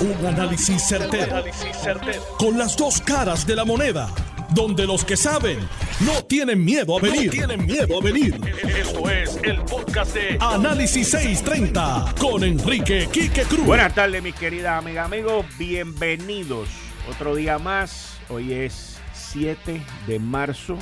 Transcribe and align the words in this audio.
Un 0.00 0.26
análisis 0.26 0.82
certero, 0.88 1.44
Con 2.38 2.56
las 2.56 2.74
dos 2.74 3.02
caras 3.02 3.46
de 3.46 3.54
la 3.54 3.66
moneda. 3.66 4.08
Donde 4.54 4.86
los 4.86 5.04
que 5.04 5.14
saben 5.14 5.58
no 6.00 6.24
tienen 6.24 6.64
miedo 6.64 6.96
a 6.96 7.02
venir. 7.02 7.30
tienen 7.30 7.66
miedo 7.66 7.98
a 8.00 8.02
venir. 8.02 8.40
Esto 8.78 9.10
es 9.10 9.38
el 9.42 9.60
podcast 9.60 10.14
de 10.14 10.38
Análisis 10.40 11.10
630 11.10 12.14
con 12.18 12.42
Enrique 12.44 13.10
Quique 13.12 13.42
Cruz. 13.42 13.66
Buenas 13.66 13.94
tardes, 13.94 14.22
mis 14.22 14.34
queridas 14.34 14.78
amigas, 14.78 15.04
amigos. 15.04 15.44
Bienvenidos. 15.58 16.70
Otro 17.10 17.34
día 17.34 17.58
más. 17.58 18.18
Hoy 18.30 18.54
es 18.54 18.96
7 19.12 19.82
de 20.06 20.18
marzo 20.18 20.78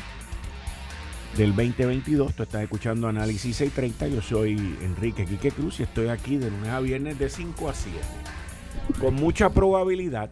del 1.36 1.56
2022. 1.56 2.34
Tú 2.34 2.44
estás 2.44 2.62
escuchando 2.62 3.08
Análisis 3.08 3.56
630. 3.56 4.14
Yo 4.14 4.22
soy 4.22 4.76
Enrique 4.80 5.26
Quique 5.26 5.50
Cruz 5.50 5.80
y 5.80 5.82
estoy 5.82 6.06
aquí 6.06 6.36
de 6.36 6.52
lunes 6.52 6.68
a 6.68 6.78
viernes 6.78 7.18
de 7.18 7.28
5 7.28 7.68
a 7.68 7.74
7 7.74 7.98
con 9.00 9.14
mucha 9.14 9.50
probabilidad 9.50 10.30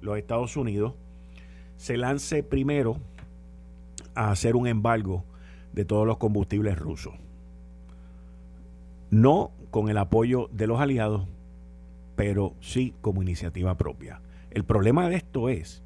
los 0.00 0.18
Estados 0.18 0.56
Unidos 0.56 0.94
se 1.76 1.96
lance 1.96 2.42
primero 2.42 2.96
a 4.14 4.30
hacer 4.30 4.56
un 4.56 4.66
embargo 4.66 5.24
de 5.72 5.84
todos 5.84 6.06
los 6.06 6.18
combustibles 6.18 6.78
rusos. 6.78 7.14
No 9.10 9.50
con 9.70 9.88
el 9.88 9.98
apoyo 9.98 10.48
de 10.52 10.66
los 10.66 10.80
aliados, 10.80 11.26
pero 12.14 12.54
sí 12.60 12.94
como 13.00 13.22
iniciativa 13.22 13.76
propia. 13.76 14.20
El 14.50 14.64
problema 14.64 15.08
de 15.08 15.16
esto 15.16 15.48
es 15.48 15.82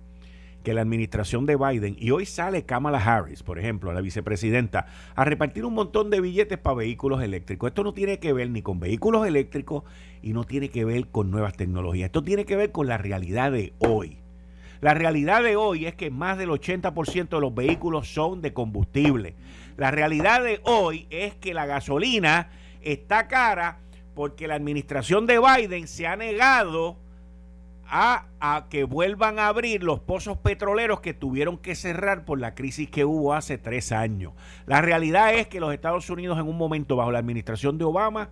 que 0.67 0.75
la 0.75 0.83
administración 0.83 1.47
de 1.47 1.55
Biden, 1.55 1.95
y 1.97 2.11
hoy 2.11 2.27
sale 2.27 2.65
Kamala 2.65 2.99
Harris, 2.99 3.45
por 3.45 3.61
ejemplo, 3.61 3.93
la 3.93 4.01
vicepresidenta, 4.01 4.87
a 5.15 5.25
repartir 5.25 5.65
un 5.65 5.75
montón 5.75 6.11
de 6.11 6.21
billetes 6.21 6.59
para 6.59 6.75
vehículos 6.75 7.23
eléctricos. 7.23 7.69
Esto 7.69 7.85
no 7.85 7.95
tiene 7.95 8.19
que 8.19 8.33
ver 8.33 8.51
ni 8.51 8.63
con 8.63 8.81
vehículos 8.81 9.25
eléctricos 9.29 9.85
y 10.23 10.33
no 10.33 10.43
tiene 10.43 10.69
que 10.69 10.85
ver 10.85 11.07
con 11.07 11.31
nuevas 11.31 11.53
tecnologías. 11.53 12.07
Esto 12.07 12.25
tiene 12.25 12.45
que 12.45 12.57
ver 12.57 12.73
con 12.73 12.89
la 12.89 12.99
realidad 12.99 13.53
de 13.53 13.75
hoy. 13.79 14.19
La 14.81 14.93
realidad 14.93 15.45
de 15.45 15.55
hoy 15.55 15.87
es 15.87 15.95
que 15.95 16.11
más 16.11 16.37
del 16.37 16.49
80% 16.49 17.29
de 17.29 17.41
los 17.41 17.55
vehículos 17.55 18.13
son 18.13 18.43
de 18.43 18.53
combustible. 18.53 19.37
La 19.77 19.93
realidad 19.93 20.43
de 20.43 20.61
hoy 20.65 21.07
es 21.11 21.37
que 21.37 21.55
la 21.55 21.67
gasolina 21.67 22.49
está 22.83 23.29
cara 23.29 23.79
porque 24.17 24.49
la 24.49 24.57
administración 24.57 25.29
de 25.29 25.39
Biden 25.39 25.87
se 25.87 26.09
ha 26.09 26.17
negado 26.17 26.97
a, 27.89 28.67
que 28.71 28.85
vuelvan 28.85 29.39
a 29.39 29.49
abrir 29.49 29.83
los 29.83 30.01
pozos 30.01 30.39
petroleros 30.39 31.01
que 31.01 31.15
tuvieron 31.15 31.59
que 31.59 31.75
cerrar 31.75 32.25
por 32.25 32.41
la 32.41 32.55
crisis 32.55 32.91
que 32.91 33.05
hubo 33.05 33.35
hace 33.35 33.59
tres 33.59 33.93
años. 33.93 34.33
La 34.67 34.81
realidad 34.81 35.35
es 35.35 35.47
que 35.47 35.61
los 35.61 35.73
Estados 35.73 36.11
Unidos 36.11 36.39
en 36.39 36.49
un 36.49 36.57
momento 36.57 36.97
bajo 36.97 37.13
la 37.13 37.19
administración 37.19 37.79
de 37.79 37.85
Obama 37.85 38.31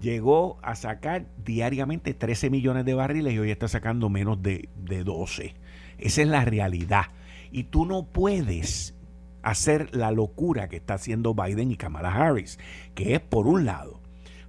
llegó 0.00 0.58
a 0.62 0.74
sacar 0.74 1.26
diariamente 1.44 2.14
13 2.14 2.50
millones 2.50 2.84
de 2.84 2.94
barriles 2.94 3.34
y 3.34 3.38
hoy 3.38 3.50
está 3.50 3.68
sacando 3.68 4.08
menos 4.08 4.42
de, 4.42 4.68
de 4.76 5.04
12. 5.04 5.54
Esa 5.98 6.22
es 6.22 6.28
la 6.28 6.44
realidad. 6.44 7.06
Y 7.50 7.64
tú 7.64 7.86
no 7.86 8.04
puedes 8.06 8.94
hacer 9.42 9.94
la 9.94 10.10
locura 10.10 10.68
que 10.68 10.76
está 10.76 10.94
haciendo 10.94 11.34
Biden 11.34 11.70
y 11.70 11.76
Kamala 11.76 12.12
Harris, 12.12 12.58
que 12.94 13.14
es 13.14 13.20
por 13.20 13.46
un 13.46 13.64
lado 13.64 14.00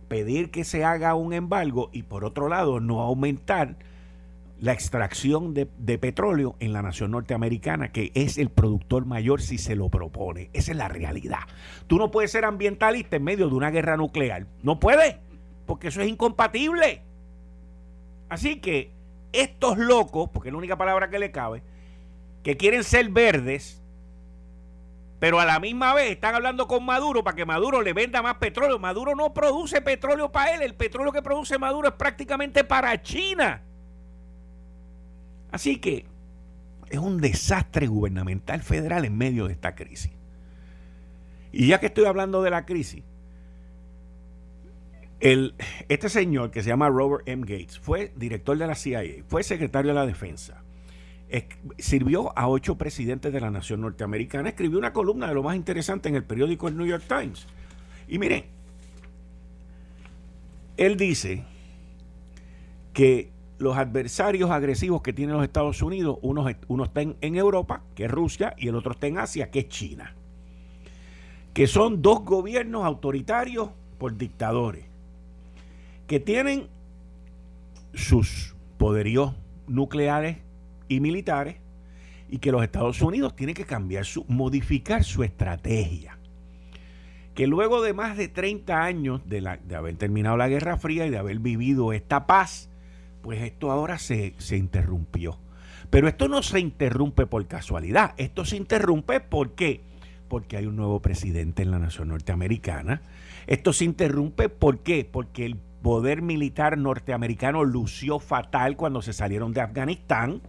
pedir 0.10 0.52
que 0.52 0.66
se 0.66 0.84
haga 0.84 1.16
un 1.16 1.32
embargo 1.32 1.90
y 1.94 2.04
por 2.04 2.26
otro 2.26 2.50
lado 2.50 2.82
no 2.82 3.00
aumentar 3.00 3.78
la 4.62 4.74
extracción 4.74 5.54
de, 5.54 5.66
petróleo 5.98 6.56
en 6.60 6.74
la 6.74 6.82
nación 6.82 7.12
norteamericana, 7.12 7.92
que 7.92 8.12
es 8.14 8.38
el 8.38 8.50
productor 8.50 9.06
mayor 9.06 9.42
si 9.42 9.58
se 9.58 9.76
lo 9.76 9.90
propone. 9.90 10.50
Esa 10.54 10.72
es 10.72 10.78
la 10.78 10.90
realidad. 10.90 11.40
Tú 11.88 11.98
no 11.98 12.12
puedes 12.12 12.32
ser 12.32 12.46
ambientalista 12.46 13.16
en 13.16 13.24
medio 13.24 13.48
de 13.48 13.56
una 13.56 13.72
guerra 13.72 13.96
nuclear. 13.96 14.48
No 14.62 14.80
puedes, 14.80 15.16
porque 15.66 15.88
eso 15.88 16.02
es 16.02 16.10
incompatible. 16.10 17.02
Así 18.28 18.58
que 18.58 18.92
estos 19.32 19.78
locos, 19.78 20.30
porque 20.30 20.50
es 20.50 20.54
la 20.54 20.58
única 20.58 20.78
palabra 20.78 21.10
que 21.10 21.20
le 21.20 21.32
cabe, 21.32 21.64
que 22.44 22.58
quieren 22.58 22.84
ser 22.84 23.10
verdes, 23.10 23.82
pero 25.20 25.40
a 25.40 25.46
la 25.46 25.60
misma 25.60 25.94
vez 25.94 26.12
están 26.12 26.36
hablando 26.36 26.68
con 26.68 26.86
Maduro 26.86 27.24
para 27.24 27.36
que 27.36 27.46
Maduro 27.46 27.82
le 27.82 27.94
venda 27.94 28.22
más 28.22 28.36
petróleo. 28.36 28.80
Maduro 28.80 29.16
no 29.16 29.34
produce 29.34 29.82
petróleo 29.82 30.32
para 30.32 30.56
él, 30.56 30.62
el 30.62 30.76
petróleo 30.76 31.12
que 31.12 31.22
produce 31.22 31.58
Maduro 31.58 31.90
es 31.90 31.94
prácticamente 31.96 32.64
para 32.64 33.02
China. 33.02 33.64
Así 35.52 35.78
que 35.78 36.06
es 36.90 37.00
un 37.00 37.20
desastre 37.20 37.88
gubernamental 37.88 38.62
federal 38.62 39.06
en 39.06 39.18
medio 39.18 39.48
de 39.48 39.54
esta 39.54 39.76
crisis. 39.76 40.12
Y 41.52 41.68
ya 41.68 41.80
que 41.80 41.88
estoy 41.88 42.06
hablando 42.06 42.42
de 42.42 42.52
la 42.52 42.66
crisis, 42.66 43.04
este 45.20 46.10
señor 46.10 46.52
que 46.52 46.64
se 46.64 46.70
llama 46.70 46.90
Robert 46.90 47.28
M. 47.28 47.42
Gates 47.42 47.78
fue 47.80 48.14
director 48.16 48.58
de 48.58 48.68
la 48.68 48.76
CIA, 48.76 49.24
fue 49.28 49.44
secretario 49.44 49.90
de 49.90 49.96
la 49.96 50.06
defensa, 50.06 50.64
sirvió 51.78 52.38
a 52.38 52.48
ocho 52.48 52.78
presidentes 52.78 53.34
de 53.34 53.42
la 53.42 53.52
nación 53.52 53.82
norteamericana, 53.82 54.50
escribió 54.50 54.80
una 54.80 54.94
columna 54.94 55.28
de 55.28 55.34
lo 55.34 55.44
más 55.44 55.56
interesante 55.56 56.10
en 56.10 56.16
el 56.16 56.24
periódico 56.24 56.68
el 56.68 56.78
New 56.78 56.88
York 56.88 57.04
Times. 57.08 57.48
Y 58.08 58.18
miren, 58.18 58.46
él 60.78 60.96
dice 60.96 61.44
que 62.94 63.30
los 63.60 63.78
adversarios 63.78 64.50
agresivos 64.50 65.02
que 65.02 65.14
tienen 65.14 65.36
los 65.36 65.44
Estados 65.44 65.82
Unidos, 65.82 66.18
uno, 66.22 66.48
uno 66.70 66.84
está 66.86 67.02
en, 67.02 67.36
Europa, 67.36 67.84
que 67.94 68.06
es 68.06 68.12
Rusia, 68.12 68.56
y 68.58 68.70
el 68.70 68.76
otro 68.76 68.94
está 68.94 69.08
en 69.08 69.18
Asia, 69.18 69.52
que 69.52 69.60
es 69.60 69.68
China. 69.68 70.16
Que 71.54 71.68
son 71.68 72.02
dos 72.02 72.24
gobiernos 72.24 72.86
autoritarios 72.86 73.70
por 73.98 74.18
dictadores, 74.18 74.86
que 76.08 76.22
tienen 76.22 76.68
sus 77.94 78.56
poderíos 78.78 79.36
nucleares 79.68 80.38
y 80.88 81.02
militares, 81.02 81.58
y 82.30 82.38
que 82.38 82.54
los 82.54 82.64
Estados 82.64 83.02
Unidos 83.02 83.36
tienen 83.36 83.56
que 83.56 83.66
cambiar 83.66 84.06
su, 84.06 84.24
modificar 84.30 85.04
su 85.04 85.24
estrategia. 85.24 86.18
Que 87.36 87.46
luego 87.46 87.82
de 87.82 87.94
más 87.94 88.16
de 88.16 88.30
30 88.30 88.84
años 88.84 89.22
de, 89.26 89.42
la, 89.42 89.58
de 89.58 89.76
haber 89.76 89.96
terminado 89.98 90.38
la 90.38 90.48
Guerra 90.48 90.78
Fría 90.78 91.06
y 91.06 91.10
de 91.10 91.18
haber 91.18 91.40
vivido 91.40 91.92
esta 91.92 92.28
paz, 92.28 92.69
pues 93.22 93.42
esto 93.42 93.72
ahora 93.72 93.98
se, 94.00 94.34
interrumpió. 94.52 95.38
Pero 95.90 96.08
esto 96.08 96.28
no 96.28 96.44
se 96.44 96.60
interrumpe 96.60 97.26
por 97.26 97.48
casualidad, 97.48 98.14
esto 98.18 98.46
se 98.46 98.58
interrumpe 98.58 99.20
¿por 99.20 99.52
qué? 99.52 99.82
porque 100.28 100.58
hay 100.58 100.68
un 100.68 100.76
nuevo 100.76 101.02
presidente 101.02 101.64
en 101.64 101.72
la 101.72 101.80
nación 101.80 102.10
norteamericana. 102.10 103.02
Esto 103.48 103.74
se 103.74 103.86
interrumpe 103.86 104.48
¿por? 104.48 105.04
Porque 105.04 105.46
el 105.46 105.56
poder 105.82 106.22
militar 106.22 106.78
norteamericano 106.78 107.64
lució 107.64 108.20
fatal 108.20 108.78
cuando 108.78 109.02
se 109.02 109.14
salieron 109.14 109.54
de 109.54 109.62
Afganistán 109.62 110.42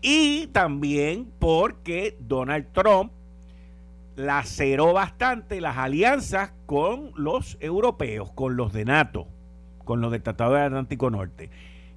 y 0.00 0.48
también 0.48 1.30
porque 1.38 2.16
Donald 2.20 2.66
Trump 2.72 3.12
laceró 4.16 4.92
bastante 4.92 5.60
las 5.60 5.76
alianzas 5.76 6.52
con 6.66 7.12
los 7.16 7.56
europeos, 7.60 8.30
con 8.32 8.56
los 8.56 8.72
de 8.72 8.84
NATO, 8.84 9.26
con 9.84 10.00
los 10.00 10.12
del 10.12 10.22
Tratado 10.22 10.54
del 10.54 10.64
Atlántico 10.64 11.10
Norte. 11.10 11.50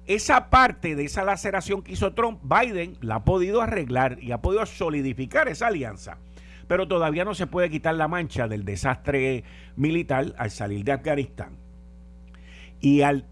Esa 0.08 0.48
parte 0.48 0.96
de 0.96 1.04
esa 1.04 1.22
laceración 1.22 1.82
que 1.82 1.92
hizo 1.92 2.14
Trump, 2.14 2.40
Biden 2.42 2.96
la 3.02 3.16
ha 3.16 3.24
podido 3.26 3.60
arreglar 3.60 4.16
y 4.22 4.32
ha 4.32 4.40
podido 4.40 4.64
solidificar 4.64 5.48
esa 5.48 5.66
alianza. 5.66 6.16
Pero 6.66 6.88
todavía 6.88 7.26
no 7.26 7.34
se 7.34 7.46
puede 7.46 7.68
quitar 7.68 7.94
la 7.94 8.08
mancha 8.08 8.48
del 8.48 8.64
desastre 8.64 9.44
militar 9.76 10.34
al 10.38 10.50
salir 10.50 10.82
de 10.86 10.92
Afganistán. 10.92 11.58
Y 12.80 13.02
al, 13.02 13.26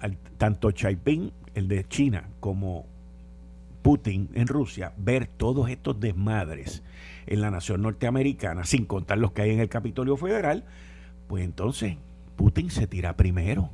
al 0.00 0.18
tanto 0.36 0.70
Chaiping, 0.70 1.32
el 1.54 1.66
de 1.66 1.88
China, 1.88 2.28
como 2.40 2.84
Putin 3.80 4.28
en 4.34 4.48
Rusia, 4.48 4.92
ver 4.98 5.26
todos 5.26 5.70
estos 5.70 5.98
desmadres 5.98 6.82
en 7.26 7.40
la 7.40 7.50
nación 7.50 7.80
norteamericana, 7.80 8.64
sin 8.64 8.84
contar 8.84 9.16
los 9.16 9.32
que 9.32 9.40
hay 9.40 9.50
en 9.52 9.60
el 9.60 9.70
Capitolio 9.70 10.18
Federal, 10.18 10.66
pues 11.26 11.42
entonces 11.42 11.96
Putin 12.36 12.70
se 12.70 12.86
tira 12.86 13.16
primero 13.16 13.70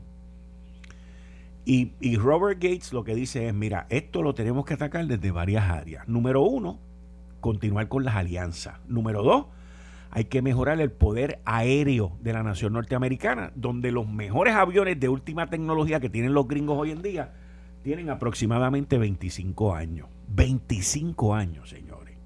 y, 1.66 2.16
Robert 2.16 2.62
Gates 2.62 2.92
lo 2.92 3.04
que 3.04 3.14
dice 3.14 3.48
es, 3.48 3.54
mira, 3.54 3.86
esto 3.88 4.22
lo 4.22 4.34
tenemos 4.34 4.66
que 4.66 4.74
atacar 4.74 5.06
desde 5.06 5.30
varias 5.30 5.64
áreas. 5.64 6.06
Número 6.06 6.42
uno, 6.42 6.78
continuar 7.40 7.88
con 7.88 8.04
las 8.04 8.16
alianzas. 8.16 8.78
Número 8.86 9.22
dos, 9.22 9.46
hay 10.10 10.26
que 10.26 10.42
mejorar 10.42 10.80
el 10.80 10.92
poder 10.92 11.40
aéreo 11.46 12.12
de 12.20 12.34
la 12.34 12.42
nación 12.42 12.74
norteamericana, 12.74 13.50
donde 13.54 13.92
los 13.92 14.06
mejores 14.06 14.54
aviones 14.54 15.00
de 15.00 15.08
última 15.08 15.48
tecnología 15.48 16.00
que 16.00 16.10
tienen 16.10 16.34
los 16.34 16.46
gringos 16.46 16.78
hoy 16.78 16.90
en 16.90 17.02
día 17.02 17.32
tienen 17.82 18.10
aproximadamente 18.10 18.98
25 18.98 19.74
años. 19.74 20.08
25 20.28 21.34
años, 21.34 21.70
señores. 21.70 22.16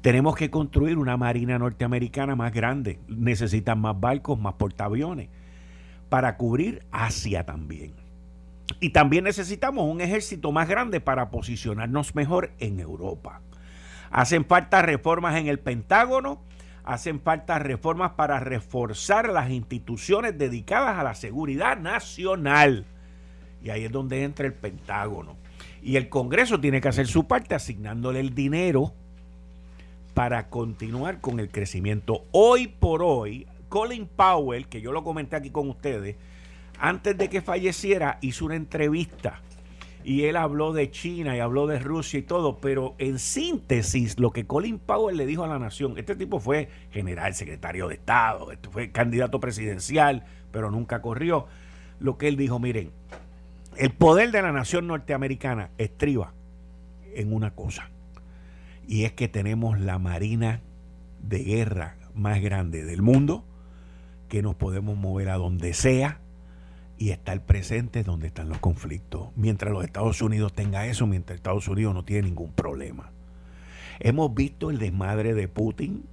Tenemos 0.00 0.34
que 0.34 0.50
construir 0.50 0.98
una 0.98 1.16
marina 1.16 1.58
norteamericana 1.58 2.34
más 2.34 2.52
grande. 2.52 2.98
Necesitan 3.06 3.80
más 3.80 3.98
barcos, 3.98 4.38
más 4.38 4.54
portaaviones, 4.54 5.28
para 6.08 6.36
cubrir 6.36 6.82
Asia 6.90 7.46
también. 7.46 8.01
Y 8.80 8.90
también 8.90 9.24
necesitamos 9.24 9.90
un 9.90 10.00
ejército 10.00 10.52
más 10.52 10.68
grande 10.68 11.00
para 11.00 11.30
posicionarnos 11.30 12.14
mejor 12.14 12.52
en 12.58 12.80
Europa. 12.80 13.40
Hacen 14.10 14.44
falta 14.44 14.82
reformas 14.82 15.36
en 15.36 15.46
el 15.46 15.58
Pentágono, 15.58 16.42
hacen 16.84 17.20
falta 17.20 17.58
reformas 17.58 18.12
para 18.12 18.40
reforzar 18.40 19.28
las 19.30 19.50
instituciones 19.50 20.36
dedicadas 20.36 20.98
a 20.98 21.04
la 21.04 21.14
seguridad 21.14 21.78
nacional. 21.78 22.84
Y 23.62 23.70
ahí 23.70 23.84
es 23.84 23.92
donde 23.92 24.24
entra 24.24 24.46
el 24.46 24.54
Pentágono. 24.54 25.36
Y 25.82 25.96
el 25.96 26.08
Congreso 26.08 26.60
tiene 26.60 26.80
que 26.80 26.88
hacer 26.88 27.06
su 27.06 27.26
parte 27.26 27.54
asignándole 27.54 28.20
el 28.20 28.34
dinero 28.34 28.92
para 30.14 30.48
continuar 30.48 31.20
con 31.20 31.40
el 31.40 31.48
crecimiento. 31.48 32.24
Hoy 32.32 32.68
por 32.68 33.02
hoy, 33.02 33.46
Colin 33.68 34.06
Powell, 34.06 34.68
que 34.68 34.80
yo 34.80 34.92
lo 34.92 35.04
comenté 35.04 35.36
aquí 35.36 35.50
con 35.50 35.68
ustedes, 35.70 36.16
antes 36.82 37.16
de 37.16 37.30
que 37.30 37.42
falleciera, 37.42 38.18
hizo 38.22 38.44
una 38.44 38.56
entrevista 38.56 39.40
y 40.02 40.24
él 40.24 40.34
habló 40.34 40.72
de 40.72 40.90
China 40.90 41.36
y 41.36 41.38
habló 41.38 41.68
de 41.68 41.78
Rusia 41.78 42.18
y 42.18 42.22
todo, 42.22 42.58
pero 42.60 42.96
en 42.98 43.20
síntesis, 43.20 44.18
lo 44.18 44.32
que 44.32 44.48
Colin 44.48 44.80
Powell 44.80 45.16
le 45.16 45.24
dijo 45.24 45.44
a 45.44 45.46
la 45.46 45.60
nación, 45.60 45.96
este 45.96 46.16
tipo 46.16 46.40
fue 46.40 46.68
general, 46.90 47.34
secretario 47.34 47.86
de 47.86 47.94
Estado, 47.94 48.50
este 48.50 48.68
fue 48.68 48.90
candidato 48.90 49.38
presidencial, 49.38 50.24
pero 50.50 50.72
nunca 50.72 51.00
corrió. 51.00 51.46
Lo 52.00 52.18
que 52.18 52.26
él 52.26 52.36
dijo, 52.36 52.58
miren, 52.58 52.90
el 53.76 53.92
poder 53.92 54.32
de 54.32 54.42
la 54.42 54.50
nación 54.50 54.88
norteamericana 54.88 55.70
estriba 55.78 56.34
en 57.14 57.32
una 57.32 57.54
cosa, 57.54 57.90
y 58.88 59.04
es 59.04 59.12
que 59.12 59.28
tenemos 59.28 59.78
la 59.78 60.00
marina 60.00 60.62
de 61.22 61.44
guerra 61.44 61.94
más 62.12 62.42
grande 62.42 62.84
del 62.84 63.02
mundo, 63.02 63.44
que 64.28 64.42
nos 64.42 64.56
podemos 64.56 64.96
mover 64.96 65.28
a 65.28 65.36
donde 65.36 65.74
sea 65.74 66.18
y 67.02 67.10
estar 67.10 67.44
presente 67.44 68.04
donde 68.04 68.28
están 68.28 68.48
los 68.48 68.58
conflictos. 68.58 69.30
Mientras 69.34 69.72
los 69.72 69.84
Estados 69.84 70.22
Unidos 70.22 70.52
tenga 70.52 70.86
eso, 70.86 71.04
mientras 71.08 71.34
Estados 71.34 71.66
Unidos 71.66 71.94
no 71.94 72.04
tiene 72.04 72.28
ningún 72.28 72.52
problema. 72.52 73.10
Hemos 73.98 74.32
visto 74.32 74.70
el 74.70 74.78
desmadre 74.78 75.34
de 75.34 75.48
Putin 75.48 76.04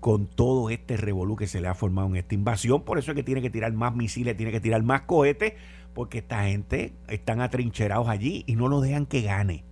con 0.00 0.26
todo 0.26 0.70
este 0.70 0.96
revolú 0.96 1.36
que 1.36 1.46
se 1.46 1.60
le 1.60 1.68
ha 1.68 1.74
formado 1.74 2.08
en 2.08 2.16
esta 2.16 2.34
invasión. 2.34 2.82
Por 2.82 2.98
eso 2.98 3.12
es 3.12 3.14
que 3.14 3.22
tiene 3.22 3.40
que 3.40 3.48
tirar 3.48 3.72
más 3.74 3.94
misiles, 3.94 4.36
tiene 4.36 4.50
que 4.50 4.58
tirar 4.58 4.82
más 4.82 5.02
cohetes, 5.02 5.52
porque 5.94 6.18
esta 6.18 6.46
gente 6.46 6.94
están 7.06 7.40
atrincherados 7.40 8.08
allí 8.08 8.42
y 8.48 8.56
no 8.56 8.66
lo 8.66 8.80
dejan 8.80 9.06
que 9.06 9.22
gane. 9.22 9.62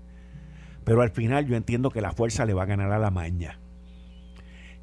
Pero 0.85 1.03
al 1.03 1.11
final 1.11 1.49
yo 1.49 1.57
entiendo 1.57 1.91
que 1.91 2.01
la 2.01 2.13
fuerza 2.13 2.47
le 2.47 2.55
va 2.55 2.63
a 2.63 2.67
ganar 2.67 2.93
a 2.93 3.01
la 3.01 3.11
maña. 3.11 3.59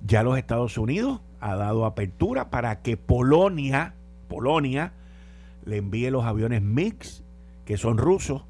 Ya 0.06 0.24
los 0.24 0.38
Estados 0.38 0.77
Unidos 0.77 1.21
ha 1.39 1.56
dado 1.56 1.86
apertura 1.86 2.50
para 2.50 2.81
que 2.81 2.98
Polonia, 2.98 3.95
Polonia, 4.27 4.92
le 5.65 5.77
envíe 5.77 6.10
los 6.10 6.25
aviones 6.25 6.62
MiX, 6.62 7.24
que 7.65 7.77
son 7.77 7.98
rusos, 7.98 8.44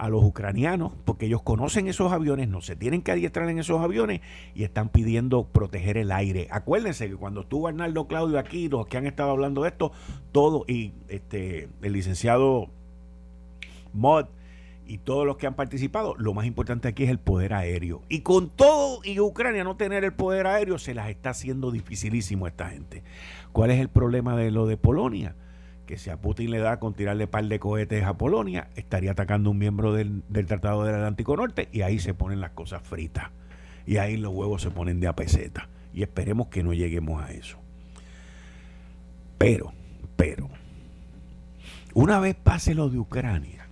a 0.00 0.08
los 0.08 0.24
ucranianos, 0.24 0.92
porque 1.04 1.26
ellos 1.26 1.42
conocen 1.42 1.86
esos 1.86 2.10
aviones, 2.10 2.48
no 2.48 2.62
se 2.62 2.74
tienen 2.74 3.02
que 3.02 3.12
adiestrar 3.12 3.50
en 3.50 3.58
esos 3.58 3.82
aviones 3.82 4.22
y 4.54 4.64
están 4.64 4.88
pidiendo 4.88 5.44
proteger 5.44 5.98
el 5.98 6.10
aire. 6.10 6.48
Acuérdense 6.50 7.06
que 7.10 7.16
cuando 7.16 7.42
estuvo 7.42 7.68
Arnaldo 7.68 8.06
Claudio 8.06 8.38
aquí, 8.38 8.70
los 8.70 8.86
que 8.86 8.96
han 8.96 9.06
estado 9.06 9.30
hablando 9.30 9.62
de 9.62 9.68
esto, 9.68 9.92
todo, 10.32 10.64
y 10.66 10.94
este 11.08 11.68
el 11.82 11.92
licenciado 11.92 12.68
Mod 13.92 14.24
y 14.86 14.96
todos 14.96 15.26
los 15.26 15.36
que 15.36 15.46
han 15.46 15.54
participado, 15.54 16.14
lo 16.16 16.32
más 16.32 16.46
importante 16.46 16.88
aquí 16.88 17.04
es 17.04 17.10
el 17.10 17.18
poder 17.18 17.52
aéreo. 17.52 18.00
Y 18.08 18.20
con 18.20 18.48
todo 18.48 19.00
y 19.04 19.20
Ucrania 19.20 19.64
no 19.64 19.76
tener 19.76 20.02
el 20.04 20.14
poder 20.14 20.46
aéreo, 20.46 20.78
se 20.78 20.94
las 20.94 21.10
está 21.10 21.30
haciendo 21.30 21.70
dificilísimo 21.70 22.46
a 22.46 22.48
esta 22.48 22.70
gente. 22.70 23.02
¿Cuál 23.52 23.70
es 23.70 23.78
el 23.78 23.90
problema 23.90 24.34
de 24.34 24.50
lo 24.50 24.66
de 24.66 24.78
Polonia? 24.78 25.36
Que 25.90 25.98
si 25.98 26.08
a 26.08 26.16
Putin 26.16 26.52
le 26.52 26.58
da 26.58 26.78
con 26.78 26.94
tirarle 26.94 27.26
par 27.26 27.44
de 27.44 27.58
cohetes 27.58 28.04
a 28.04 28.16
Polonia, 28.16 28.68
estaría 28.76 29.10
atacando 29.10 29.50
un 29.50 29.58
miembro 29.58 29.92
del, 29.92 30.22
Tratado 30.46 30.84
del 30.84 30.94
Atlántico 30.94 31.36
Norte 31.36 31.68
y 31.72 31.82
ahí 31.82 31.98
se 31.98 32.14
ponen 32.14 32.40
las 32.40 32.52
cosas 32.52 32.80
fritas. 32.82 33.30
Y 33.86 33.96
ahí 33.96 34.16
los 34.16 34.32
huevos 34.32 34.62
se 34.62 34.70
ponen 34.70 35.00
de 35.00 35.08
a 35.08 35.16
peseta. 35.16 35.68
Y 35.92 36.02
esperemos 36.04 36.46
que 36.46 36.62
no 36.62 36.72
lleguemos 36.72 37.20
a 37.20 37.32
eso. 37.32 37.58
Pero, 39.36 39.72
pero, 40.14 40.48
una 41.92 42.20
vez 42.20 42.36
pase 42.36 42.76
lo 42.76 42.88
de 42.88 42.98
Ucrania, 42.98 43.66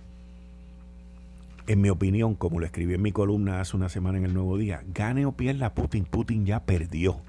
en 1.67 1.79
mi 1.79 1.89
opinión, 1.89 2.35
como 2.35 2.59
lo 2.59 2.65
escribí 2.65 2.95
en 2.95 3.01
mi 3.01 3.13
columna 3.13 3.61
hace 3.61 3.77
una 3.77 3.87
semana 3.87 4.17
en 4.17 4.25
el 4.25 4.33
Nuevo 4.33 4.57
Día, 4.57 4.83
gane 4.93 5.25
o 5.25 5.31
pierda 5.31 5.73
Putin, 5.73 6.03
Putin 6.03 6.45
ya 6.45 6.65
perdió. 6.65 7.21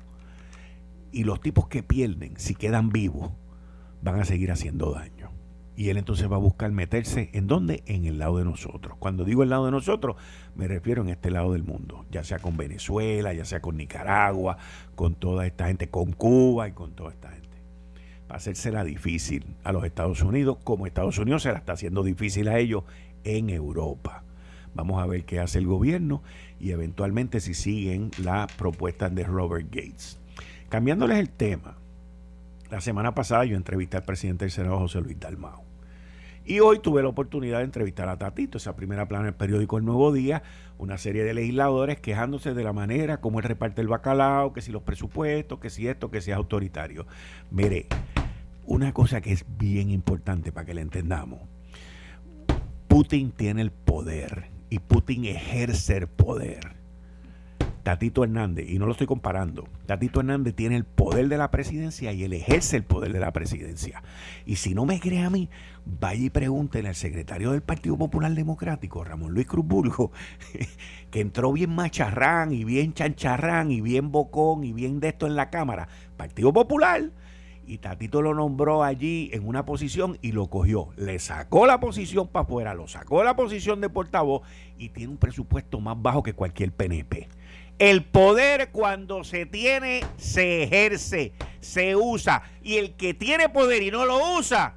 Y 1.13 1.23
los 1.23 1.41
tipos 1.41 1.69
que 1.69 1.85
pierden, 1.85 2.35
si 2.39 2.57
quedan 2.57 2.91
vivos, 2.91 3.31
van 4.03 4.21
a 4.21 4.25
seguir 4.25 4.51
haciendo 4.51 4.93
daño. 4.93 5.31
Y 5.77 5.89
él 5.89 5.97
entonces 5.97 6.31
va 6.31 6.37
a 6.37 6.41
buscar 6.41 6.71
meterse 6.73 7.31
en 7.33 7.47
dónde? 7.47 7.83
En 7.87 8.05
el 8.05 8.19
lado 8.19 8.37
de 8.37 8.45
nosotros. 8.45 8.99
Cuando 8.99 9.25
digo 9.25 9.43
el 9.43 9.49
lado 9.49 9.65
de 9.65 9.71
nosotros, 9.71 10.17
me 10.55 10.69
refiero 10.69 11.01
en 11.03 11.09
este 11.09 11.31
lado 11.31 11.55
del 11.55 11.63
mundo, 11.65 12.05
ya 12.11 12.23
sea 12.23 12.39
con 12.39 12.59
Venezuela, 12.59 13.33
ya 13.33 13.47
sea 13.47 13.61
con 13.61 13.79
Nicaragua, 13.79 14.59
con 14.95 15.15
toda 15.15 15.47
esta 15.47 15.69
gente, 15.69 15.89
con 15.89 16.13
Cuba 16.13 16.69
y 16.69 16.73
con 16.73 16.95
toda 16.95 17.13
esta 17.13 17.31
gente. 17.31 17.49
Va 18.31 18.35
a 18.35 18.37
hacérsela 18.37 18.85
difícil 18.85 19.57
a 19.65 19.73
los 19.73 19.85
Estados 19.85 20.21
Unidos, 20.23 20.59
como 20.65 20.87
Estados 20.87 21.17
Unidos 21.19 21.45
se 21.45 21.53
la 21.53 21.59
está 21.59 21.73
haciendo 21.73 22.03
difícil 22.03 22.49
a 22.49 22.59
ellos 22.59 22.85
en 23.25 23.49
Europa. 23.49 24.25
Vamos 24.75 25.03
a 25.03 25.07
ver 25.07 25.25
qué 25.25 25.41
hace 25.41 25.59
el 25.59 25.67
gobierno 25.67 26.23
y 26.61 26.73
eventualmente 26.73 27.41
si 27.41 27.55
siguen 27.55 28.11
la 28.23 28.47
propuesta 28.59 29.09
de 29.09 29.25
Robert 29.25 29.67
Gates. 29.71 30.21
Cambiándoles 30.69 31.19
el 31.19 31.31
tema, 31.31 31.80
la 32.71 32.81
semana 32.81 33.15
pasada 33.15 33.45
yo 33.45 33.57
entrevisté 33.57 33.97
al 33.97 34.05
presidente 34.05 34.45
del 34.45 34.53
Senado, 34.53 34.79
José 34.79 35.01
Luis 35.01 35.19
Dalmao. 35.19 35.65
Y 36.45 36.61
hoy 36.61 36.79
tuve 36.79 37.03
la 37.03 37.09
oportunidad 37.09 37.59
de 37.59 37.65
entrevistar 37.65 38.09
a 38.09 38.17
Tatito, 38.17 38.59
esa 38.59 38.75
primera 38.75 39.07
plana 39.07 39.27
del 39.27 39.35
periódico 39.35 39.77
El 39.77 39.85
Nuevo 39.85 40.13
Día, 40.13 40.43
una 40.79 40.97
serie 40.97 41.23
de 41.23 41.35
legisladores 41.35 42.01
quejándose 42.01 42.55
de 42.55 42.65
la 42.65 42.73
manera 42.73 43.21
como 43.21 43.39
él 43.39 43.45
reparte 43.45 43.83
el 43.83 43.89
bacalao, 43.89 44.53
que 44.53 44.63
si 44.63 44.73
los 44.73 44.83
presupuestos, 44.83 45.59
que 45.59 45.69
si 45.69 45.87
esto, 45.87 46.11
que 46.11 46.21
si 46.21 46.31
es 46.31 46.37
autoritario. 46.37 47.07
Mire, 47.51 47.87
una 48.65 48.93
cosa 48.93 49.21
que 49.21 49.33
es 49.33 49.45
bien 49.59 49.91
importante 49.91 50.51
para 50.51 50.65
que 50.65 50.75
le 50.75 50.81
entendamos. 50.81 51.41
Putin 52.89 53.33
tiene 53.33 53.63
el 53.63 53.71
poder 53.71 54.51
y 54.71 54.79
Putin 54.79 55.27
ejerce 55.27 55.99
el 55.99 56.09
poder 56.09 56.80
Tatito 57.83 58.25
Hernández, 58.25 58.69
y 58.69 58.79
no 58.79 58.87
lo 58.87 58.93
estoy 58.93 59.07
comparando, 59.07 59.67
Tatito 59.87 60.21
Hernández 60.21 60.55
tiene 60.55 60.77
el 60.77 60.85
poder 60.85 61.29
de 61.29 61.39
la 61.39 61.51
presidencia 61.51 62.13
y 62.13 62.25
él 62.25 62.33
ejerce 62.33 62.77
el 62.77 62.85
poder 62.85 63.13
de 63.13 63.21
la 63.21 63.33
presidencia. 63.33 64.03
Y 64.45 64.57
si 64.57 64.75
no 64.75 64.85
me 64.85 65.01
cree 65.01 65.23
a 65.23 65.31
mí, 65.31 65.49
vaya 65.85 66.25
y 66.25 66.31
pregúntele 66.31 66.89
al 66.89 66.95
secretario 66.95 67.53
del 67.53 67.63
Partido 67.63 67.97
Popular 67.97 68.33
Democrático, 68.33 69.03
Ramón 69.03 69.33
Luis 69.33 69.47
Cruzburgo, 69.47 70.13
que 71.11 71.21
entró 71.21 71.53
bien 71.53 71.75
macharrán 71.75 72.53
y 72.53 72.65
bien 72.65 72.93
chancharrán 72.93 73.71
y 73.71 73.81
bien 73.81 74.13
bocón 74.13 74.65
y 74.65 74.73
bien 74.73 75.01
de 75.01 75.09
esto 75.09 75.27
en 75.27 75.37
la 75.37 75.51
Cámara, 75.51 75.89
Partido 76.17 76.53
Popular, 76.53 77.11
y 77.67 77.79
Tatito 77.79 78.21
lo 78.21 78.35
nombró 78.35 78.83
allí 78.83 79.31
en 79.33 79.47
una 79.47 79.65
posición 79.65 80.19
y 80.23 80.33
lo 80.33 80.49
cogió. 80.49 80.89
Le 80.97 81.19
sacó 81.21 81.67
la 81.67 81.79
posición 81.79 82.27
para 82.27 82.43
afuera, 82.43 82.75
lo 82.75 82.89
sacó 82.89 83.23
la 83.23 83.37
posición 83.37 83.81
de 83.81 83.89
portavoz 83.89 84.43
y 84.77 84.89
tiene 84.89 85.13
un 85.13 85.19
presupuesto 85.19 85.79
más 85.79 86.01
bajo 86.01 86.23
que 86.23 86.33
cualquier 86.33 86.73
PNP. 86.73 87.29
El 87.81 88.05
poder 88.05 88.73
cuando 88.73 89.25
se 89.25 89.47
tiene 89.47 90.05
se 90.19 90.65
ejerce, 90.65 91.33
se 91.61 91.97
usa. 91.97 92.43
Y 92.63 92.77
el 92.77 92.93
que 92.93 93.15
tiene 93.15 93.49
poder 93.49 93.83
y 93.83 93.91
no 93.91 94.05
lo 94.05 94.37
usa 94.37 94.75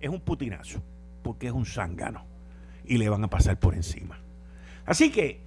es 0.00 0.08
un 0.08 0.22
putinazo, 0.22 0.82
porque 1.22 1.48
es 1.48 1.52
un 1.52 1.66
zángano. 1.66 2.24
Y 2.86 2.96
le 2.96 3.10
van 3.10 3.22
a 3.22 3.28
pasar 3.28 3.58
por 3.60 3.74
encima. 3.74 4.18
Así 4.86 5.10
que 5.10 5.42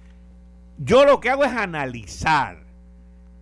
yo 0.78 1.04
lo 1.04 1.18
que 1.18 1.30
hago 1.30 1.42
es 1.42 1.50
analizar. 1.50 2.62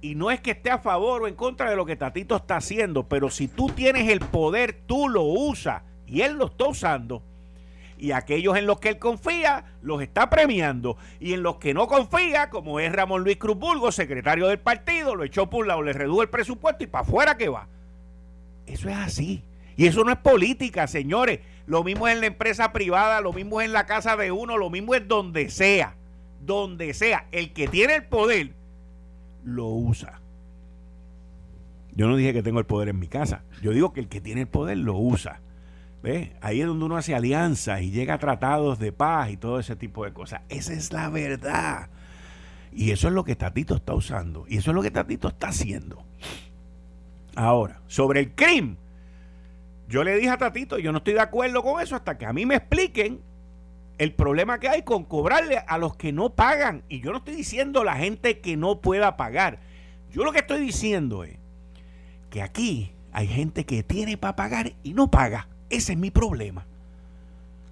Y 0.01 0.15
no 0.15 0.31
es 0.31 0.41
que 0.41 0.53
esté 0.53 0.71
a 0.71 0.79
favor 0.79 1.25
o 1.25 1.29
en 1.29 1.35
contra 1.35 1.69
de 1.69 1.77
lo 1.77 1.85
que 1.85 1.97
Tatito 1.97 2.37
está 2.37 2.57
haciendo, 2.57 3.11
pero 3.11 3.29
si 3.29 3.47
tú 3.47 3.67
tienes 3.67 4.09
el 4.09 4.21
poder, 4.21 4.81
tú 4.87 5.11
lo 5.11 5.25
usas. 5.25 5.83
Y 6.07 6.23
él 6.23 6.39
lo 6.39 6.47
está 6.47 6.67
usando 6.67 7.23
y 8.01 8.13
aquellos 8.13 8.57
en 8.57 8.67
los 8.67 8.81
que 8.81 8.89
él 8.89 8.99
confía 8.99 9.65
los 9.83 10.03
está 10.03 10.31
premiando 10.31 10.97
y 11.21 11.35
en 11.35 11.43
los 11.43 11.57
que 11.57 11.75
no 11.75 11.87
confía, 11.87 12.49
como 12.49 12.81
es 12.81 12.91
Ramón 12.91 13.23
Luis 13.23 13.37
Cruz 13.37 13.95
secretario 13.95 14.49
del 14.49 14.59
partido, 14.59 15.15
lo 15.15 15.25
echó 15.25 15.51
por 15.51 15.63
un 15.63 15.69
lado, 15.69 15.83
le 15.83 15.93
redujo 15.93 16.23
el 16.23 16.31
presupuesto 16.31 16.83
y 16.83 16.87
para 16.87 17.05
afuera 17.05 17.37
que 17.37 17.49
va. 17.49 17.69
Eso 18.67 18.89
es 18.89 18.97
así. 18.97 19.45
Y 19.77 19.87
eso 19.87 20.03
no 20.05 20.13
es 20.13 20.19
política, 20.19 20.87
señores. 20.87 21.41
Lo 21.67 21.85
mismo 21.85 22.09
es 22.09 22.15
en 22.15 22.21
la 22.21 22.27
empresa 22.27 22.73
privada, 22.73 23.21
lo 23.21 23.33
mismo 23.33 23.61
es 23.61 23.67
en 23.67 23.73
la 23.73 23.87
casa 23.87 24.17
de 24.17 24.33
uno, 24.33 24.57
lo 24.57 24.71
mismo 24.71 24.95
es 24.95 25.07
donde 25.07 25.51
sea. 25.51 25.95
Donde 26.41 26.95
sea. 26.95 27.27
El 27.33 27.53
que 27.53 27.69
tiene 27.69 27.97
el 27.97 28.05
poder 28.05 28.51
lo 29.45 29.67
usa. 29.69 30.21
Yo 31.95 32.09
no 32.09 32.17
dije 32.17 32.33
que 32.33 32.43
tengo 32.43 32.59
el 32.59 32.67
poder 32.67 32.89
en 32.89 32.99
mi 32.99 33.09
casa. 33.09 33.43
Yo 33.63 33.73
digo 33.73 33.93
que 33.93 34.01
el 34.01 34.09
que 34.09 34.21
tiene 34.21 34.43
el 34.43 34.49
poder 34.49 34.79
lo 34.79 34.97
usa. 34.97 35.41
Ahí 36.41 36.61
es 36.61 36.67
donde 36.67 36.85
uno 36.85 36.97
hace 36.97 37.15
alianzas 37.15 37.83
y 37.83 37.91
llega 37.91 38.15
a 38.15 38.19
tratados 38.19 38.79
de 38.79 38.93
paz 38.93 39.31
y 39.31 39.37
todo 39.37 39.59
ese 39.59 39.77
tipo 39.77 40.05
de 40.05 40.13
cosas. 40.13 40.41
Esa 40.49 40.73
es 40.73 40.93
la 40.93 41.11
verdad. 41.11 41.91
Y 42.73 42.93
eso 42.93 43.09
es 43.09 43.15
lo 43.15 43.25
que 43.25 43.37
Tatito 43.37 43.75
está 43.75 43.95
usando. 43.95 44.45
Y 44.49 44.57
eso 44.57 44.71
es 44.71 44.75
lo 44.75 44.83
que 44.83 44.91
Tatito 44.91 45.29
está 45.29 45.49
haciendo. 45.49 46.03
Ahora, 47.37 47.81
sobre 47.87 48.21
el 48.21 48.35
crimen. 48.35 48.79
Yo 49.89 50.05
le 50.05 50.17
dije 50.17 50.31
a 50.31 50.39
Tatito, 50.39 50.79
yo 50.79 50.93
no 50.93 50.99
estoy 50.99 51.15
de 51.15 51.21
acuerdo 51.21 51.63
con 51.63 51.81
eso 51.81 51.97
hasta 51.97 52.17
que 52.17 52.25
a 52.25 52.33
mí 52.33 52.47
me 52.47 52.55
expliquen 52.55 53.21
el 53.99 54.15
problema 54.15 54.61
que 54.61 54.69
hay 54.69 54.83
con 54.83 55.05
cobrarle 55.05 55.59
a 55.67 55.77
los 55.77 55.97
que 55.97 56.13
no 56.13 56.31
pagan. 56.31 56.85
Y 56.89 57.01
yo 57.01 57.11
no 57.11 57.19
estoy 57.19 57.35
diciendo 57.35 57.85
la 57.85 57.97
gente 57.97 58.41
que 58.41 58.57
no 58.57 58.81
pueda 58.81 59.17
pagar. 59.17 59.59
Yo 60.11 60.25
lo 60.25 60.33
que 60.33 60.39
estoy 60.39 60.61
diciendo 60.61 61.25
es 61.25 61.37
que 62.31 62.41
aquí 62.41 62.93
hay 63.13 63.27
gente 63.27 63.67
que 63.67 63.83
tiene 63.83 64.17
para 64.17 64.37
pagar 64.37 64.73
y 64.83 64.95
no 64.95 65.11
paga. 65.11 65.49
Ese 65.71 65.93
es 65.93 65.99
mi 65.99 66.11
problema. 66.11 66.67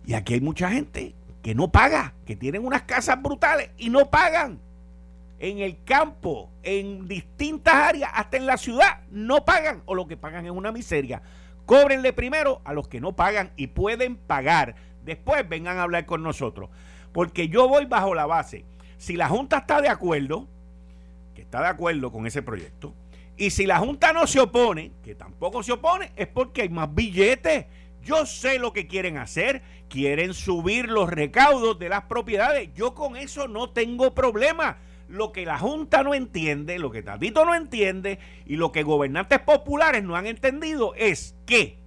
Y 0.07 0.15
aquí 0.15 0.35
hay 0.35 0.41
mucha 0.41 0.71
gente 0.71 1.15
que 1.43 1.55
no 1.55 1.71
paga, 1.71 2.15
que 2.25 2.37
tienen 2.37 2.65
unas 2.65 2.83
casas 2.83 3.21
brutales 3.23 3.71
y 3.77 3.91
no 3.91 4.11
pagan. 4.11 4.61
En 5.41 5.59
el 5.59 5.83
campo, 5.85 6.51
en 6.63 7.07
distintas 7.07 7.75
áreas, 7.75 8.11
hasta 8.15 8.37
en 8.37 8.47
la 8.47 8.57
ciudad, 8.57 9.03
no 9.11 9.45
pagan 9.45 9.83
o 9.87 9.95
lo 9.95 10.09
que 10.09 10.17
pagan 10.17 10.47
es 10.47 10.51
una 10.51 10.73
miseria. 10.73 11.23
Cóbrenle 11.67 12.13
primero 12.13 12.63
a 12.65 12.73
los 12.73 12.89
que 12.89 13.01
no 13.01 13.15
pagan 13.15 13.53
y 13.57 13.69
pueden 13.69 14.17
pagar. 14.17 14.75
Después 15.05 15.49
vengan 15.49 15.79
a 15.79 15.83
hablar 15.83 16.07
con 16.07 16.23
nosotros. 16.23 16.71
Porque 17.13 17.49
yo 17.49 17.69
voy 17.69 17.85
bajo 17.85 18.15
la 18.15 18.27
base. 18.27 18.65
Si 18.97 19.17
la 19.17 19.29
Junta 19.29 19.59
está 19.59 19.81
de 19.81 19.89
acuerdo, 19.89 20.49
que 21.35 21.43
está 21.43 21.61
de 21.61 21.69
acuerdo 21.69 22.11
con 22.11 22.27
ese 22.27 22.43
proyecto, 22.43 22.95
y 23.37 23.51
si 23.51 23.67
la 23.67 23.79
Junta 23.79 24.13
no 24.13 24.27
se 24.27 24.41
opone, 24.41 24.93
que 25.05 25.15
tampoco 25.15 25.63
se 25.63 25.73
opone, 25.73 26.11
es 26.17 26.27
porque 26.27 26.63
hay 26.63 26.69
más 26.69 26.93
billetes. 26.93 27.67
Yo 28.03 28.27
sé 28.27 28.59
lo 28.59 28.73
que 28.73 28.87
quieren 28.87 29.17
hacer. 29.19 29.63
Quieren 29.89 30.35
subir 30.35 30.89
los 30.89 31.09
recaudos 31.09 31.79
de 31.79 31.89
las 31.89 32.03
propiedades. 32.03 32.71
Yo 32.75 32.95
con 32.95 33.17
eso 33.17 33.49
no 33.49 33.71
tengo 33.71 34.15
problema. 34.15 34.79
Lo 35.09 35.33
que 35.33 35.47
la 35.47 35.59
Junta 35.59 36.03
no 36.03 36.13
entiende, 36.13 36.79
lo 36.79 36.91
que 36.91 37.03
Tatito 37.03 37.45
no 37.45 37.55
entiende 37.55 38.19
y 38.45 38.57
lo 38.57 38.73
que 38.73 38.83
gobernantes 38.83 39.39
populares 39.41 40.05
no 40.05 40.17
han 40.17 40.27
entendido 40.27 40.95
es 40.95 41.35
que 41.47 41.79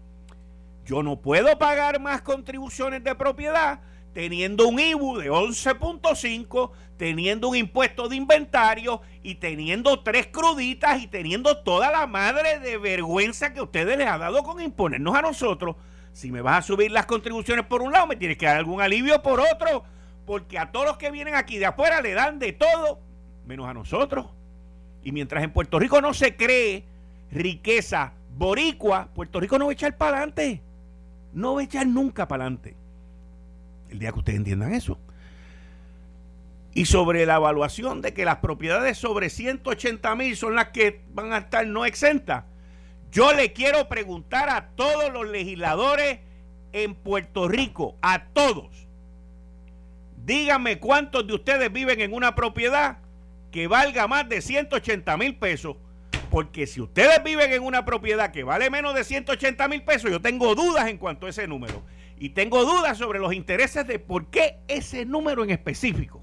yo 0.86 1.04
no 1.04 1.22
puedo 1.22 1.60
pagar 1.60 2.00
más 2.00 2.24
contribuciones 2.24 3.04
de 3.04 3.14
propiedad 3.14 3.82
teniendo 4.14 4.68
un 4.68 4.80
IBU 4.80 5.20
de 5.20 5.32
11.5, 5.32 6.72
teniendo 6.98 7.50
un 7.50 7.56
impuesto 7.56 8.10
de 8.10 8.16
inventario 8.16 9.02
y 9.24 9.36
teniendo 9.36 10.02
tres 10.02 10.28
cruditas 10.28 11.02
y 11.02 11.08
teniendo 11.08 11.64
toda 11.64 11.92
la 11.92 12.08
madre 12.08 12.60
de 12.60 12.78
vergüenza 12.78 13.54
que 13.54 13.62
ustedes 13.62 13.98
les 13.98 14.08
ha 14.08 14.18
dado 14.18 14.44
con 14.44 14.62
imponernos 14.62 15.16
a 15.16 15.22
nosotros. 15.22 15.76
Si 16.14 16.32
me 16.32 16.42
vas 16.42 16.60
a 16.60 16.68
subir 16.68 16.92
las 16.92 17.06
contribuciones 17.06 17.66
por 17.66 17.82
un 17.82 17.92
lado, 17.92 18.08
me 18.08 18.16
tienes 18.16 18.38
que 18.38 18.46
dar 18.46 18.58
algún 18.58 18.82
alivio 18.82 19.22
por 19.22 19.40
otro, 19.40 19.84
porque 20.26 20.60
a 20.60 20.72
todos 20.72 20.86
los 20.86 20.98
que 20.98 21.12
vienen 21.12 21.36
aquí 21.36 21.58
de 21.58 21.66
afuera 21.66 22.02
le 22.02 22.14
dan 22.14 22.40
de 22.40 22.54
todo, 22.54 23.00
menos 23.46 23.68
a 23.68 23.74
nosotros. 23.74 24.28
Y 25.04 25.12
mientras 25.12 25.44
en 25.44 25.52
Puerto 25.52 25.80
Rico 25.80 26.02
no 26.02 26.14
se 26.14 26.36
cree 26.36 26.86
riqueza 27.32 28.14
boricua, 28.38 29.10
Puerto 29.14 29.40
Rico 29.40 29.58
no 29.58 29.66
va 29.66 29.72
a 29.72 29.74
echar 29.74 29.98
para 29.98 30.18
adelante. 30.18 30.62
No 31.34 31.56
va 31.56 31.62
a 31.62 31.64
echar 31.64 31.88
nunca 31.88 32.28
para 32.28 32.44
adelante 32.44 32.76
el 33.92 34.00
día 34.00 34.12
que 34.12 34.20
ustedes 34.20 34.38
entiendan 34.38 34.74
eso. 34.74 34.98
Y 36.74 36.86
sobre 36.86 37.26
la 37.26 37.36
evaluación 37.36 38.02
de 38.02 38.14
que 38.14 38.24
las 38.24 38.38
propiedades 38.38 38.98
sobre 38.98 39.30
180 39.30 40.16
mil 40.16 40.38
son 40.38 40.56
las 40.56 40.70
que 40.70 41.02
van 41.14 41.34
a 41.34 41.40
estar 41.40 41.68
no 41.68 41.86
exentas, 41.86 42.46
yo 43.12 43.34
le 43.34 43.54
quiero 43.54 43.88
preguntar 43.88 44.50
a 44.50 44.70
todos 44.70 45.12
los 45.12 45.28
legisladores 45.28 46.20
en 46.74 46.96
Puerto 46.96 47.48
Rico, 47.48 47.98
a 48.02 48.26
todos, 48.26 48.88
díganme 50.26 50.80
cuántos 50.80 51.28
de 51.28 51.34
ustedes 51.34 51.72
viven 51.72 52.02
en 52.02 52.14
una 52.14 52.36
propiedad 52.36 53.00
que 53.52 53.68
valga 53.68 54.08
más 54.08 54.28
de 54.30 54.42
180 54.42 55.18
mil 55.18 55.36
pesos. 55.36 55.76
Porque 56.30 56.66
si 56.66 56.80
ustedes 56.80 57.22
viven 57.24 57.52
en 57.52 57.62
una 57.62 57.84
propiedad 57.84 58.32
que 58.32 58.46
vale 58.46 58.70
menos 58.70 58.96
de 58.96 59.04
180 59.04 59.68
mil 59.68 59.84
pesos, 59.84 60.10
yo 60.10 60.22
tengo 60.22 60.56
dudas 60.56 60.88
en 60.88 60.98
cuanto 60.98 61.28
a 61.28 61.30
ese 61.30 61.46
número. 61.46 61.84
Y 62.18 62.30
tengo 62.30 62.64
dudas 62.64 62.98
sobre 62.98 63.20
los 63.20 63.34
intereses 63.34 63.86
de 63.86 64.00
por 64.00 64.28
qué 64.28 64.60
ese 64.70 65.06
número 65.06 65.44
en 65.44 65.50
específico. 65.50 66.22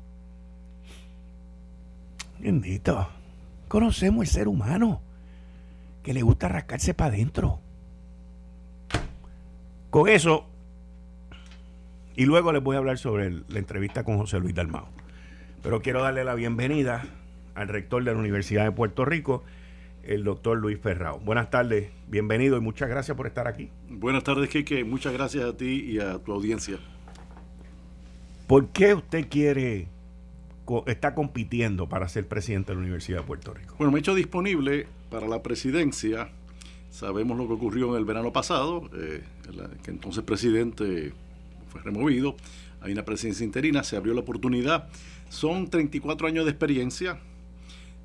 Bendito. 2.38 3.10
Conocemos 3.68 4.22
el 4.22 4.32
ser 4.32 4.48
humano 4.48 5.02
que 6.08 6.14
le 6.14 6.22
gusta 6.22 6.48
rascarse 6.48 6.94
para 6.94 7.12
adentro. 7.12 7.60
Con 9.90 10.08
eso, 10.08 10.46
y 12.16 12.24
luego 12.24 12.50
les 12.50 12.62
voy 12.62 12.76
a 12.76 12.78
hablar 12.78 12.96
sobre 12.96 13.30
la 13.30 13.58
entrevista 13.58 14.04
con 14.04 14.16
José 14.16 14.40
Luis 14.40 14.54
Dalmao. 14.54 14.88
Pero 15.62 15.82
quiero 15.82 16.02
darle 16.02 16.24
la 16.24 16.34
bienvenida 16.34 17.04
al 17.54 17.68
rector 17.68 18.02
de 18.04 18.14
la 18.14 18.18
Universidad 18.18 18.64
de 18.64 18.72
Puerto 18.72 19.04
Rico, 19.04 19.44
el 20.02 20.24
doctor 20.24 20.56
Luis 20.56 20.80
Ferrao. 20.80 21.18
Buenas 21.18 21.50
tardes, 21.50 21.90
bienvenido 22.06 22.56
y 22.56 22.62
muchas 22.62 22.88
gracias 22.88 23.14
por 23.14 23.26
estar 23.26 23.46
aquí. 23.46 23.70
Buenas 23.90 24.24
tardes, 24.24 24.48
Quique. 24.48 24.84
Muchas 24.84 25.12
gracias 25.12 25.44
a 25.44 25.58
ti 25.58 25.90
y 25.90 26.00
a 26.00 26.18
tu 26.20 26.32
audiencia. 26.32 26.78
¿Por 28.46 28.68
qué 28.68 28.94
usted 28.94 29.28
quiere, 29.28 29.88
está 30.86 31.14
compitiendo 31.14 31.86
para 31.86 32.08
ser 32.08 32.26
presidente 32.26 32.72
de 32.72 32.76
la 32.76 32.80
Universidad 32.80 33.18
de 33.18 33.24
Puerto 33.24 33.52
Rico? 33.52 33.74
Bueno, 33.76 33.92
me 33.92 33.98
he 33.98 34.00
hecho 34.00 34.14
disponible 34.14 34.86
para 35.10 35.28
la 35.28 35.42
presidencia. 35.42 36.30
Sabemos 36.90 37.36
lo 37.36 37.46
que 37.46 37.54
ocurrió 37.54 37.90
en 37.90 37.96
el 37.96 38.04
verano 38.04 38.32
pasado, 38.32 38.88
eh, 38.94 39.22
que 39.82 39.90
entonces 39.90 40.24
presidente 40.24 41.12
fue 41.68 41.82
removido. 41.82 42.36
Hay 42.80 42.92
una 42.92 43.04
presidencia 43.04 43.44
interina, 43.44 43.82
se 43.84 43.96
abrió 43.96 44.14
la 44.14 44.20
oportunidad. 44.20 44.88
Son 45.28 45.68
34 45.68 46.26
años 46.26 46.44
de 46.44 46.50
experiencia, 46.50 47.20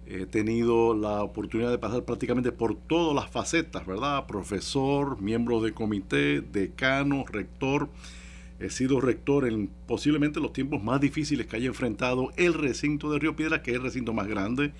He 0.06 0.26
tenido 0.26 0.94
la 0.94 1.24
oportunidad 1.24 1.72
de 1.72 1.78
pasar 1.78 2.04
prácticamente 2.04 2.52
por 2.52 2.76
todas 2.76 3.16
las 3.16 3.32
facetas, 3.32 3.86
¿verdad? 3.86 4.26
Profesor, 4.26 5.22
miembro 5.22 5.62
de 5.62 5.74
comité, 5.74 6.42
decano, 6.42 7.24
rector. 7.26 7.90
He 8.60 8.70
sido 8.70 9.00
rector 9.00 9.48
en 9.48 9.70
posiblemente 9.88 10.42
los 10.42 10.52
tiempos 10.52 10.84
más 10.84 11.00
difíciles 11.00 11.48
que 11.48 11.56
haya 11.56 11.68
enfrentado 11.68 12.32
el 12.36 12.54
recinto 12.54 13.12
de 13.12 13.20
Río 13.20 13.36
Piedra, 13.36 13.62
que 13.62 13.72
es 13.72 13.78
el 13.78 13.84
recinto 13.84 14.14
más 14.14 14.28
grande, 14.28 14.74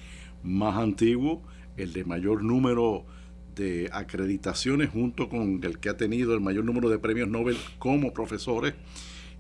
más 0.44 0.78
antiguo, 0.78 1.42
el 1.78 1.94
de 1.94 2.04
mayor 2.04 2.44
número 2.44 3.06
de 3.56 3.90
acreditaciones 3.94 4.90
junto 4.90 5.30
con 5.30 5.60
el 5.64 5.80
que 5.80 5.90
ha 5.90 5.98
tenido 5.98 6.34
el 6.34 6.42
mayor 6.42 6.66
número 6.66 6.90
de 6.90 7.00
premios 7.00 7.30
Nobel 7.30 7.58
como 7.80 8.14
profesores. 8.14 8.74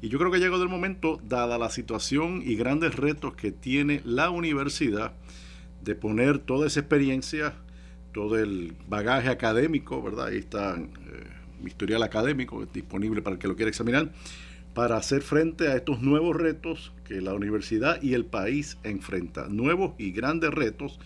Y 0.01 0.09
yo 0.09 0.19
creo 0.19 0.31
que 0.31 0.37
ha 0.37 0.41
llegado 0.41 0.63
el 0.63 0.69
momento, 0.69 1.19
dada 1.27 1.57
la 1.57 1.69
situación 1.69 2.41
y 2.45 2.55
grandes 2.55 2.95
retos 2.95 3.35
que 3.35 3.51
tiene 3.51 4.01
la 4.03 4.29
universidad, 4.29 5.13
de 5.83 5.95
poner 5.95 6.39
toda 6.39 6.67
esa 6.67 6.81
experiencia, 6.81 7.53
todo 8.13 8.37
el 8.37 8.75
bagaje 8.87 9.29
académico, 9.29 10.01
¿verdad? 10.01 10.27
Ahí 10.27 10.37
está 10.37 10.75
eh, 10.77 10.87
mi 11.61 11.69
historial 11.69 12.03
académico 12.03 12.65
disponible 12.65 13.21
para 13.21 13.35
el 13.35 13.39
que 13.39 13.47
lo 13.47 13.55
quiera 13.55 13.69
examinar, 13.69 14.11
para 14.73 14.97
hacer 14.97 15.21
frente 15.21 15.67
a 15.67 15.75
estos 15.75 16.01
nuevos 16.01 16.35
retos 16.35 16.93
que 17.05 17.21
la 17.21 17.33
universidad 17.33 18.01
y 18.01 18.13
el 18.13 18.25
país 18.25 18.77
enfrentan. 18.83 19.55
Nuevos 19.55 19.93
y 19.97 20.11
grandes 20.11 20.51
retos, 20.51 20.99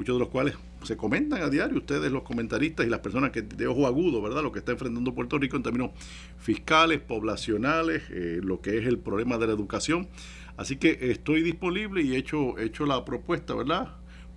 muchos 0.00 0.16
de 0.16 0.20
los 0.20 0.28
cuales 0.28 0.54
se 0.82 0.96
comentan 0.96 1.42
a 1.42 1.50
diario, 1.50 1.76
ustedes 1.76 2.10
los 2.10 2.22
comentaristas 2.22 2.86
y 2.86 2.88
las 2.88 3.00
personas 3.00 3.32
que 3.32 3.42
de 3.42 3.66
ojo 3.66 3.86
agudo, 3.86 4.22
¿verdad? 4.22 4.42
Lo 4.42 4.50
que 4.50 4.60
está 4.60 4.72
enfrentando 4.72 5.14
Puerto 5.14 5.38
Rico 5.38 5.58
en 5.58 5.62
términos 5.62 5.90
fiscales, 6.38 7.00
poblacionales, 7.00 8.04
eh, 8.08 8.40
lo 8.42 8.62
que 8.62 8.78
es 8.78 8.86
el 8.86 8.98
problema 8.98 9.36
de 9.36 9.48
la 9.48 9.52
educación. 9.52 10.08
Así 10.56 10.76
que 10.76 11.10
estoy 11.10 11.42
disponible 11.42 12.00
y 12.00 12.14
he 12.14 12.16
hecho, 12.16 12.58
he 12.58 12.64
hecho 12.64 12.86
la 12.86 13.04
propuesta, 13.04 13.54
¿verdad? 13.54 13.88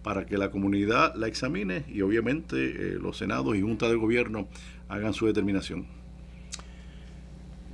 para 0.03 0.25
que 0.25 0.37
la 0.37 0.51
comunidad 0.51 1.15
la 1.15 1.27
examine 1.27 1.85
y 1.87 2.01
obviamente 2.01 2.57
eh, 2.57 2.97
los 3.01 3.17
senados 3.17 3.55
y 3.55 3.61
juntas 3.61 3.89
de 3.89 3.95
gobierno 3.95 4.49
hagan 4.89 5.13
su 5.13 5.27
determinación. 5.27 5.85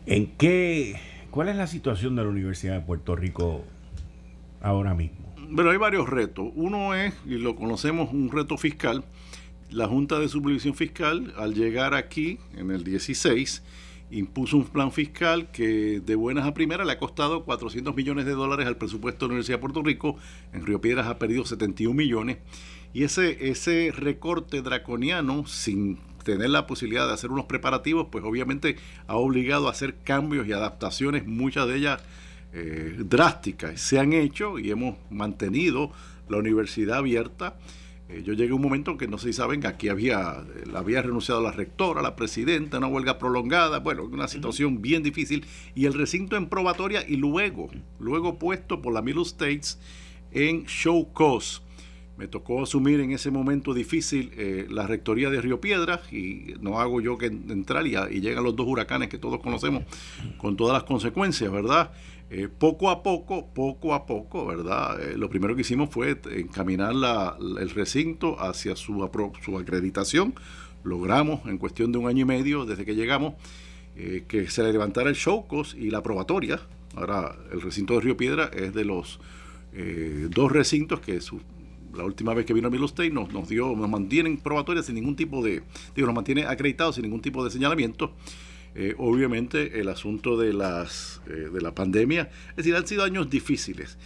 ¿En 0.05 0.27
qué, 0.37 0.99
cuál 1.31 1.49
es 1.49 1.55
la 1.55 1.65
situación 1.65 2.15
de 2.15 2.21
la 2.21 2.29
Universidad 2.29 2.75
de 2.75 2.81
Puerto 2.81 3.15
Rico 3.15 3.63
ahora 4.61 4.93
mismo? 4.93 5.28
Bueno, 5.51 5.71
hay 5.71 5.77
varios 5.77 6.07
retos. 6.07 6.51
Uno 6.53 6.93
es, 6.93 7.15
y 7.25 7.39
lo 7.39 7.55
conocemos, 7.55 8.13
un 8.13 8.31
reto 8.31 8.55
fiscal. 8.55 9.03
La 9.71 9.87
Junta 9.87 10.19
de 10.19 10.29
Supervisión 10.29 10.75
Fiscal, 10.75 11.33
al 11.37 11.55
llegar 11.55 11.95
aquí 11.95 12.37
en 12.55 12.69
el 12.69 12.83
16, 12.83 13.63
impuso 14.11 14.57
un 14.57 14.65
plan 14.65 14.91
fiscal 14.91 15.49
que 15.51 16.01
de 16.05 16.15
buenas 16.15 16.45
a 16.45 16.53
primeras 16.53 16.85
le 16.85 16.93
ha 16.93 16.99
costado 16.99 17.45
400 17.45 17.95
millones 17.95 18.25
de 18.25 18.33
dólares 18.33 18.67
al 18.67 18.77
presupuesto 18.77 19.25
de 19.25 19.29
la 19.29 19.33
Universidad 19.33 19.57
de 19.57 19.61
Puerto 19.61 19.81
Rico. 19.81 20.17
En 20.53 20.67
Río 20.67 20.81
Piedras 20.81 21.07
ha 21.07 21.17
perdido 21.17 21.43
71 21.43 21.95
millones. 21.95 22.37
Y 22.93 23.03
ese, 23.03 23.49
ese 23.49 23.91
recorte 23.91 24.61
draconiano, 24.61 25.47
sin 25.47 25.97
tener 26.23 26.51
la 26.51 26.67
posibilidad 26.67 27.07
de 27.07 27.13
hacer 27.13 27.31
unos 27.31 27.45
preparativos, 27.45 28.07
pues 28.11 28.23
obviamente 28.23 28.75
ha 29.07 29.15
obligado 29.15 29.67
a 29.67 29.71
hacer 29.71 29.95
cambios 30.03 30.47
y 30.47 30.51
adaptaciones, 30.51 31.25
muchas 31.25 31.67
de 31.67 31.77
ellas 31.77 32.03
eh, 32.53 32.95
drásticas. 32.97 33.79
Se 33.79 33.99
han 33.99 34.13
hecho 34.13 34.59
y 34.59 34.71
hemos 34.71 34.97
mantenido 35.09 35.91
la 36.27 36.37
universidad 36.37 36.97
abierta 36.97 37.57
eh, 38.09 38.23
yo 38.25 38.33
llegué 38.33 38.51
a 38.51 38.55
un 38.55 38.61
momento 38.61 38.97
que 38.97 39.07
no 39.07 39.19
sé 39.19 39.27
si 39.27 39.33
saben 39.33 39.61
que 39.61 39.67
aquí 39.67 39.87
había, 39.87 40.43
eh, 40.55 40.63
había 40.73 41.03
renunciado 41.03 41.41
la 41.41 41.51
rectora, 41.51 42.01
la 42.01 42.15
presidenta, 42.15 42.79
una 42.79 42.87
huelga 42.87 43.19
prolongada, 43.19 43.79
bueno, 43.79 44.03
una 44.03 44.27
situación 44.27 44.81
bien 44.81 45.03
difícil, 45.03 45.45
y 45.75 45.85
el 45.85 45.93
recinto 45.93 46.35
en 46.35 46.49
probatoria 46.49 47.05
y 47.07 47.17
luego, 47.17 47.69
luego 47.99 48.39
puesto 48.39 48.81
por 48.81 48.93
la 48.93 49.03
Middle 49.03 49.21
States 49.21 49.79
en 50.31 50.65
show 50.65 51.13
cause. 51.13 51.61
Me 52.17 52.27
tocó 52.27 52.63
asumir 52.63 52.99
en 52.99 53.11
ese 53.11 53.31
momento 53.31 53.73
difícil 53.73 54.31
eh, 54.35 54.65
la 54.69 54.87
rectoría 54.87 55.29
de 55.29 55.39
Río 55.39 55.61
Piedras 55.61 56.11
y 56.11 56.55
no 56.59 56.79
hago 56.79 56.99
yo 57.01 57.17
que 57.17 57.27
entrar 57.27 57.85
y, 57.87 57.95
y 57.95 58.21
llegan 58.21 58.43
los 58.43 58.55
dos 58.55 58.67
huracanes 58.67 59.07
que 59.07 59.19
todos 59.19 59.39
conocemos 59.39 59.83
con 60.37 60.57
todas 60.57 60.73
las 60.73 60.83
consecuencias, 60.83 61.49
¿verdad? 61.49 61.93
Eh, 62.31 62.47
poco 62.47 62.91
a 62.91 63.01
poco, 63.01 63.47
poco 63.47 63.95
a 63.95 64.05
poco, 64.05 64.45
¿verdad? 64.45 65.01
Eh, 65.01 65.17
lo 65.17 65.29
primero 65.29 65.55
que 65.55 65.61
hicimos 65.61 65.89
fue 65.89 66.19
encaminar 66.31 66.93
el 67.59 67.69
recinto 67.71 68.39
hacia 68.39 68.75
su, 68.75 69.09
su 69.43 69.57
acreditación. 69.57 70.35
Logramos 70.83 71.45
en 71.47 71.57
cuestión 71.57 71.91
de 71.91 71.97
un 71.97 72.07
año 72.07 72.21
y 72.21 72.25
medio 72.25 72.65
desde 72.65 72.85
que 72.85 72.93
llegamos 72.93 73.33
eh, 73.95 74.25
que 74.27 74.47
se 74.47 74.61
le 74.61 74.71
levantara 74.71 75.09
el 75.09 75.15
Showcos 75.15 75.73
y 75.73 75.89
la 75.89 76.03
probatoria. 76.03 76.59
Ahora, 76.95 77.35
el 77.51 77.61
recinto 77.61 77.95
de 77.95 78.01
Río 78.01 78.15
Piedra 78.15 78.51
es 78.53 78.73
de 78.73 78.85
los 78.85 79.19
dos 80.29 80.51
recintos 80.51 80.99
que 80.99 81.19
la 81.93 82.03
última 82.03 82.33
vez 82.33 82.45
que 82.45 82.53
vino 82.53 82.67
a 82.67 82.71
Middle 82.71 82.87
State 82.87 83.11
nos, 83.11 83.31
nos, 83.31 83.47
dio, 83.47 83.75
nos 83.75 83.87
mantienen 83.87 84.37
probatorias 84.37 84.87
sin 84.87 84.95
ningún 84.95 85.15
tipo 85.15 85.43
de, 85.43 85.61
digo, 85.95 86.07
nos 86.07 86.15
mantiene 86.15 86.45
acreditados 86.45 86.95
sin 86.95 87.03
ningún 87.03 87.21
tipo 87.21 87.43
de 87.43 87.51
señalamiento. 87.51 88.13
Eh, 88.75 88.95
obviamente 88.97 89.79
el 89.79 89.89
asunto 89.89 90.37
de, 90.37 90.53
las, 90.53 91.21
de 91.25 91.61
la 91.61 91.73
pandemia, 91.73 92.29
es 92.51 92.57
decir, 92.57 92.75
han 92.75 92.87
sido 92.87 93.03
años 93.03 93.29
difíciles 93.29 93.97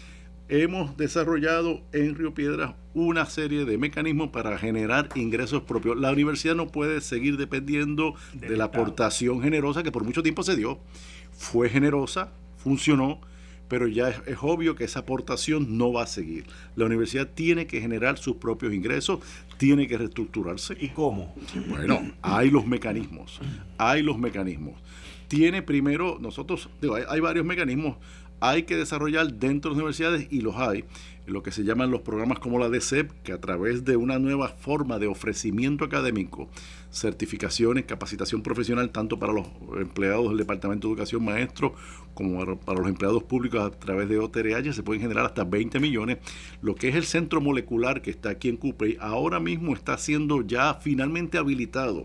hemos 0.49 0.97
desarrollado 0.97 1.81
en 1.93 2.15
Río 2.15 2.33
Piedras 2.33 2.75
una 2.93 3.25
serie 3.25 3.65
de 3.65 3.77
mecanismos 3.77 4.29
para 4.29 4.57
generar 4.57 5.09
ingresos 5.15 5.63
propios. 5.63 5.97
La 5.97 6.11
universidad 6.11 6.55
no 6.55 6.67
puede 6.67 7.01
seguir 7.01 7.37
dependiendo 7.37 8.13
de 8.33 8.55
la 8.55 8.65
aportación 8.65 9.41
generosa 9.41 9.83
que 9.83 9.91
por 9.91 10.03
mucho 10.03 10.21
tiempo 10.21 10.43
se 10.43 10.55
dio. 10.55 10.79
Fue 11.31 11.69
generosa, 11.69 12.31
funcionó, 12.57 13.19
pero 13.73 13.87
ya 13.87 14.09
es, 14.09 14.37
obvio 14.43 14.75
que 14.75 14.83
esa 14.83 14.99
aportación 14.99 15.79
no 15.79 15.91
va 15.91 16.03
a 16.03 16.05
seguir. 16.05 16.45
La 16.75 16.85
universidad 16.85 17.27
tiene 17.27 17.65
que 17.65 17.81
generar 17.81 18.19
sus 18.19 18.35
propios 18.35 18.71
ingresos, 18.71 19.21
tiene 19.57 19.87
que 19.87 19.97
reestructurarse. 19.97 20.77
¿Y 20.79 20.89
cómo? 20.89 21.33
Bueno, 21.69 22.11
hay 22.21 22.51
los 22.51 22.67
mecanismos, 22.67 23.39
hay 23.79 24.03
los 24.03 24.19
mecanismos. 24.19 24.75
Tiene 25.27 25.63
primero, 25.63 26.19
nosotros, 26.21 26.69
digo, 26.83 26.97
hay 27.09 27.19
varios 27.19 27.47
mecanismos 27.47 27.97
hay 28.43 28.63
que 28.63 28.75
desarrollar 28.75 29.33
dentro 29.35 29.69
de 29.69 29.75
las 29.75 29.83
universidades 29.83 30.27
y 30.29 30.41
los 30.41 30.57
hay, 30.57 30.83
lo 31.25 31.41
que 31.41 31.51
se 31.51 31.63
llaman 31.63 31.91
los 31.91 32.01
programas 32.01 32.39
como 32.39 32.59
la 32.59 32.67
DCEP, 32.67 33.09
que 33.23 33.31
a 33.31 33.39
través 33.39 33.85
de 33.85 33.95
una 33.95 34.19
nueva 34.19 34.49
forma 34.49 34.99
de 34.99 35.07
ofrecimiento 35.07 35.85
académico, 35.85 36.49
certificaciones, 36.91 37.85
capacitación 37.85 38.43
profesional, 38.43 38.89
tanto 38.89 39.17
para 39.17 39.31
los 39.31 39.47
empleados 39.79 40.27
del 40.27 40.39
Departamento 40.39 40.89
de 40.89 40.91
Educación 40.91 41.23
Maestro 41.23 41.73
como 42.13 42.57
para 42.57 42.79
los 42.81 42.89
empleados 42.89 43.23
públicos 43.23 43.61
a 43.61 43.71
través 43.71 44.09
de 44.09 44.19
OTRH, 44.19 44.73
se 44.73 44.83
pueden 44.83 45.01
generar 45.01 45.25
hasta 45.25 45.45
20 45.45 45.79
millones. 45.79 46.17
Lo 46.61 46.75
que 46.75 46.89
es 46.89 46.95
el 46.95 47.05
centro 47.05 47.39
molecular 47.39 48.01
que 48.01 48.11
está 48.11 48.31
aquí 48.31 48.49
en 48.49 48.57
Cupey, 48.57 48.97
ahora 48.99 49.39
mismo 49.39 49.73
está 49.73 49.97
siendo 49.97 50.41
ya 50.41 50.73
finalmente 50.73 51.37
habilitado 51.37 52.03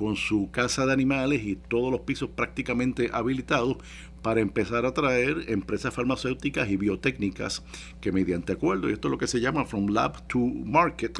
con 0.00 0.16
su 0.16 0.50
casa 0.50 0.86
de 0.86 0.94
animales 0.94 1.42
y 1.44 1.56
todos 1.56 1.92
los 1.92 2.00
pisos 2.00 2.30
prácticamente 2.30 3.10
habilitados 3.12 3.76
para 4.22 4.40
empezar 4.40 4.86
a 4.86 4.92
traer 4.92 5.44
empresas 5.48 5.94
farmacéuticas 5.94 6.68
y 6.70 6.76
biotécnicas 6.76 7.62
que 8.00 8.12
mediante 8.12 8.52
acuerdo, 8.52 8.88
y 8.88 8.92
esto 8.92 9.08
es 9.08 9.12
lo 9.12 9.18
que 9.18 9.26
se 9.26 9.40
llama 9.40 9.64
From 9.64 9.88
Lab 9.88 10.26
to 10.28 10.38
Market, 10.38 11.18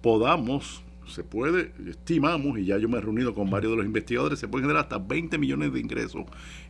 podamos 0.00 0.82
se 1.06 1.22
puede, 1.22 1.72
estimamos, 1.88 2.58
y 2.58 2.64
ya 2.64 2.78
yo 2.78 2.88
me 2.88 2.98
he 2.98 3.00
reunido 3.00 3.34
con 3.34 3.48
varios 3.48 3.72
de 3.72 3.76
los 3.76 3.86
investigadores, 3.86 4.38
se 4.38 4.48
pueden 4.48 4.64
generar 4.64 4.84
hasta 4.84 4.98
20 4.98 5.38
millones 5.38 5.72
de 5.72 5.80
ingresos 5.80 6.24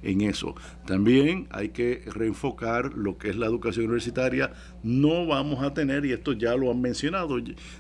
en 0.06 0.20
eso. 0.20 0.54
También 0.86 1.48
hay 1.50 1.70
que 1.70 2.02
reenfocar 2.06 2.94
lo 2.94 3.18
que 3.18 3.30
es 3.30 3.36
la 3.36 3.46
educación 3.46 3.86
universitaria. 3.86 4.52
No 4.82 5.26
vamos 5.26 5.62
a 5.62 5.74
tener, 5.74 6.06
y 6.06 6.12
esto 6.12 6.32
ya 6.32 6.54
lo 6.54 6.70
han 6.70 6.80
mencionado, 6.80 7.38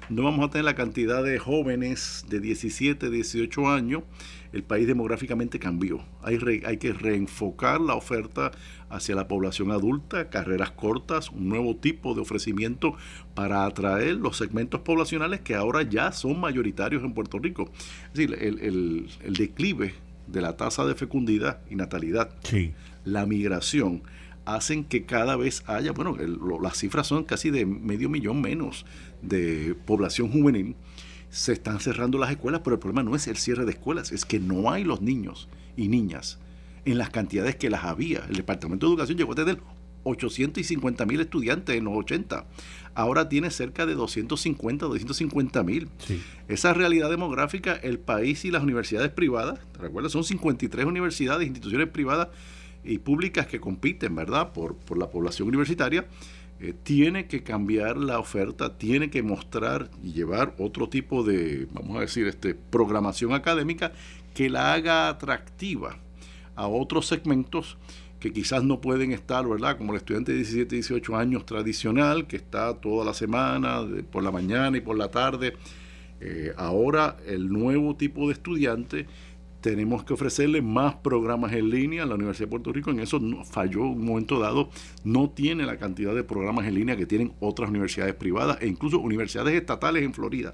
no 0.08 0.22
vamos 0.22 0.46
a 0.46 0.50
tener 0.50 0.64
la 0.64 0.74
cantidad 0.74 1.22
de 1.22 1.38
jóvenes 1.38 2.24
de 2.28 2.40
17, 2.40 3.10
18 3.10 3.68
años 3.68 4.02
el 4.56 4.64
país 4.64 4.86
demográficamente 4.86 5.58
cambió. 5.58 6.00
Hay, 6.22 6.38
que 6.78 6.92
reenfocar 6.92 7.80
la 7.80 7.94
oferta 7.94 8.52
hacia 8.88 9.14
la 9.14 9.28
población 9.28 9.70
adulta, 9.70 10.30
carreras 10.30 10.70
cortas, 10.70 11.30
un 11.30 11.48
nuevo 11.48 11.76
tipo 11.76 12.14
de 12.14 12.22
ofrecimiento 12.22 12.96
para 13.34 13.66
atraer 13.66 14.14
los 14.14 14.36
segmentos 14.36 14.80
poblacionales 14.80 15.40
que 15.40 15.54
ahora 15.54 15.82
ya 15.82 16.12
son 16.12 16.40
mayoritarios 16.40 17.02
en 17.04 17.12
Puerto 17.12 17.38
Rico. 17.38 17.70
Es 18.06 18.14
decir, 18.14 18.34
el, 18.40 19.08
declive 19.36 19.94
de 20.26 20.40
la 20.40 20.56
tasa 20.56 20.84
de 20.84 20.94
fecundidad 20.94 21.60
y 21.70 21.76
natalidad, 21.76 22.30
la 23.04 23.26
migración, 23.26 24.02
hacen 24.44 24.84
que 24.84 25.04
cada 25.04 25.36
vez 25.36 25.62
haya, 25.66 25.92
bueno, 25.92 26.16
las 26.62 26.78
cifras 26.78 27.06
son 27.06 27.24
casi 27.24 27.50
de 27.50 27.66
medio 27.66 28.08
millón 28.08 28.40
menos 28.40 28.86
de 29.22 29.76
población 29.86 30.30
juvenil. 30.30 30.76
Se 31.30 31.52
están 31.52 31.80
cerrando 31.80 32.18
las 32.18 32.30
escuelas, 32.30 32.60
pero 32.64 32.74
el 32.74 32.80
problema 32.80 33.02
no 33.02 33.16
es 33.16 33.26
el 33.26 33.36
cierre 33.36 33.64
de 33.64 33.72
escuelas, 33.72 34.12
es 34.12 34.24
que 34.24 34.38
no 34.38 34.70
hay 34.70 34.84
los 34.84 35.02
niños 35.02 35.48
y 35.76 35.88
niñas 35.88 36.38
en 36.84 36.98
las 36.98 37.10
cantidades 37.10 37.56
que 37.56 37.68
las 37.68 37.84
había. 37.84 38.24
El 38.28 38.36
Departamento 38.36 38.86
de 38.86 38.92
Educación 38.92 39.18
llegó 39.18 39.32
a 39.32 39.36
tener 39.36 39.58
850 40.06 41.06
mil 41.06 41.20
estudiantes 41.20 41.76
en 41.76 41.84
los 41.84 41.96
80. 41.96 42.46
Ahora 42.94 43.28
tiene 43.28 43.50
cerca 43.50 43.86
de 43.86 43.94
250, 43.94 44.86
250 44.86 45.62
mil. 45.62 45.88
Esa 46.48 46.72
realidad 46.72 47.10
demográfica, 47.10 47.74
el 47.74 47.98
país 47.98 48.44
y 48.44 48.50
las 48.50 48.62
universidades 48.62 49.10
privadas, 49.10 49.60
¿te 49.72 49.78
recuerdas? 49.80 50.12
Son 50.12 50.24
53 50.24 50.86
universidades, 50.86 51.46
instituciones 51.46 51.88
privadas 51.88 52.28
y 52.84 52.98
públicas 52.98 53.46
que 53.46 53.60
compiten, 53.60 54.14
¿verdad?, 54.14 54.52
por, 54.52 54.76
por 54.76 54.96
la 54.96 55.10
población 55.10 55.48
universitaria 55.48 56.06
eh, 56.58 56.72
tiene 56.82 57.26
que 57.26 57.42
cambiar 57.42 57.98
la 57.98 58.18
oferta, 58.18 58.78
tiene 58.78 59.10
que 59.10 59.22
mostrar 59.22 59.90
y 60.02 60.12
llevar 60.12 60.54
otro 60.58 60.88
tipo 60.88 61.22
de, 61.22 61.68
vamos 61.70 61.98
a 61.98 62.00
decir, 62.00 62.26
este, 62.26 62.54
programación 62.54 63.34
académica 63.34 63.92
que 64.32 64.48
la 64.48 64.72
haga 64.72 65.08
atractiva 65.08 65.98
a 66.54 66.66
otros 66.66 67.06
segmentos 67.06 67.76
que 68.26 68.32
quizás 68.32 68.64
no 68.64 68.80
pueden 68.80 69.12
estar, 69.12 69.46
¿verdad? 69.46 69.78
Como 69.78 69.92
el 69.92 69.98
estudiante 69.98 70.32
de 70.32 70.38
17, 70.38 70.74
18 70.74 71.16
años 71.16 71.46
tradicional, 71.46 72.26
que 72.26 72.34
está 72.34 72.74
toda 72.74 73.04
la 73.04 73.14
semana, 73.14 73.86
por 74.10 74.24
la 74.24 74.32
mañana 74.32 74.76
y 74.76 74.80
por 74.80 74.98
la 74.98 75.12
tarde. 75.12 75.54
Eh, 76.20 76.52
ahora 76.56 77.18
el 77.26 77.48
nuevo 77.52 77.94
tipo 77.94 78.26
de 78.26 78.32
estudiante 78.32 79.06
tenemos 79.60 80.02
que 80.02 80.14
ofrecerle 80.14 80.60
más 80.60 80.96
programas 80.96 81.52
en 81.52 81.70
línea. 81.70 82.04
La 82.04 82.16
Universidad 82.16 82.46
de 82.46 82.50
Puerto 82.50 82.72
Rico 82.72 82.90
en 82.90 82.98
eso 82.98 83.20
falló 83.44 83.84
un 83.84 84.04
momento 84.04 84.40
dado, 84.40 84.70
no 85.04 85.30
tiene 85.30 85.64
la 85.64 85.76
cantidad 85.76 86.12
de 86.12 86.24
programas 86.24 86.66
en 86.66 86.74
línea 86.74 86.96
que 86.96 87.06
tienen 87.06 87.32
otras 87.38 87.70
universidades 87.70 88.14
privadas 88.14 88.58
e 88.60 88.66
incluso 88.66 88.98
universidades 88.98 89.54
estatales 89.54 90.02
en 90.02 90.14
Florida. 90.14 90.52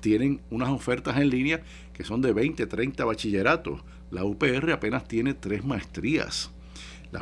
Tienen 0.00 0.40
unas 0.50 0.70
ofertas 0.70 1.16
en 1.16 1.30
línea 1.30 1.62
que 1.92 2.02
son 2.02 2.20
de 2.22 2.32
20, 2.32 2.66
30 2.66 3.04
bachilleratos. 3.04 3.84
La 4.10 4.24
UPR 4.24 4.72
apenas 4.72 5.06
tiene 5.06 5.34
tres 5.34 5.64
maestrías. 5.64 6.53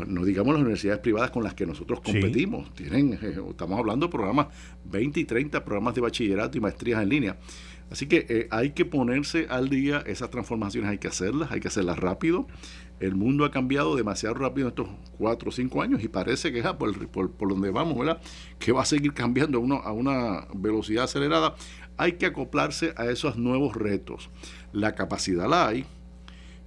No 0.07 0.25
digamos 0.25 0.55
las 0.55 0.63
universidades 0.63 1.01
privadas 1.01 1.31
con 1.31 1.43
las 1.45 1.55
que 1.55 1.67
nosotros 1.67 2.01
competimos. 2.01 2.73
Tienen, 2.75 3.15
eh, 3.15 3.37
estamos 3.51 3.79
hablando 3.79 4.07
de 4.07 4.13
programas, 4.13 4.49
20 4.85 5.21
y 5.21 5.25
30 5.25 5.65
programas 5.65 5.95
de 5.95 6.01
bachillerato 6.01 6.59
y 6.59 6.61
maestrías 6.61 7.03
en 7.03 7.09
línea. 7.09 7.37
Así 7.91 8.07
que 8.07 8.25
eh, 8.29 8.49
hay 8.51 8.71
que 8.71 8.87
ponerse 8.87 9.47
al 9.51 9.69
día, 9.69 10.03
esas 10.07 10.31
transformaciones 10.31 10.91
hay 10.91 10.99
que 10.99 11.09
hacerlas, 11.09 11.53
hay 11.53 11.61
que 11.61 11.69
hacerlas 11.69 11.99
rápido. 11.99 12.47
El 13.01 13.17
mundo 13.17 13.45
ha 13.45 13.51
cambiado 13.51 13.97
demasiado 13.97 14.35
rápido 14.35 14.69
en 14.69 14.71
estos 14.71 14.89
cuatro 15.19 15.51
o 15.51 15.53
cinco 15.53 15.83
años 15.83 16.03
y 16.03 16.09
parece 16.09 16.53
que 16.53 16.63
por, 16.63 17.09
por, 17.09 17.49
donde 17.51 17.71
vamos, 17.71 17.99
¿verdad? 17.99 18.21
Que 18.59 18.73
va 18.73 18.83
a 18.83 18.87
seguir 18.87 19.13
cambiando 19.13 19.59
a 19.59 19.93
una 19.93 20.47
velocidad 20.55 21.05
acelerada. 21.05 21.55
Hay 21.99 22.13
que 22.13 22.27
acoplarse 22.27 22.95
a 22.97 23.11
esos 23.11 23.37
nuevos 23.37 23.77
retos. 23.77 24.31
La 24.73 24.95
capacidad 24.95 25.49
la 25.49 25.69
hay, 25.69 25.85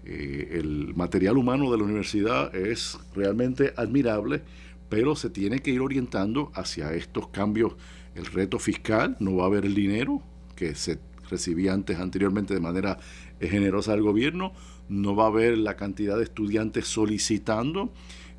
eh, 0.06 0.60
el 0.60 0.94
material 0.96 1.38
humano 1.38 1.72
de 1.72 1.78
la 1.80 1.84
universidad 1.84 2.56
es 2.56 3.00
realmente 3.16 3.74
admirable, 3.76 4.44
pero 4.88 5.16
se 5.16 5.32
tiene 5.32 5.60
que 5.60 5.72
ir 5.72 5.82
orientando 5.82 6.52
hacia 6.54 6.94
estos 6.94 7.30
cambios. 7.30 7.74
El 8.14 8.28
reto 8.28 8.60
fiscal, 8.60 9.18
no 9.20 9.36
va 9.36 9.44
a 9.44 9.48
haber 9.48 9.66
el 9.66 9.74
dinero 9.74 10.22
que 10.56 10.76
se 10.76 11.00
recibía 11.30 11.74
antes, 11.74 12.00
anteriormente, 12.00 12.54
de 12.54 12.60
manera 12.60 13.00
generosa 13.42 13.94
del 13.94 14.04
gobierno. 14.04 14.54
No 14.90 15.16
va 15.16 15.24
a 15.26 15.28
haber 15.28 15.58
la 15.58 15.76
cantidad 15.76 16.18
de 16.18 16.24
estudiantes 16.24 16.86
solicitando. 16.86 17.92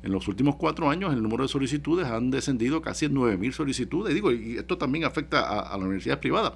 En 0.03 0.13
los 0.13 0.27
últimos 0.29 0.55
cuatro 0.55 0.89
años 0.89 1.11
el 1.11 1.21
número 1.21 1.43
de 1.43 1.49
solicitudes 1.49 2.07
han 2.07 2.31
descendido 2.31 2.81
casi 2.81 3.05
en 3.05 3.15
9.000 3.15 3.51
solicitudes. 3.51 4.13
Digo, 4.13 4.31
y 4.31 4.55
esto 4.55 4.77
también 4.77 5.03
afecta 5.03 5.41
a, 5.41 5.59
a 5.59 5.77
las 5.77 5.85
universidades 5.85 6.21
privadas, 6.21 6.53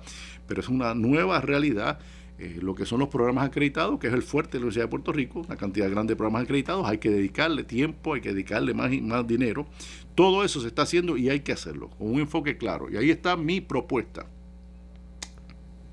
pero 0.48 0.62
es 0.62 0.70
una 0.70 0.94
nueva 0.94 1.42
realidad. 1.42 2.00
Eh, 2.42 2.58
lo 2.60 2.74
que 2.74 2.88
son 2.88 2.98
los 2.98 3.10
programas 3.10 3.46
acreditados, 3.46 4.00
que 4.00 4.08
es 4.08 4.14
el 4.14 4.24
fuerte 4.24 4.54
de 4.54 4.62
la 4.62 4.64
Universidad 4.64 4.86
de 4.86 4.90
Puerto 4.90 5.12
Rico, 5.12 5.42
una 5.42 5.58
cantidad 5.58 5.88
grande 5.92 6.14
de 6.14 6.16
programas 6.16 6.42
acreditados, 6.42 6.88
hay 6.88 6.98
que 6.98 7.12
dedicarle 7.12 7.64
tiempo, 7.64 8.16
hay 8.16 8.22
que 8.22 8.30
dedicarle 8.30 8.74
más, 8.74 8.90
más 9.04 9.28
dinero. 9.28 9.68
Todo 10.16 10.44
eso 10.44 10.60
se 10.60 10.70
está 10.70 10.82
haciendo 10.82 11.18
y 11.18 11.30
hay 11.30 11.42
que 11.42 11.52
hacerlo 11.52 11.92
con 11.92 12.08
un 12.08 12.20
enfoque 12.20 12.58
claro. 12.58 12.90
Y 12.90 12.98
ahí 12.98 13.12
está 13.12 13.38
mi 13.38 13.62
propuesta. 13.62 14.26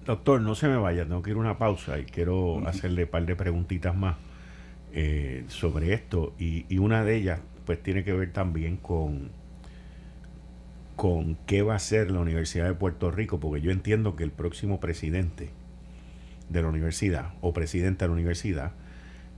Doctor, 0.07 0.41
no 0.41 0.55
se 0.55 0.69
me 0.69 0.79
vaya, 0.79 1.05
tengo 1.05 1.21
que 1.21 1.33
ir 1.33 1.37
a 1.37 1.41
una 1.41 1.59
pausa 1.59 1.99
y 1.99 2.05
quiero 2.05 2.67
hacerle 2.67 3.05
un 3.05 3.11
par 3.11 3.27
de 3.27 3.37
preguntitas 3.37 3.95
más 3.95 4.17
eh, 4.95 5.45
sobre 5.49 5.93
esto. 5.93 6.33
Y, 6.39 6.79
una 6.79 7.05
de 7.05 7.17
ellas, 7.17 7.41
pues, 7.67 7.83
tiene 7.83 8.05
que 8.05 8.15
ver 8.15 8.33
también 8.33 8.79
con, 8.79 9.29
con 10.97 11.37
qué 11.45 11.61
va 11.61 11.75
a 11.75 11.77
hacer 11.77 12.11
la 12.11 12.21
Universidad 12.21 12.69
de 12.69 12.75
Puerto 12.75 13.11
Rico, 13.11 13.39
porque 13.39 13.61
yo 13.61 13.71
entiendo 13.71 14.17
que 14.17 14.25
el 14.25 14.31
próximo 14.31 14.81
presidente 14.81 15.58
de 16.49 16.63
la 16.63 16.69
universidad 16.69 17.35
o 17.41 17.53
presidenta 17.53 18.05
de 18.05 18.09
la 18.09 18.15
universidad 18.15 18.73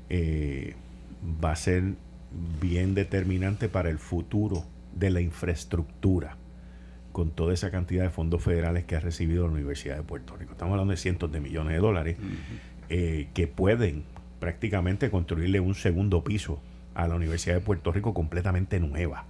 eh, 0.09 0.75
va 1.43 1.53
a 1.53 1.57
ser 1.57 1.95
bien 2.61 2.95
determinante 2.95 3.69
para 3.69 3.91
el 3.91 3.99
futuro 3.99 4.65
de 4.95 5.11
la 5.11 5.21
infraestructura 5.21 6.37
con 7.13 7.31
toda 7.31 7.53
esa 7.53 7.71
cantidad 7.71 8.05
de 8.05 8.11
fondos 8.11 8.43
federales 8.43 8.85
que 8.85 8.97
ha 8.97 9.01
recibido 9.01 9.47
la 9.47 9.53
Universidad 9.53 9.97
de 9.97 10.03
Puerto 10.03 10.37
Rico. 10.37 10.53
Estamos 10.53 10.73
hablando 10.73 10.93
de 10.93 10.97
cientos 10.97 11.31
de 11.33 11.41
millones 11.41 11.73
de 11.73 11.79
dólares 11.81 12.17
eh, 12.89 13.29
que 13.35 13.47
pueden 13.47 14.05
prácticamente 14.39 15.11
construirle 15.11 15.61
un 15.61 15.75
segundo 15.75 16.23
piso 16.23 16.61
a 16.95 17.09
la 17.09 17.17
Universidad 17.17 17.57
de 17.57 17.61
Puerto 17.61 17.93
Rico 17.93 18.15
completamente 18.15 18.79
nueva. 18.81 19.27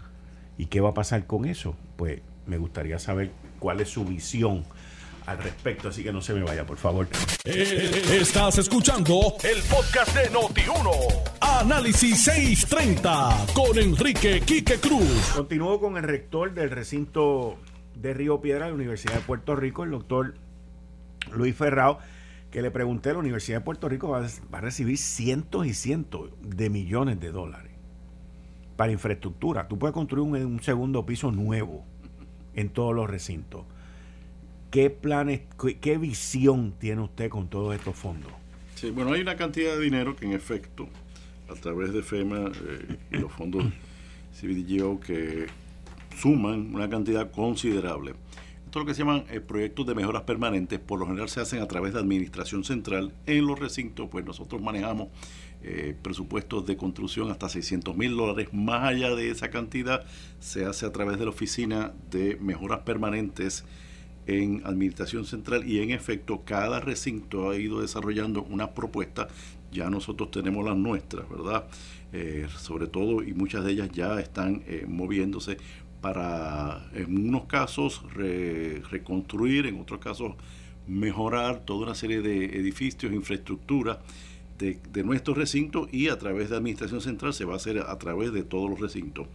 ¿Y 0.59 0.67
qué 0.67 0.81
va 0.81 0.91
a 0.91 0.95
pasar 0.95 1.27
con 1.27 1.47
eso? 1.47 1.75
Pues 1.97 2.21
me 2.47 2.59
gustaría 2.59 2.99
saber 2.99 3.31
cuál 3.59 3.81
es 3.81 3.89
su 3.89 4.05
visión 4.05 4.65
al 5.31 5.39
respecto, 5.39 5.89
así 5.89 6.03
que 6.03 6.13
no 6.13 6.21
se 6.21 6.35
me 6.35 6.43
vaya, 6.43 6.67
por 6.67 6.77
favor. 6.77 7.07
Eh, 7.45 8.19
estás 8.21 8.59
escuchando 8.59 9.35
el 9.45 9.63
podcast 9.63 10.15
de 10.17 10.29
Noti1. 10.31 10.91
Análisis 11.41 12.25
630 12.25 13.47
con 13.55 13.79
Enrique 13.79 14.41
Quique 14.41 14.79
Cruz. 14.79 15.33
Continúo 15.35 15.81
con 15.81 15.97
el 15.97 16.03
rector 16.03 16.53
del 16.53 16.71
recinto 16.71 17.59
de 17.95 18.13
Río 18.13 18.41
Piedra 18.41 18.65
de 18.65 18.71
la 18.73 18.75
Universidad 18.75 19.15
de 19.15 19.21
Puerto 19.21 19.55
Rico, 19.55 19.85
el 19.85 19.93
doctor 19.93 20.35
Luis 21.33 21.55
Ferrao, 21.55 21.99
que 22.51 22.61
le 22.61 22.73
pregunté, 22.73 23.13
la 23.13 23.21
Universidad 23.21 23.59
de 23.59 23.65
Puerto 23.65 23.89
Rico 23.89 24.09
va 24.09 24.27
a 24.27 24.61
recibir 24.61 24.99
cientos 24.99 25.65
y 25.65 25.75
cientos 25.75 26.31
de 26.43 26.71
millones 26.71 27.21
de 27.21 27.31
dólares 27.31 27.73
para 28.77 28.91
infraestructura. 28.91 29.69
Tú 29.69 29.79
puedes 29.79 29.95
construir 29.95 30.27
un, 30.27 30.61
segundo 30.61 31.07
piso 31.07 31.31
nuevo 31.31 31.85
en 32.55 32.71
todos 32.71 32.95
los 32.95 33.09
recintos. 33.09 33.65
¿Qué 34.71 34.89
planes, 34.89 35.41
qué, 35.81 35.99
visión 35.99 36.75
tiene 36.79 37.03
usted 37.03 37.29
con 37.29 37.49
todos 37.49 37.75
estos 37.75 37.97
fondos? 37.97 38.31
Sí, 38.77 38.91
bueno, 38.91 39.13
hay 39.13 39.21
una 39.21 39.35
cantidad 39.37 39.75
de 39.75 39.81
dinero 39.81 40.15
que 40.15 40.27
en 40.27 40.33
efecto, 40.33 40.89
a 41.49 41.55
través 41.55 41.93
de 41.93 42.03
FEMA 42.03 42.53
eh, 42.55 42.97
y 43.11 43.17
los 43.17 43.33
fondos 43.33 43.65
CBDGO, 44.41 45.01
que 45.01 45.47
suman 46.17 46.73
una 46.73 46.89
cantidad 46.89 47.33
considerable. 47.33 48.15
Esto 48.65 48.79
es 48.79 48.85
lo 48.85 48.87
que 48.87 48.95
se 48.95 49.01
llaman 49.01 49.25
eh, 49.29 49.41
proyectos 49.41 49.85
de 49.87 49.97
mejoras 49.97 50.23
permanentes, 50.23 50.79
por 50.79 51.01
lo 51.01 51.07
general 51.07 51.29
se 51.29 51.41
hacen 51.41 51.61
a 51.61 51.67
través 51.67 51.93
de 51.93 51.99
administración 51.99 52.63
central. 52.63 53.13
En 53.27 53.49
los 53.49 53.59
recintos, 53.59 54.09
pues 54.09 54.25
nosotros 54.25 54.63
manejamos 54.63 55.09
eh, 55.65 55.97
presupuestos 56.01 56.65
de 56.65 56.77
construcción 56.77 57.29
hasta 57.33 57.49
600 57.49 57.97
mil 57.97 58.17
dólares. 58.17 58.51
Más 58.53 58.85
allá 58.85 59.17
de 59.17 59.31
esa 59.31 59.51
cantidad, 59.51 60.07
se 60.39 60.65
hace 60.65 60.87
a 60.87 60.93
través 60.93 61.19
de 61.19 61.25
la 61.25 61.31
oficina 61.31 61.93
de 62.09 62.37
mejoras 62.41 62.83
permanentes 62.83 63.65
en 64.31 64.63
administración 64.65 65.25
central 65.25 65.67
y 65.67 65.81
en 65.81 65.91
efecto 65.91 66.43
cada 66.45 66.81
recinto 66.81 67.51
ha 67.51 67.57
ido 67.57 67.81
desarrollando 67.81 68.43
una 68.43 68.73
propuesta. 68.73 69.29
Ya 69.73 69.91
nosotros 69.91 70.31
tenemos 70.31 70.65
las 70.65 70.77
nuestras, 70.77 71.29
¿verdad? 71.29 71.67
Eh, 72.13 72.47
sobre 72.57 72.87
todo 72.87 73.23
y 73.23 73.33
muchas 73.35 73.65
de 73.65 73.73
ellas 73.73 73.91
ya 73.93 74.21
están 74.21 74.63
eh, 74.67 74.85
moviéndose 74.89 75.57
para 76.01 76.89
en 76.95 77.29
unos 77.29 77.45
casos 77.45 78.03
reconstruir, 78.15 79.67
en 79.67 79.81
otros 79.81 80.01
casos 80.01 80.33
mejorar 80.87 81.61
toda 81.65 81.87
una 81.87 81.95
serie 81.95 82.23
de 82.23 82.47
edificios, 82.47 83.13
infraestructura 83.13 84.01
de, 84.59 85.05
nuestros 85.05 85.37
recintos 85.37 85.89
y 85.93 86.09
a 86.09 86.19
través 86.19 86.51
de 86.51 86.57
Administración 86.57 87.01
Central 87.01 87.33
se 87.33 87.45
va 87.45 87.55
a 87.55 87.57
hacer 87.57 87.79
a 87.79 87.99
través 87.99 88.33
de 88.33 88.43
todos 88.43 88.69
los 88.69 88.81
recintos. 88.81 89.27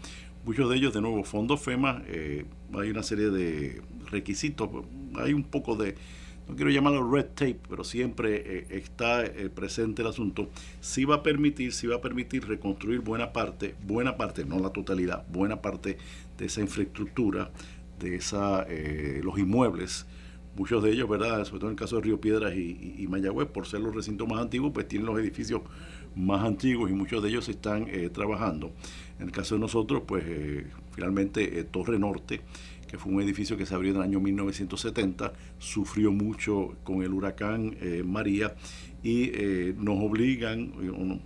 Muchos 0.44 0.70
de 0.70 0.78
ellos, 0.78 0.94
de 0.94 1.02
nuevo, 1.02 1.24
fondos 1.24 1.62
FEMA, 1.62 2.04
eh, 2.08 2.46
hay 2.74 2.92
una 2.92 3.02
serie 3.02 3.32
de 3.32 3.82
requisitos, 4.16 4.70
hay 5.16 5.34
un 5.34 5.44
poco 5.44 5.76
de, 5.76 5.96
no 6.48 6.56
quiero 6.56 6.72
llamarlo 6.72 7.10
red 7.10 7.26
tape, 7.28 7.60
pero 7.70 7.84
siempre 7.84 8.36
eh, 8.36 8.68
está 8.72 9.26
eh, 9.26 9.50
presente 9.50 10.02
el 10.02 10.08
asunto. 10.08 10.50
Sí 10.82 11.06
va 11.06 11.16
a 11.16 11.24
permitir, 11.24 11.74
sí 11.74 11.88
va 11.88 11.98
a 11.98 12.02
permitir 12.02 12.48
reconstruir 12.48 13.02
buena 13.02 13.34
parte, 13.34 13.76
buena 13.86 14.18
parte, 14.18 14.46
no 14.46 14.60
la 14.60 14.70
totalidad, 14.70 15.26
buena 15.32 15.62
parte 15.62 15.98
de 16.38 16.46
esa 16.46 16.62
infraestructura, 16.62 17.52
de 18.00 18.16
esa, 18.16 18.68
los 19.22 19.40
inmuebles 19.40 20.06
muchos 20.56 20.82
de 20.84 20.92
ellos, 20.92 21.10
¿verdad? 21.10 21.44
Sobre 21.46 21.60
todo 21.60 21.70
en 21.70 21.74
el 21.74 21.80
caso 21.80 21.98
de 21.98 22.04
Río 22.04 22.20
Piedras 22.20 22.56
y, 22.56 23.06
Mayagüez, 23.10 23.48
por 23.48 23.68
ser 23.68 23.82
los 23.82 23.94
recintos 23.94 24.28
más 24.28 24.42
antiguos, 24.42 24.72
pues 24.74 24.88
tienen 24.88 25.06
los 25.06 25.20
edificios 25.20 25.62
más 26.16 26.44
antiguos 26.44 26.90
y 26.90 26.94
muchos 26.94 27.22
de 27.22 27.30
ellos 27.30 27.50
están 27.50 27.88
eh, 27.90 28.10
trabajando. 28.10 28.72
En 29.20 29.28
el 29.28 29.32
caso 29.32 29.56
de 29.56 29.62
nosotros, 29.62 30.04
pues 30.06 30.24
eh, 30.26 30.68
finalmente 30.92 31.60
eh, 31.60 31.64
Torre 31.66 32.00
Norte, 32.00 32.42
fue 32.98 33.12
un 33.12 33.22
edificio 33.22 33.58
que 33.58 33.66
se 33.66 33.76
abrió 33.76 33.92
en 33.92 33.98
el 33.98 34.04
año 34.04 34.20
1970, 34.20 35.34
sufrió 35.60 36.12
mucho 36.12 36.76
con 36.84 37.02
el 37.04 37.14
huracán 37.14 37.76
María 38.06 38.56
y 39.04 39.32
nos 39.78 40.00
obligan, 40.00 40.74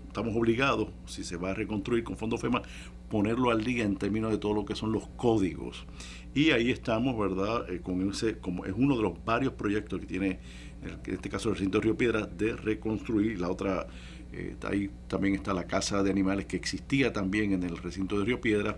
estamos 0.07 0.35
obligados, 0.35 0.89
si 1.05 1.23
se 1.23 1.37
va 1.37 1.51
a 1.51 1.53
reconstruir 1.53 2.03
con 2.03 2.17
Fondo 2.17 2.37
FEMA, 2.37 2.61
ponerlo 3.09 3.49
al 3.49 3.63
día 3.63 3.83
en 3.83 3.97
términos 3.97 4.31
de 4.31 4.37
todo 4.37 4.53
lo 4.53 4.65
que 4.65 4.75
son 4.75 4.91
los 4.91 5.07
códigos. 5.17 5.85
Y 6.33 6.51
ahí 6.51 6.69
estamos, 6.69 7.17
¿verdad? 7.17 7.69
Eh, 7.69 7.81
como 7.81 8.65
es 8.65 8.73
uno 8.75 8.95
de 8.95 9.03
los 9.03 9.25
varios 9.25 9.53
proyectos 9.53 9.99
que 9.99 10.05
tiene, 10.05 10.39
en 10.83 11.13
este 11.13 11.29
caso 11.29 11.49
el 11.49 11.55
recinto 11.55 11.81
Río 11.81 11.97
Piedra, 11.97 12.25
de 12.25 12.55
reconstruir. 12.55 13.39
La 13.39 13.49
otra, 13.49 13.87
eh, 14.31 14.55
ahí 14.63 14.89
también 15.07 15.35
está 15.35 15.53
la 15.53 15.65
casa 15.65 16.03
de 16.03 16.11
animales 16.11 16.45
que 16.45 16.55
existía 16.55 17.11
también 17.11 17.53
en 17.53 17.63
el 17.63 17.77
recinto 17.77 18.19
de 18.19 18.25
Río 18.25 18.39
Piedra. 18.39 18.77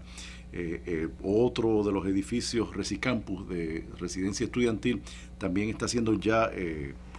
Eh, 0.53 1.07
otro 1.23 1.83
de 1.83 1.91
los 1.91 2.05
edificios 2.05 2.75
Resicampus 2.75 3.47
de 3.47 3.87
residencia 3.99 4.43
estudiantil 4.43 5.01
también 5.37 5.69
está 5.69 5.87
siendo 5.87 6.13
ya 6.19 6.51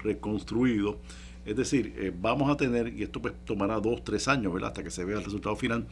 reconstruido. 0.02 0.98
Es 1.44 1.56
decir, 1.56 2.14
vamos 2.20 2.48
a 2.50 2.56
tener, 2.56 2.96
y 2.96 3.02
esto 3.02 3.20
pues 3.20 3.34
tomará 3.44 3.80
dos, 3.80 4.04
tres 4.04 4.28
años, 4.28 4.52
¿verdad? 4.52 4.68
Hasta 4.68 4.84
que 4.84 4.90
se 4.90 5.04
vea 5.04 5.18
el 5.18 5.24
resultado 5.24 5.56
final, 5.56 5.88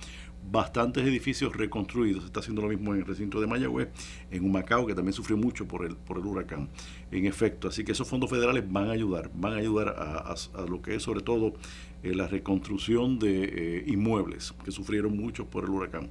bastantes 0.50 1.05
edificios 1.05 1.55
reconstruidos. 1.55 2.22
Se 2.22 2.26
está 2.26 2.40
haciendo 2.40 2.62
lo 2.62 2.68
mismo 2.68 2.94
en 2.94 3.00
el 3.00 3.07
recinto 3.07 3.40
de 3.40 3.46
Mayagüez, 3.46 3.88
en 4.31 4.44
Humacao, 4.44 4.87
que 4.87 4.94
también 4.94 5.12
sufrió 5.12 5.37
mucho 5.37 5.66
por 5.66 5.85
el, 5.85 5.96
por 5.96 6.18
el 6.18 6.24
huracán. 6.24 6.68
En 7.11 7.26
efecto, 7.26 7.68
así 7.68 7.85
que 7.85 7.92
esos 7.92 8.09
fondos 8.09 8.31
federales 8.31 8.70
van 8.70 8.88
a 8.88 8.92
ayudar, 8.92 9.31
van 9.35 9.55
a 9.55 9.57
ayudar 9.57 9.88
a, 9.88 10.35
lo 10.66 10.81
que 10.83 10.96
es 10.96 11.03
sobre 11.03 11.20
todo 11.20 11.55
eh, 12.03 12.14
la 12.14 12.26
reconstrucción 12.26 13.18
de 13.18 13.44
eh, 13.44 13.85
inmuebles 13.87 14.55
que 14.64 14.70
sufrieron 14.70 15.16
mucho 15.16 15.46
por 15.46 15.64
el 15.64 15.70
huracán. 15.70 16.11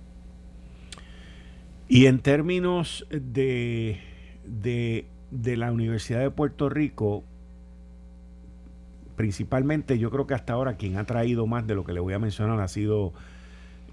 Y 1.91 2.05
en 2.05 2.19
términos 2.19 3.07
de, 3.09 3.99
de, 4.45 5.07
de 5.31 5.57
la 5.57 5.71
Universidad 5.71 6.19
de 6.19 6.29
Puerto 6.29 6.69
Rico, 6.69 7.23
principalmente 9.15 9.97
yo 9.97 10.11
creo 10.11 10.27
que 10.27 10.35
hasta 10.35 10.53
ahora 10.53 10.75
quien 10.77 10.97
ha 10.97 11.05
traído 11.05 11.47
más 11.47 11.65
de 11.65 11.73
lo 11.73 11.83
que 11.83 11.93
le 11.93 11.99
voy 11.99 12.13
a 12.13 12.19
mencionar 12.19 12.59
ha 12.59 12.67
sido 12.67 13.11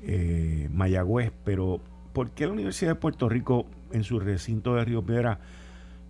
eh, 0.02 0.68
Mayagüez, 0.74 1.32
pero 1.42 1.80
¿por 2.12 2.32
qué 2.32 2.44
la 2.44 2.52
Universidad 2.52 2.90
de 2.90 2.94
Puerto 2.96 3.30
Rico 3.30 3.64
en 3.92 4.04
su 4.04 4.20
recinto 4.20 4.74
de 4.74 4.84
Río 4.84 5.02
Piedra 5.02 5.40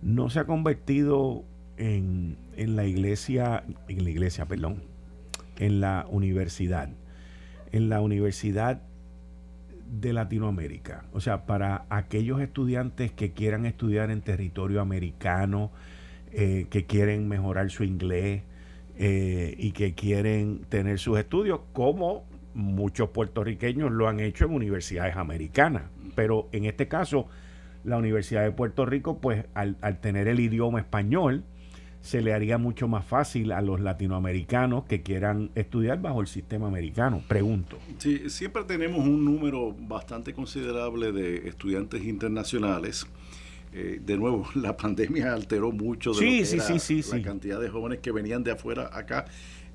no 0.01 0.29
se 0.29 0.39
ha 0.39 0.45
convertido 0.45 1.45
en, 1.77 2.35
en 2.57 2.75
la 2.75 2.83
iglesia, 2.83 3.63
en 3.87 4.03
la 4.03 4.09
iglesia, 4.09 4.45
perdón, 4.45 4.83
en 5.57 5.79
la 5.79 6.05
universidad, 6.09 6.89
en 7.71 7.87
la 7.87 8.01
universidad 8.01 8.81
de 9.89 10.13
Latinoamérica. 10.13 11.05
O 11.13 11.19
sea, 11.19 11.45
para 11.45 11.85
aquellos 11.89 12.41
estudiantes 12.41 13.11
que 13.11 13.31
quieran 13.31 13.65
estudiar 13.65 14.11
en 14.11 14.21
territorio 14.21 14.81
americano, 14.81 15.71
eh, 16.31 16.67
que 16.69 16.85
quieren 16.85 17.27
mejorar 17.27 17.69
su 17.69 17.83
inglés 17.83 18.43
eh, 18.97 19.55
y 19.57 19.71
que 19.71 19.93
quieren 19.93 20.65
tener 20.69 20.99
sus 20.99 21.17
estudios, 21.17 21.61
como 21.73 22.25
muchos 22.53 23.09
puertorriqueños 23.09 23.91
lo 23.91 24.07
han 24.07 24.19
hecho 24.19 24.45
en 24.45 24.53
universidades 24.53 25.15
americanas, 25.15 25.83
pero 26.15 26.49
en 26.51 26.65
este 26.65 26.87
caso 26.87 27.27
la 27.83 27.97
Universidad 27.97 28.43
de 28.43 28.51
Puerto 28.51 28.85
Rico, 28.85 29.19
pues 29.19 29.45
al, 29.53 29.77
tener 30.01 30.27
el 30.27 30.39
idioma 30.39 30.79
español, 30.79 31.43
se 32.07 32.21
le 32.21 32.33
haría 32.33 32.57
mucho 32.57 32.87
más 32.87 33.05
fácil 33.05 33.51
a 33.51 33.61
los 33.61 33.81
latinoamericanos 33.81 34.85
que 34.85 35.01
quieran 35.01 35.51
estudiar 35.55 36.01
bajo 36.01 36.21
el 36.21 36.27
sistema 36.27 36.67
americano. 36.67 37.21
Pregunto. 37.27 37.77
Sí, 37.97 38.29
siempre 38.29 38.63
tenemos 38.63 38.99
un 38.99 39.25
número 39.25 39.75
bastante 39.77 40.33
considerable 40.33 41.11
de 41.11 41.49
estudiantes 41.49 42.03
internacionales. 42.05 43.05
Eh, 43.73 43.99
de 44.01 44.17
nuevo, 44.17 44.47
la 44.55 44.77
pandemia 44.77 45.33
alteró 45.33 45.73
mucho 45.73 46.13
de 46.13 46.45
la 47.11 47.21
cantidad 47.21 47.59
de 47.59 47.67
jóvenes 47.67 47.99
que 47.99 48.13
venían 48.13 48.41
de 48.41 48.51
afuera 48.51 48.89
acá 48.93 49.25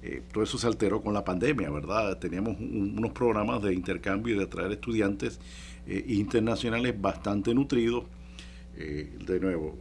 eh, 0.03 0.21
todo 0.33 0.43
eso 0.43 0.59
se 0.59 0.67
alteró 0.67 1.01
con 1.01 1.15
la 1.15 1.25
pandemia, 1.25 1.71
¿verdad? 1.71 2.19
Teníamos 2.19 2.57
unos 2.59 3.13
programas 3.13 3.63
de 3.63 3.73
intercambio 3.73 4.35
y 4.35 4.39
de 4.39 4.47
traer 4.47 4.73
estudiantes 4.73 5.39
eh, 5.87 6.05
internacionales 6.09 7.01
bastante 7.01 7.55
nutridos. 7.55 8.05
Eh, 8.75 9.19
de 9.27 9.39
nuevo, 9.39 9.77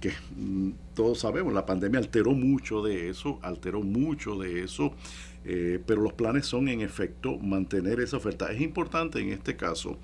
que 0.00 0.10
mm, 0.36 0.70
todos 0.94 1.18
sabemos, 1.20 1.52
la 1.52 1.66
pandemia 1.66 1.98
alteró 1.98 2.32
mucho 2.32 2.82
de 2.82 3.10
eso, 3.10 3.38
alteró 3.42 3.82
mucho 3.82 4.36
de 4.36 4.64
eso, 4.64 4.94
pero 5.44 6.00
los 6.00 6.12
planes 6.12 6.46
son 6.46 6.68
en 6.68 6.82
efecto 6.82 7.36
mantener 7.36 7.98
esa 7.98 8.16
oferta. 8.16 8.52
Es 8.52 8.60
importante 8.60 9.18
en 9.18 9.30
este 9.30 9.56
caso 9.56 9.98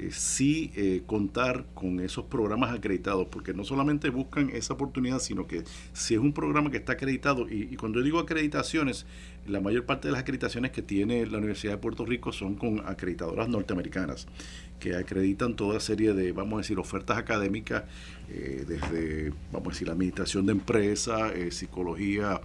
eh, 0.00 0.10
sí 0.12 0.72
eh, 0.76 1.02
contar 1.04 1.66
con 1.74 2.00
esos 2.00 2.24
programas 2.24 2.74
acreditados, 2.74 3.26
porque 3.30 3.52
no 3.52 3.64
solamente 3.64 4.08
buscan 4.08 4.48
esa 4.48 4.72
oportunidad, 4.72 5.18
sino 5.18 5.46
que 5.46 5.62
si 5.92 6.14
es 6.14 6.20
un 6.20 6.32
programa 6.32 6.70
que 6.70 6.78
está 6.78 6.92
acreditado, 6.92 7.46
y, 7.50 7.76
cuando 7.76 7.98
yo 7.98 8.04
digo 8.06 8.18
acreditaciones, 8.18 9.04
la 9.46 9.60
mayor 9.60 9.84
parte 9.84 10.08
de 10.08 10.12
las 10.12 10.22
acreditaciones 10.22 10.70
que 10.70 10.80
tiene 10.80 11.26
la 11.26 11.36
Universidad 11.36 11.74
de 11.74 11.78
Puerto 11.78 12.06
Rico 12.06 12.32
son 12.32 12.54
con 12.54 12.80
acreditadoras 12.86 13.50
norteamericanas, 13.50 14.26
que 14.78 14.96
acreditan 14.96 15.54
toda 15.54 15.80
serie 15.80 16.14
de, 16.14 16.32
vamos 16.32 16.54
a 16.54 16.56
decir, 16.62 16.78
ofertas 16.78 17.18
académicas, 17.18 17.84
eh, 18.30 18.64
desde, 18.66 19.34
vamos 19.52 19.68
a 19.68 19.70
decir, 19.72 19.86
la 19.86 19.92
administración 19.92 20.46
de 20.46 20.52
empresas, 20.52 21.32
psicología, 21.50 22.40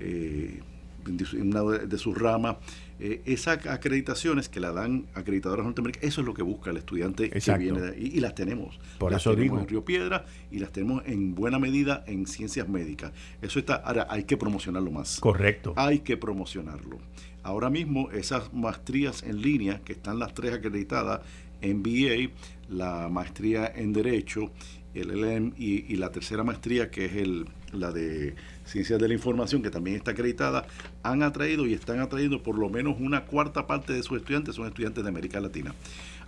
en 0.00 1.54
una 1.54 1.62
de 1.62 1.98
sus 1.98 2.18
ramas. 2.18 2.56
Eh, 2.98 3.22
esas 3.26 3.66
acreditaciones 3.66 4.48
que 4.48 4.58
la 4.58 4.72
dan 4.72 5.06
acreditadoras 5.14 5.66
norteamericanas, 5.66 6.08
eso 6.08 6.20
es 6.22 6.26
lo 6.26 6.32
que 6.32 6.42
busca 6.42 6.70
el 6.70 6.78
estudiante 6.78 7.28
que 7.28 7.58
viene 7.58 7.80
de 7.80 7.90
ahí, 7.90 8.12
y 8.14 8.20
las 8.20 8.34
tenemos. 8.34 8.78
Por 8.98 9.12
las 9.12 9.22
eso 9.22 9.34
tenemos 9.34 9.60
en 9.60 9.68
Río 9.68 9.84
Piedra 9.84 10.24
y 10.50 10.58
las 10.60 10.72
tenemos 10.72 11.02
en 11.06 11.34
buena 11.34 11.58
medida 11.58 12.04
en 12.06 12.26
ciencias 12.26 12.68
médicas. 12.68 13.12
Eso 13.42 13.58
está, 13.58 13.76
ahora 13.76 14.06
hay 14.08 14.24
que 14.24 14.36
promocionarlo 14.36 14.90
más. 14.90 15.20
Correcto. 15.20 15.74
Hay 15.76 16.00
que 16.00 16.16
promocionarlo. 16.16 16.98
Ahora 17.42 17.68
mismo 17.68 18.10
esas 18.10 18.52
maestrías 18.54 19.22
en 19.22 19.42
línea, 19.42 19.80
que 19.84 19.92
están 19.92 20.18
las 20.18 20.32
tres 20.32 20.54
acreditadas, 20.54 21.20
MBA, 21.62 22.30
la 22.68 23.08
maestría 23.10 23.70
en 23.74 23.92
Derecho, 23.92 24.50
el 24.94 25.08
LM 25.08 25.52
y, 25.58 25.92
y 25.92 25.96
la 25.96 26.10
tercera 26.10 26.42
maestría 26.42 26.90
que 26.90 27.04
es 27.04 27.12
el, 27.16 27.46
la 27.72 27.92
de 27.92 28.34
Ciencias 28.66 29.00
de 29.00 29.08
la 29.08 29.14
Información, 29.14 29.62
que 29.62 29.70
también 29.70 29.96
está 29.96 30.10
acreditada, 30.10 30.66
han 31.02 31.22
atraído 31.22 31.66
y 31.66 31.72
están 31.72 32.00
atrayendo 32.00 32.42
por 32.42 32.58
lo 32.58 32.68
menos 32.68 32.96
una 33.00 33.24
cuarta 33.24 33.66
parte 33.66 33.92
de 33.92 34.02
sus 34.02 34.18
estudiantes, 34.18 34.56
son 34.56 34.66
estudiantes 34.66 35.02
de 35.02 35.08
América 35.08 35.40
Latina. 35.40 35.74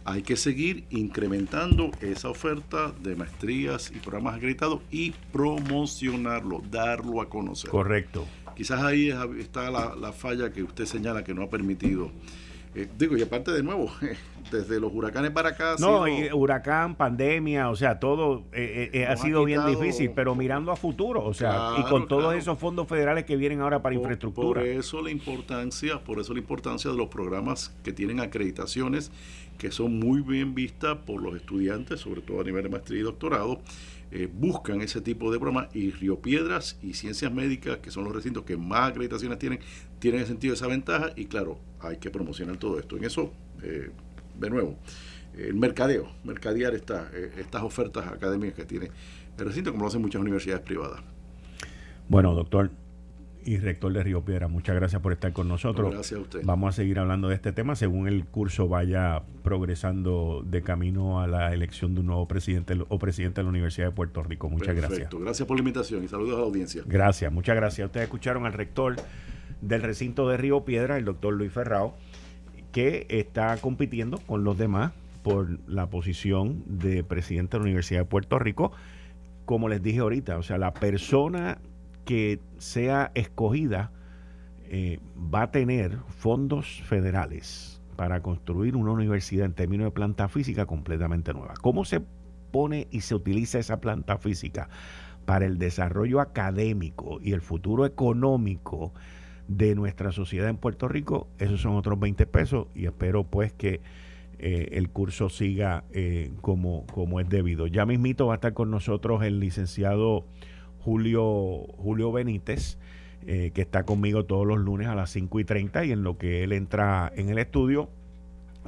Hay 0.04 0.22
que 0.22 0.36
seguir 0.36 0.84
incrementando 0.90 1.90
esa 2.00 2.30
oferta 2.30 2.92
de 3.02 3.14
maestrías 3.14 3.90
y 3.94 3.98
programas 3.98 4.36
acreditados 4.36 4.80
y 4.90 5.12
promocionarlo, 5.32 6.62
darlo 6.70 7.20
a 7.20 7.28
conocer. 7.28 7.68
Correcto. 7.68 8.24
Quizás 8.56 8.82
ahí 8.82 9.12
está 9.38 9.70
la, 9.70 9.94
la 9.94 10.12
falla 10.12 10.52
que 10.52 10.62
usted 10.62 10.86
señala 10.86 11.24
que 11.24 11.34
no 11.34 11.42
ha 11.42 11.50
permitido 11.50 12.10
eh, 12.78 12.88
digo, 12.96 13.16
y 13.16 13.22
aparte 13.22 13.50
de 13.50 13.62
nuevo, 13.62 13.90
desde 14.52 14.78
los 14.78 14.92
huracanes 14.92 15.32
para 15.32 15.50
acá. 15.50 15.74
No, 15.80 16.04
huracán, 16.32 16.94
pandemia, 16.94 17.70
o 17.70 17.76
sea, 17.76 17.98
todo 17.98 18.44
eh, 18.52 18.90
eh, 18.92 19.06
ha 19.06 19.16
sido 19.16 19.44
bien 19.44 19.66
difícil, 19.66 20.12
pero 20.14 20.36
mirando 20.36 20.70
a 20.70 20.76
futuro, 20.76 21.24
o 21.24 21.34
sea, 21.34 21.74
y 21.78 21.82
con 21.90 22.06
todos 22.06 22.34
esos 22.34 22.56
fondos 22.56 22.86
federales 22.86 23.24
que 23.24 23.36
vienen 23.36 23.62
ahora 23.62 23.82
para 23.82 23.96
infraestructura. 23.96 24.60
Por 24.60 24.68
eso 24.68 25.02
la 25.02 25.10
importancia, 25.10 25.98
por 26.04 26.20
eso 26.20 26.32
la 26.32 26.38
importancia 26.38 26.88
de 26.88 26.96
los 26.96 27.08
programas 27.08 27.74
que 27.82 27.92
tienen 27.92 28.20
acreditaciones 28.20 29.10
que 29.58 29.72
son 29.72 29.98
muy 29.98 30.20
bien 30.20 30.54
vistas 30.54 30.96
por 30.98 31.20
los 31.20 31.34
estudiantes, 31.34 31.98
sobre 32.00 32.22
todo 32.22 32.40
a 32.40 32.44
nivel 32.44 32.62
de 32.62 32.68
maestría 32.68 33.00
y 33.00 33.02
doctorado, 33.02 33.60
eh, 34.10 34.26
buscan 34.32 34.80
ese 34.80 35.02
tipo 35.02 35.30
de 35.30 35.38
programas 35.38 35.68
y 35.74 35.90
Río 35.90 36.20
Piedras 36.20 36.78
y 36.82 36.94
Ciencias 36.94 37.30
Médicas, 37.30 37.78
que 37.78 37.90
son 37.90 38.04
los 38.04 38.14
recintos 38.14 38.44
que 38.44 38.56
más 38.56 38.90
acreditaciones 38.90 39.38
tienen, 39.38 39.60
tienen 39.98 40.20
ese 40.20 40.28
sentido 40.30 40.54
esa 40.54 40.66
ventaja 40.66 41.12
y 41.16 41.26
claro, 41.26 41.58
hay 41.80 41.98
que 41.98 42.10
promocionar 42.10 42.56
todo 42.56 42.78
esto. 42.78 42.96
En 42.96 43.04
eso, 43.04 43.32
eh, 43.62 43.90
de 44.38 44.50
nuevo, 44.50 44.76
el 45.36 45.54
mercadeo, 45.54 46.10
mercadear 46.24 46.74
esta, 46.74 47.10
eh, 47.12 47.32
estas 47.38 47.62
ofertas 47.62 48.06
académicas 48.06 48.56
que 48.56 48.64
tiene 48.64 48.90
el 49.38 49.44
recinto, 49.44 49.70
como 49.70 49.84
lo 49.84 49.88
hacen 49.88 50.02
muchas 50.02 50.20
universidades 50.20 50.62
privadas. 50.62 51.00
Bueno, 52.08 52.34
doctor, 52.34 52.70
y 53.48 53.56
rector 53.56 53.92
de 53.92 54.02
Río 54.02 54.22
Piedra. 54.22 54.46
Muchas 54.46 54.74
gracias 54.74 55.00
por 55.00 55.12
estar 55.12 55.32
con 55.32 55.48
nosotros. 55.48 55.90
Gracias 55.90 56.18
a 56.18 56.22
usted. 56.22 56.40
Vamos 56.44 56.68
a 56.68 56.72
seguir 56.76 56.98
hablando 56.98 57.28
de 57.28 57.34
este 57.34 57.52
tema 57.52 57.76
según 57.76 58.06
el 58.06 58.26
curso 58.26 58.68
vaya 58.68 59.22
progresando 59.42 60.42
de 60.44 60.62
camino 60.62 61.20
a 61.20 61.26
la 61.26 61.54
elección 61.54 61.94
de 61.94 62.00
un 62.00 62.08
nuevo 62.08 62.28
presidente 62.28 62.76
o 62.88 62.98
presidente 62.98 63.40
de 63.40 63.44
la 63.44 63.48
Universidad 63.48 63.86
de 63.86 63.92
Puerto 63.92 64.22
Rico. 64.22 64.50
Muchas 64.50 64.76
gracias. 64.76 65.08
Gracias 65.10 65.48
por 65.48 65.56
la 65.56 65.60
invitación 65.60 66.04
y 66.04 66.08
saludos 66.08 66.34
a 66.34 66.40
la 66.40 66.44
audiencia. 66.44 66.82
Gracias, 66.84 67.32
muchas 67.32 67.56
gracias. 67.56 67.86
Ustedes 67.86 68.04
escucharon 68.04 68.44
al 68.44 68.52
rector 68.52 68.96
del 69.60 69.82
recinto 69.82 70.28
de 70.28 70.36
Río 70.36 70.64
Piedra, 70.64 70.96
el 70.96 71.04
doctor 71.04 71.34
Luis 71.34 71.52
Ferrao, 71.52 71.94
que 72.72 73.06
está 73.08 73.56
compitiendo 73.58 74.18
con 74.18 74.44
los 74.44 74.58
demás 74.58 74.92
por 75.22 75.58
la 75.68 75.86
posición 75.86 76.62
de 76.66 77.02
presidente 77.04 77.52
de 77.52 77.58
la 77.58 77.64
Universidad 77.64 78.00
de 78.00 78.06
Puerto 78.06 78.38
Rico. 78.38 78.72
Como 79.44 79.68
les 79.68 79.82
dije 79.82 79.98
ahorita, 80.00 80.38
o 80.38 80.42
sea, 80.42 80.58
la 80.58 80.74
persona 80.74 81.58
que 82.04 82.40
sea 82.58 83.10
escogida 83.14 83.90
eh, 84.70 84.98
va 85.34 85.42
a 85.42 85.50
tener 85.50 85.96
fondos 86.08 86.82
federales 86.84 87.80
para 87.96 88.20
construir 88.20 88.76
una 88.76 88.92
universidad 88.92 89.46
en 89.46 89.54
términos 89.54 89.86
de 89.86 89.90
planta 89.90 90.28
física 90.28 90.66
completamente 90.66 91.32
nueva. 91.32 91.54
¿Cómo 91.60 91.84
se 91.84 92.00
pone 92.50 92.86
y 92.90 93.00
se 93.00 93.14
utiliza 93.14 93.58
esa 93.58 93.80
planta 93.80 94.18
física 94.18 94.68
para 95.24 95.46
el 95.46 95.58
desarrollo 95.58 96.20
académico 96.20 97.18
y 97.20 97.32
el 97.32 97.40
futuro 97.40 97.84
económico 97.84 98.92
de 99.48 99.74
nuestra 99.74 100.12
sociedad 100.12 100.48
en 100.48 100.56
Puerto 100.56 100.86
Rico? 100.88 101.26
Esos 101.38 101.60
son 101.60 101.76
otros 101.76 101.98
20 101.98 102.26
pesos 102.26 102.68
y 102.74 102.86
espero 102.86 103.24
pues 103.24 103.52
que 103.52 103.80
eh, 104.38 104.68
el 104.72 104.90
curso 104.90 105.28
siga 105.30 105.84
eh, 105.92 106.30
como, 106.40 106.86
como 106.86 107.18
es 107.18 107.28
debido. 107.28 107.66
Ya 107.66 107.84
mismito 107.86 108.26
va 108.26 108.34
a 108.34 108.36
estar 108.36 108.54
con 108.54 108.70
nosotros 108.70 109.24
el 109.24 109.40
licenciado 109.40 110.24
Julio, 110.78 111.66
Julio 111.76 112.12
Benítez, 112.12 112.78
eh, 113.26 113.50
que 113.52 113.62
está 113.62 113.82
conmigo 113.82 114.24
todos 114.26 114.46
los 114.46 114.58
lunes 114.58 114.86
a 114.86 114.94
las 114.94 115.10
5 115.10 115.40
y 115.40 115.44
30 115.44 115.84
y 115.86 115.92
en 115.92 116.04
lo 116.04 116.18
que 116.18 116.44
él 116.44 116.52
entra 116.52 117.12
en 117.16 117.30
el 117.30 117.38
estudio. 117.38 117.90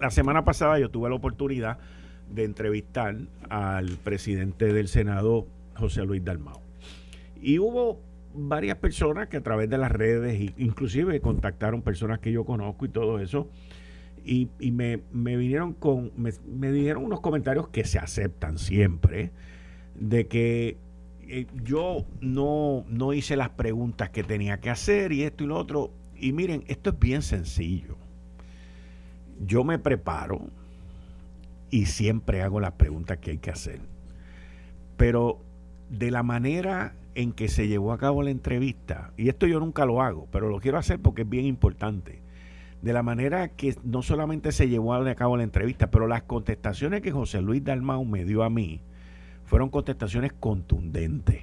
La 0.00 0.10
semana 0.10 0.44
pasada 0.44 0.78
yo 0.78 0.90
tuve 0.90 1.08
la 1.08 1.14
oportunidad 1.14 1.78
de 2.28 2.44
entrevistar 2.44 3.16
al 3.48 3.90
presidente 3.98 4.72
del 4.72 4.88
Senado, 4.88 5.46
José 5.76 6.04
Luis 6.04 6.24
Dalmao. 6.24 6.60
Y 7.40 7.58
hubo 7.58 8.00
varias 8.34 8.78
personas 8.78 9.28
que 9.28 9.36
a 9.36 9.42
través 9.42 9.68
de 9.68 9.78
las 9.78 9.90
redes, 9.90 10.52
inclusive 10.56 11.20
contactaron 11.20 11.82
personas 11.82 12.20
que 12.20 12.32
yo 12.32 12.44
conozco 12.44 12.84
y 12.84 12.88
todo 12.88 13.18
eso, 13.18 13.48
y, 14.24 14.48
me, 14.70 15.00
vinieron 15.12 15.72
con, 15.72 16.12
me, 16.16 16.30
me 16.46 16.70
dijeron 16.70 17.04
unos 17.04 17.20
comentarios 17.20 17.68
que 17.68 17.84
se 17.84 17.98
aceptan 17.98 18.58
siempre, 18.58 19.32
de 19.94 20.26
que 20.26 20.76
eh, 21.32 21.46
yo 21.62 22.04
no, 22.20 22.84
no 22.88 23.12
hice 23.12 23.36
las 23.36 23.50
preguntas 23.50 24.10
que 24.10 24.24
tenía 24.24 24.58
que 24.58 24.68
hacer 24.68 25.12
y 25.12 25.22
esto 25.22 25.44
y 25.44 25.46
lo 25.46 25.56
otro. 25.56 25.92
Y 26.16 26.32
miren, 26.32 26.64
esto 26.66 26.90
es 26.90 26.98
bien 26.98 27.22
sencillo. 27.22 27.96
Yo 29.46 29.62
me 29.62 29.78
preparo 29.78 30.50
y 31.70 31.86
siempre 31.86 32.42
hago 32.42 32.58
las 32.58 32.72
preguntas 32.72 33.18
que 33.18 33.30
hay 33.30 33.38
que 33.38 33.50
hacer. 33.50 33.80
Pero 34.96 35.40
de 35.88 36.10
la 36.10 36.24
manera 36.24 36.94
en 37.14 37.32
que 37.32 37.48
se 37.48 37.68
llevó 37.68 37.92
a 37.92 37.98
cabo 37.98 38.22
la 38.22 38.30
entrevista, 38.30 39.12
y 39.16 39.28
esto 39.28 39.46
yo 39.46 39.60
nunca 39.60 39.84
lo 39.84 40.02
hago, 40.02 40.28
pero 40.30 40.48
lo 40.48 40.60
quiero 40.60 40.78
hacer 40.78 41.00
porque 41.00 41.22
es 41.22 41.28
bien 41.28 41.46
importante, 41.46 42.22
de 42.82 42.92
la 42.92 43.02
manera 43.02 43.48
que 43.48 43.76
no 43.84 44.02
solamente 44.02 44.52
se 44.52 44.68
llevó 44.68 44.94
a 44.94 45.14
cabo 45.14 45.36
la 45.36 45.42
entrevista, 45.42 45.90
pero 45.90 46.06
las 46.06 46.22
contestaciones 46.22 47.02
que 47.02 47.12
José 47.12 47.42
Luis 47.42 47.62
Dalmau 47.64 48.04
me 48.04 48.24
dio 48.24 48.42
a 48.42 48.50
mí, 48.50 48.80
fueron 49.44 49.68
contestaciones 49.68 50.32
contundentes, 50.32 51.42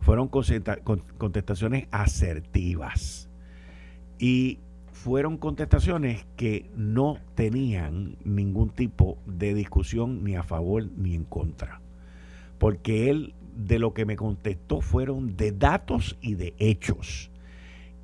fueron 0.00 0.28
contestaciones 0.28 1.88
asertivas 1.90 3.28
y 4.18 4.60
fueron 4.92 5.38
contestaciones 5.38 6.24
que 6.36 6.70
no 6.76 7.18
tenían 7.34 8.16
ningún 8.24 8.70
tipo 8.70 9.18
de 9.26 9.52
discusión 9.52 10.22
ni 10.22 10.36
a 10.36 10.42
favor 10.42 10.88
ni 10.96 11.14
en 11.14 11.24
contra. 11.24 11.80
Porque 12.58 13.10
él 13.10 13.34
de 13.54 13.78
lo 13.78 13.94
que 13.94 14.04
me 14.04 14.16
contestó 14.16 14.80
fueron 14.80 15.36
de 15.36 15.52
datos 15.52 16.16
y 16.20 16.34
de 16.34 16.54
hechos. 16.58 17.30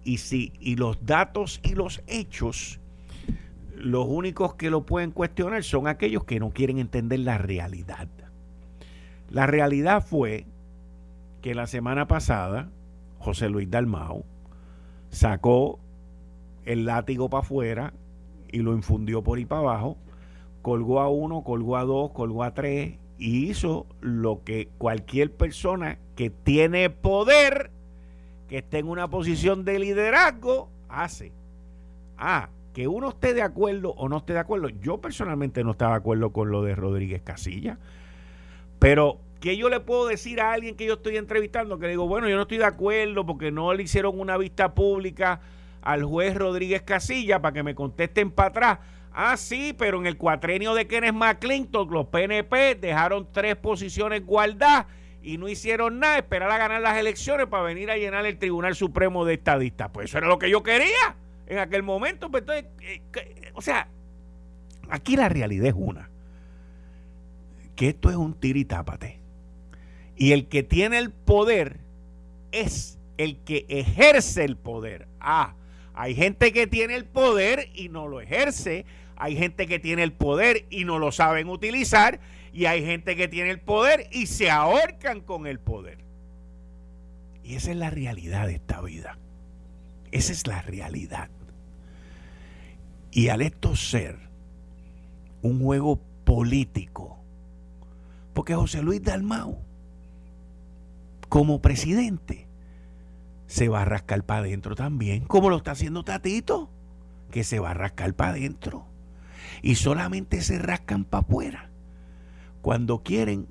Y 0.04 0.18
si 0.18 0.52
y 0.60 0.76
los 0.76 1.04
datos 1.04 1.60
y 1.62 1.74
los 1.74 2.02
hechos 2.06 2.80
los 3.80 4.06
únicos 4.06 4.54
que 4.54 4.70
lo 4.70 4.84
pueden 4.84 5.10
cuestionar 5.10 5.64
son 5.64 5.88
aquellos 5.88 6.24
que 6.24 6.38
no 6.38 6.50
quieren 6.50 6.78
entender 6.78 7.20
la 7.20 7.38
realidad. 7.38 8.08
La 9.30 9.46
realidad 9.46 10.04
fue 10.04 10.44
que 11.40 11.54
la 11.54 11.66
semana 11.66 12.06
pasada 12.06 12.68
José 13.18 13.48
Luis 13.48 13.70
Dalmau 13.70 14.24
sacó 15.08 15.78
el 16.64 16.84
látigo 16.84 17.30
para 17.30 17.42
afuera 17.42 17.94
y 18.52 18.58
lo 18.58 18.74
infundió 18.74 19.22
por 19.22 19.38
ahí 19.38 19.46
para 19.46 19.62
abajo, 19.62 19.96
colgó 20.62 21.00
a 21.00 21.08
uno, 21.08 21.42
colgó 21.42 21.76
a 21.76 21.84
dos, 21.84 22.10
colgó 22.10 22.44
a 22.44 22.52
tres 22.52 22.98
y 23.20 23.50
hizo 23.50 23.86
lo 24.00 24.42
que 24.44 24.70
cualquier 24.78 25.30
persona 25.30 25.98
que 26.16 26.30
tiene 26.30 26.88
poder, 26.88 27.70
que 28.48 28.58
esté 28.58 28.78
en 28.78 28.88
una 28.88 29.08
posición 29.08 29.66
de 29.66 29.78
liderazgo, 29.78 30.70
hace. 30.88 31.30
Ah, 32.16 32.48
que 32.72 32.88
uno 32.88 33.10
esté 33.10 33.34
de 33.34 33.42
acuerdo 33.42 33.90
o 33.90 34.08
no 34.08 34.16
esté 34.16 34.32
de 34.32 34.38
acuerdo. 34.38 34.70
Yo 34.70 35.02
personalmente 35.02 35.62
no 35.62 35.72
estaba 35.72 35.92
de 35.92 35.98
acuerdo 35.98 36.30
con 36.30 36.50
lo 36.50 36.62
de 36.62 36.74
Rodríguez 36.74 37.20
Casilla. 37.20 37.78
Pero, 38.78 39.18
¿qué 39.40 39.54
yo 39.58 39.68
le 39.68 39.80
puedo 39.80 40.06
decir 40.06 40.40
a 40.40 40.52
alguien 40.52 40.74
que 40.74 40.86
yo 40.86 40.94
estoy 40.94 41.18
entrevistando? 41.18 41.78
Que 41.78 41.86
le 41.86 41.90
digo, 41.90 42.08
bueno, 42.08 42.26
yo 42.26 42.36
no 42.36 42.42
estoy 42.42 42.56
de 42.56 42.64
acuerdo 42.64 43.26
porque 43.26 43.52
no 43.52 43.74
le 43.74 43.82
hicieron 43.82 44.18
una 44.18 44.38
vista 44.38 44.74
pública 44.74 45.42
al 45.82 46.04
juez 46.04 46.34
Rodríguez 46.34 46.80
Casilla 46.82 47.42
para 47.42 47.52
que 47.52 47.62
me 47.62 47.74
contesten 47.74 48.30
para 48.30 48.48
atrás. 48.48 48.78
Ah, 49.12 49.36
sí, 49.36 49.74
pero 49.76 49.98
en 49.98 50.06
el 50.06 50.16
cuatrenio 50.16 50.74
de 50.74 50.86
Kenneth 50.86 51.14
McClinton, 51.14 51.90
los 51.90 52.06
PNP 52.06 52.76
dejaron 52.76 53.28
tres 53.32 53.56
posiciones 53.56 54.24
guardadas 54.24 54.86
y 55.22 55.36
no 55.36 55.48
hicieron 55.48 55.98
nada, 55.98 56.18
esperar 56.18 56.50
a 56.50 56.58
ganar 56.58 56.80
las 56.80 56.96
elecciones 56.96 57.46
para 57.46 57.64
venir 57.64 57.90
a 57.90 57.96
llenar 57.96 58.24
el 58.24 58.38
Tribunal 58.38 58.74
Supremo 58.74 59.24
de 59.24 59.34
Estadistas. 59.34 59.90
Pues 59.92 60.10
eso 60.10 60.18
era 60.18 60.28
lo 60.28 60.38
que 60.38 60.48
yo 60.48 60.62
quería 60.62 61.16
en 61.46 61.58
aquel 61.58 61.82
momento. 61.82 62.30
Pues 62.30 62.42
entonces, 62.42 62.66
eh, 62.80 63.02
o 63.54 63.60
sea, 63.60 63.88
aquí 64.88 65.16
la 65.16 65.28
realidad 65.28 65.68
es 65.68 65.74
una 65.76 66.10
que 67.80 67.88
esto 67.88 68.10
es 68.10 68.16
un 68.16 68.34
tiritápate. 68.34 69.20
Y 70.14 70.32
el 70.32 70.48
que 70.48 70.62
tiene 70.62 70.98
el 70.98 71.10
poder 71.10 71.80
es 72.52 72.98
el 73.16 73.38
que 73.38 73.64
ejerce 73.70 74.44
el 74.44 74.58
poder. 74.58 75.08
Ah, 75.18 75.54
Hay 76.00 76.14
gente 76.14 76.54
que 76.54 76.66
tiene 76.66 76.94
el 76.94 77.04
poder 77.04 77.68
y 77.74 77.90
no 77.90 78.08
lo 78.08 78.22
ejerce. 78.22 78.86
Hay 79.16 79.36
gente 79.36 79.66
que 79.66 79.78
tiene 79.78 80.02
el 80.02 80.14
poder 80.14 80.64
y 80.70 80.86
no 80.86 80.98
lo 80.98 81.12
saben 81.12 81.50
utilizar. 81.50 82.20
Y 82.54 82.64
hay 82.64 82.82
gente 82.82 83.16
que 83.16 83.28
tiene 83.28 83.50
el 83.50 83.60
poder 83.60 84.08
y 84.10 84.26
se 84.26 84.50
ahorcan 84.50 85.20
con 85.20 85.46
el 85.46 85.60
poder. 85.60 85.98
Y 87.44 87.54
esa 87.54 87.72
es 87.72 87.76
la 87.76 87.90
realidad 87.90 88.46
de 88.46 88.54
esta 88.54 88.80
vida. 88.80 89.18
Esa 90.10 90.32
es 90.32 90.46
la 90.46 90.62
realidad. 90.62 91.28
Y 93.10 93.28
al 93.28 93.42
esto 93.42 93.76
ser 93.76 94.16
un 95.42 95.62
juego 95.62 96.00
político, 96.24 97.18
porque 98.32 98.54
José 98.54 98.82
Luis 98.82 99.02
Dalmau, 99.02 99.58
como 101.28 101.60
presidente, 101.60 102.46
se 103.50 103.68
va 103.68 103.82
a 103.82 103.84
rascar 103.84 104.22
para 104.22 104.42
adentro 104.42 104.76
también, 104.76 105.24
como 105.24 105.50
lo 105.50 105.56
está 105.56 105.72
haciendo 105.72 106.04
Tatito, 106.04 106.70
que 107.32 107.42
se 107.42 107.58
va 107.58 107.72
a 107.72 107.74
rascar 107.74 108.14
para 108.14 108.30
adentro. 108.30 108.86
Y 109.60 109.74
solamente 109.74 110.40
se 110.40 110.60
rascan 110.60 111.02
para 111.04 111.22
afuera 111.22 111.70
cuando 112.62 113.02
quieren 113.02 113.48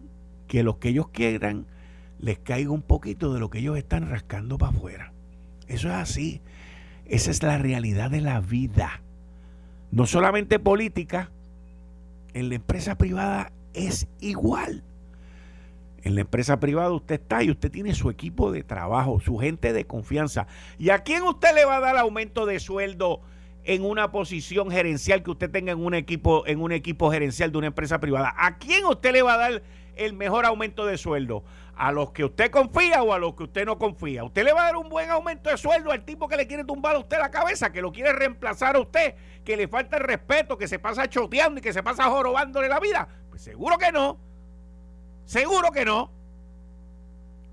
que 0.47 0.63
lo 0.63 0.79
que 0.79 0.89
ellos 0.89 1.09
quieran 1.09 1.67
les 2.17 2.39
caiga 2.39 2.71
un 2.71 2.81
poquito 2.81 3.33
de 3.33 3.41
lo 3.41 3.49
que 3.49 3.59
ellos 3.59 3.77
están 3.77 4.09
rascando 4.09 4.57
para 4.57 4.71
afuera. 4.71 5.11
Eso 5.67 5.89
es 5.89 5.95
así. 5.95 6.41
Esa 7.05 7.29
es 7.29 7.43
la 7.43 7.57
realidad 7.57 8.09
de 8.09 8.21
la 8.21 8.39
vida. 8.39 9.01
No 9.91 10.05
solamente 10.05 10.59
política, 10.59 11.29
en 12.33 12.47
la 12.47 12.55
empresa 12.55 12.97
privada 12.97 13.51
es 13.73 14.07
igual. 14.21 14.81
En 16.03 16.15
la 16.15 16.21
empresa 16.21 16.59
privada 16.59 16.91
usted 16.91 17.21
está 17.21 17.43
y 17.43 17.51
usted 17.51 17.71
tiene 17.71 17.93
su 17.93 18.09
equipo 18.09 18.51
de 18.51 18.63
trabajo, 18.63 19.19
su 19.19 19.37
gente 19.37 19.73
de 19.73 19.85
confianza. 19.85 20.47
¿Y 20.77 20.91
a 20.91 20.99
quién 20.99 21.23
usted 21.23 21.53
le 21.53 21.65
va 21.65 21.77
a 21.77 21.79
dar 21.81 21.97
aumento 21.97 22.45
de 22.45 22.59
sueldo 22.59 23.21
en 23.63 23.83
una 23.83 24.11
posición 24.11 24.71
gerencial 24.71 25.23
que 25.23 25.31
usted 25.31 25.51
tenga 25.51 25.73
en 25.73 25.83
un 25.83 25.93
equipo 25.93 26.47
en 26.47 26.61
un 26.61 26.71
equipo 26.71 27.11
gerencial 27.11 27.51
de 27.51 27.57
una 27.57 27.67
empresa 27.67 27.99
privada? 27.99 28.33
¿A 28.37 28.57
quién 28.57 28.85
usted 28.85 29.11
le 29.11 29.21
va 29.21 29.33
a 29.33 29.37
dar 29.37 29.63
el 29.95 30.13
mejor 30.13 30.45
aumento 30.45 30.85
de 30.85 30.97
sueldo? 30.97 31.43
¿A 31.75 31.91
los 31.91 32.11
que 32.11 32.25
usted 32.25 32.51
confía 32.51 33.03
o 33.03 33.13
a 33.13 33.19
los 33.19 33.35
que 33.35 33.43
usted 33.43 33.65
no 33.65 33.77
confía? 33.77 34.23
¿Usted 34.23 34.43
le 34.43 34.53
va 34.53 34.61
a 34.61 34.65
dar 34.65 34.75
un 34.77 34.89
buen 34.89 35.09
aumento 35.09 35.49
de 35.49 35.57
sueldo 35.57 35.91
al 35.91 36.03
tipo 36.03 36.27
que 36.27 36.35
le 36.35 36.47
quiere 36.47 36.65
tumbar 36.65 36.95
a 36.95 36.99
usted 36.99 37.19
la 37.19 37.31
cabeza, 37.31 37.71
que 37.71 37.81
lo 37.81 37.91
quiere 37.91 38.11
reemplazar 38.13 38.75
a 38.75 38.79
usted, 38.79 39.15
que 39.45 39.55
le 39.55 39.67
falta 39.67 39.97
el 39.97 40.03
respeto, 40.03 40.57
que 40.57 40.67
se 40.67 40.79
pasa 40.79 41.07
choteando 41.07 41.59
y 41.59 41.63
que 41.63 41.71
se 41.71 41.83
pasa 41.83 42.05
jorobándole 42.05 42.67
la 42.67 42.79
vida? 42.79 43.07
Pues 43.29 43.41
seguro 43.41 43.77
que 43.77 43.91
no. 43.91 44.28
Seguro 45.29 45.69
que 45.71 45.85
no. 45.85 46.09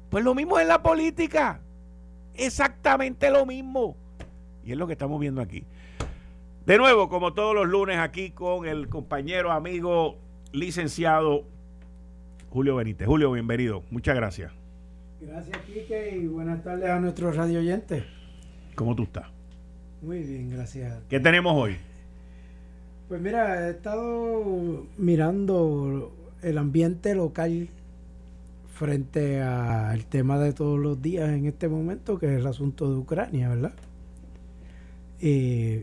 Pues 0.09 0.25
lo 0.25 0.35
mismo 0.35 0.59
en 0.59 0.67
la 0.67 0.83
política. 0.83 1.61
Exactamente 2.33 3.31
lo 3.31 3.45
mismo. 3.45 3.99
Y 4.65 4.73
es 4.73 4.79
lo 4.79 4.87
que 4.87 4.95
estamos 4.95 5.21
viendo 5.21 5.43
aquí. 5.43 5.63
De 6.65 6.79
nuevo, 6.79 7.11
como 7.11 7.35
todos 7.35 7.55
los 7.55 7.69
lunes, 7.69 7.99
aquí 7.99 8.31
con 8.31 8.67
el 8.67 8.89
compañero, 8.89 9.53
amigo, 9.53 10.17
licenciado 10.53 11.45
Julio 12.49 12.77
Benítez. 12.77 13.07
Julio, 13.07 13.31
bienvenido. 13.31 13.83
Muchas 13.91 14.17
gracias. 14.17 14.53
Gracias, 15.21 15.59
Quique, 15.67 16.17
y 16.17 16.29
buenas 16.29 16.65
tardes 16.65 16.89
a 16.89 16.99
nuestros 16.99 17.37
radio 17.37 17.59
oyentes. 17.59 18.05
¿Cómo 18.75 18.97
tú 18.97 19.03
estás? 19.03 19.27
Muy 20.01 20.23
bien, 20.23 20.49
gracias. 20.49 20.99
¿Qué 21.11 21.21
tenemos 21.21 21.53
hoy? 21.55 21.77
Pues 23.09 23.21
mira, 23.21 23.69
he 23.69 23.73
estado 23.73 24.87
mirando 24.97 26.16
el 26.43 26.59
ambiente 26.59 27.15
local 27.15 27.69
frente 28.77 29.41
al 29.41 30.05
tema 30.05 30.39
de 30.39 30.53
todos 30.53 30.79
los 30.79 31.01
días 31.01 31.31
en 31.31 31.47
este 31.47 31.69
momento, 31.69 32.19
que 32.19 32.27
es 32.27 32.41
el 32.41 32.47
asunto 32.47 32.91
de 32.91 32.99
Ucrania, 32.99 33.49
¿verdad? 33.49 33.75
Y 35.19 35.81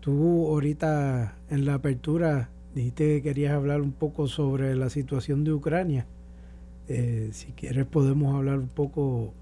tú 0.00 0.46
ahorita 0.48 1.36
en 1.48 1.64
la 1.64 1.74
apertura 1.74 2.50
dijiste 2.74 3.16
que 3.16 3.22
querías 3.22 3.54
hablar 3.54 3.80
un 3.80 3.92
poco 3.92 4.28
sobre 4.28 4.74
la 4.76 4.90
situación 4.90 5.44
de 5.44 5.52
Ucrania. 5.52 6.06
Eh, 6.88 7.30
si 7.32 7.52
quieres 7.52 7.86
podemos 7.86 8.34
hablar 8.34 8.58
un 8.58 8.68
poco 8.68 9.32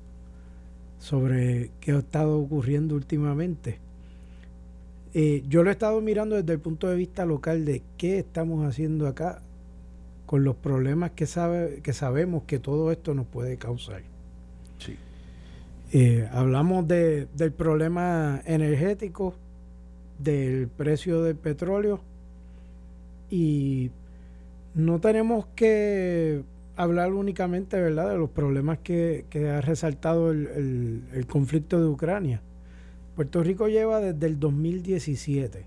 sobre 1.00 1.70
qué 1.80 1.90
ha 1.92 1.98
estado 1.98 2.38
ocurriendo 2.38 2.94
últimamente. 2.94 3.80
Eh, 5.14 5.42
yo 5.48 5.64
lo 5.64 5.70
he 5.70 5.72
estado 5.72 6.00
mirando 6.00 6.36
desde 6.36 6.52
el 6.52 6.60
punto 6.60 6.88
de 6.88 6.96
vista 6.96 7.26
local 7.26 7.64
de 7.64 7.82
qué 7.98 8.20
estamos 8.20 8.64
haciendo 8.64 9.08
acá 9.08 9.42
con 10.32 10.44
los 10.44 10.56
problemas 10.56 11.10
que, 11.10 11.26
sabe, 11.26 11.80
que 11.82 11.92
sabemos 11.92 12.44
que 12.44 12.58
todo 12.58 12.90
esto 12.90 13.12
nos 13.12 13.26
puede 13.26 13.58
causar. 13.58 14.00
Sí. 14.78 14.96
Eh, 15.92 16.26
hablamos 16.32 16.88
de, 16.88 17.28
del 17.36 17.52
problema 17.52 18.40
energético, 18.46 19.34
del 20.18 20.68
precio 20.68 21.22
del 21.22 21.36
petróleo 21.36 22.00
y 23.28 23.90
no 24.74 25.02
tenemos 25.02 25.48
que 25.54 26.44
hablar 26.76 27.12
únicamente 27.12 27.78
¿verdad? 27.78 28.08
de 28.08 28.16
los 28.16 28.30
problemas 28.30 28.78
que, 28.78 29.26
ha 29.54 29.60
resaltado 29.60 30.30
el, 30.30 31.02
el, 31.12 31.26
conflicto 31.26 31.78
de 31.78 31.88
Ucrania. 31.88 32.40
Puerto 33.16 33.42
Rico 33.42 33.68
lleva 33.68 34.00
desde 34.00 34.28
el 34.28 34.40
2017 34.40 35.66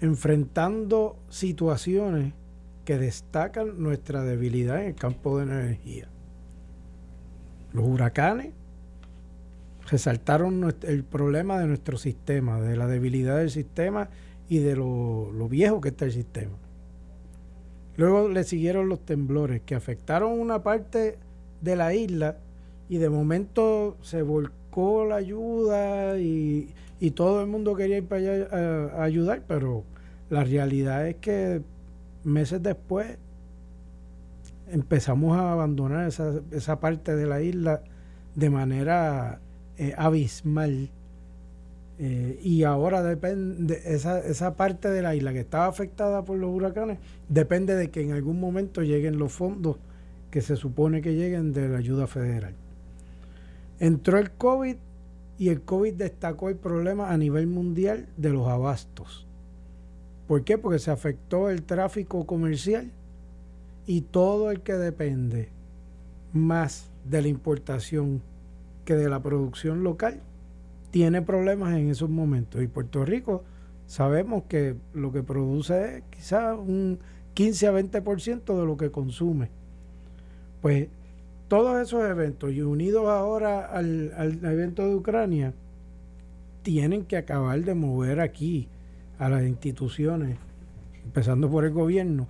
enfrentando 0.00 1.16
situaciones 1.28 2.34
que 2.90 2.98
destacan 2.98 3.80
nuestra 3.80 4.24
debilidad 4.24 4.80
en 4.80 4.88
el 4.88 4.94
campo 4.96 5.38
de 5.38 5.44
energía. 5.44 6.08
Los 7.72 7.86
huracanes 7.86 8.50
resaltaron 9.88 10.74
el 10.82 11.04
problema 11.04 11.60
de 11.60 11.68
nuestro 11.68 11.96
sistema, 11.98 12.60
de 12.60 12.76
la 12.76 12.88
debilidad 12.88 13.36
del 13.36 13.52
sistema 13.52 14.08
y 14.48 14.58
de 14.58 14.74
lo, 14.74 15.30
viejo 15.48 15.80
que 15.80 15.90
está 15.90 16.06
el 16.06 16.10
sistema. 16.10 16.56
Luego 17.96 18.28
le 18.28 18.42
siguieron 18.42 18.88
los 18.88 19.06
temblores 19.06 19.62
que 19.64 19.76
afectaron 19.76 20.32
una 20.32 20.64
parte 20.64 21.16
de 21.60 21.76
la 21.76 21.94
isla 21.94 22.38
y 22.88 22.96
de 22.96 23.08
momento 23.08 23.98
se 24.02 24.22
volcó 24.22 25.04
la 25.04 25.14
ayuda 25.14 26.18
y, 26.18 26.74
todo 27.14 27.40
el 27.40 27.46
mundo 27.46 27.76
quería 27.76 27.98
ir 27.98 28.08
para 28.08 28.20
allá 28.20 28.48
a, 28.96 29.04
ayudar, 29.04 29.44
pero 29.46 29.84
la 30.28 30.42
realidad 30.42 31.06
es 31.06 31.14
que 31.18 31.62
meses 32.24 32.62
después 32.62 33.18
empezamos 34.70 35.36
a 35.36 35.52
abandonar 35.52 36.06
esa, 36.06 36.40
esa 36.50 36.80
parte 36.80 37.16
de 37.16 37.26
la 37.26 37.42
isla 37.42 37.82
de 38.34 38.50
manera 38.50 39.40
eh, 39.76 39.94
abismal 39.96 40.90
eh, 42.02 42.40
y 42.42 42.62
ahora 42.62 43.02
depende, 43.02 43.82
esa, 43.84 44.20
esa 44.20 44.56
parte 44.56 44.88
de 44.88 45.02
la 45.02 45.14
isla 45.14 45.34
que 45.34 45.40
estaba 45.40 45.66
afectada 45.66 46.24
por 46.24 46.38
los 46.38 46.50
huracanes, 46.50 46.98
depende 47.28 47.74
de 47.74 47.90
que 47.90 48.00
en 48.00 48.12
algún 48.12 48.40
momento 48.40 48.82
lleguen 48.82 49.18
los 49.18 49.32
fondos 49.32 49.76
que 50.30 50.40
se 50.40 50.56
supone 50.56 51.02
que 51.02 51.14
lleguen 51.14 51.52
de 51.52 51.68
la 51.68 51.76
ayuda 51.76 52.06
federal. 52.06 52.54
Entró 53.80 54.18
el 54.18 54.30
COVID 54.30 54.76
y 55.38 55.48
el 55.48 55.60
COVID 55.60 55.94
destacó 55.94 56.48
el 56.48 56.56
problema 56.56 57.10
a 57.10 57.18
nivel 57.18 57.46
mundial 57.46 58.08
de 58.16 58.30
los 58.30 58.48
abastos. 58.48 59.26
¿Por 60.30 60.44
qué? 60.44 60.58
Porque 60.58 60.78
se 60.78 60.92
afectó 60.92 61.50
el 61.50 61.64
tráfico 61.64 62.24
comercial 62.24 62.88
y 63.84 64.02
todo 64.02 64.52
el 64.52 64.60
que 64.60 64.74
depende 64.74 65.48
más 66.32 66.88
de 67.04 67.22
la 67.22 67.26
importación 67.26 68.22
que 68.84 68.94
de 68.94 69.08
la 69.08 69.20
producción 69.24 69.82
local 69.82 70.20
tiene 70.92 71.20
problemas 71.20 71.76
en 71.76 71.90
esos 71.90 72.10
momentos. 72.10 72.62
Y 72.62 72.68
Puerto 72.68 73.04
Rico 73.04 73.42
sabemos 73.88 74.44
que 74.44 74.76
lo 74.94 75.10
que 75.10 75.24
produce 75.24 75.96
es 75.96 76.04
quizás 76.10 76.56
un 76.56 77.00
15 77.34 77.66
a 77.66 77.72
20% 77.72 78.56
de 78.56 78.66
lo 78.66 78.76
que 78.76 78.92
consume. 78.92 79.48
Pues 80.62 80.86
todos 81.48 81.82
esos 81.82 82.08
eventos 82.08 82.52
y 82.52 82.62
unidos 82.62 83.08
ahora 83.08 83.66
al, 83.66 84.12
al, 84.16 84.44
evento 84.44 84.86
de 84.86 84.94
Ucrania, 84.94 85.54
tienen 86.62 87.04
que 87.04 87.16
acabar 87.16 87.64
de 87.64 87.74
mover 87.74 88.20
aquí 88.20 88.68
a 89.20 89.28
las 89.28 89.44
instituciones, 89.44 90.38
empezando 91.04 91.48
por 91.50 91.64
el 91.66 91.72
gobierno, 91.72 92.26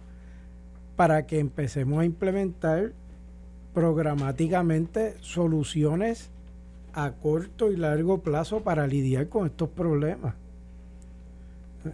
para 0.97 1.25
que 1.25 1.39
empecemos 1.39 2.01
a 2.01 2.05
implementar 2.05 2.93
programáticamente 3.73 5.15
soluciones 5.21 6.31
a 6.93 7.13
corto 7.13 7.71
y 7.71 7.77
largo 7.77 8.19
plazo 8.23 8.65
para 8.65 8.89
lidiar 8.89 9.29
con 9.29 9.47
estos 9.47 9.69
problemas. 9.69 10.35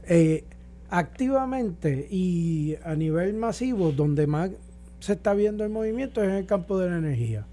Eh, 0.09 0.45
activamente 0.89 2.09
y 2.11 2.77
a 2.83 2.95
nivel 2.95 3.35
masivo, 3.35 3.93
donde 3.93 4.27
más 4.27 4.51
se 5.01 5.13
está 5.13 5.35
viendo 5.35 5.63
el 5.63 5.71
movimiento 5.71 6.23
es 6.23 6.31
en 6.31 6.37
el 6.37 6.47
campo 6.47 6.79
de 6.79 6.89
la 6.89 6.97
energía, 6.97 7.47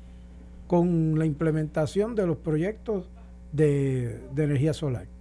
con 0.68 1.20
la 1.20 1.26
implementación 1.26 2.16
de 2.16 2.26
los 2.26 2.38
proyectos 2.38 3.10
de, 3.52 4.22
de 4.34 4.44
energía 4.46 4.74
solar. 4.74 5.13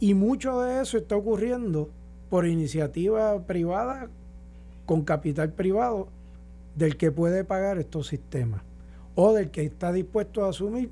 Y 0.00 0.14
mucho 0.14 0.60
de 0.60 0.82
eso 0.82 0.98
está 0.98 1.16
ocurriendo 1.16 1.90
por 2.30 2.46
iniciativa 2.46 3.40
privada, 3.42 4.08
con 4.86 5.02
capital 5.02 5.52
privado, 5.52 6.08
del 6.76 6.96
que 6.96 7.10
puede 7.10 7.44
pagar 7.44 7.78
estos 7.78 8.06
sistemas 8.06 8.62
o 9.14 9.32
del 9.32 9.50
que 9.50 9.64
está 9.64 9.92
dispuesto 9.92 10.44
a 10.44 10.50
asumir 10.50 10.90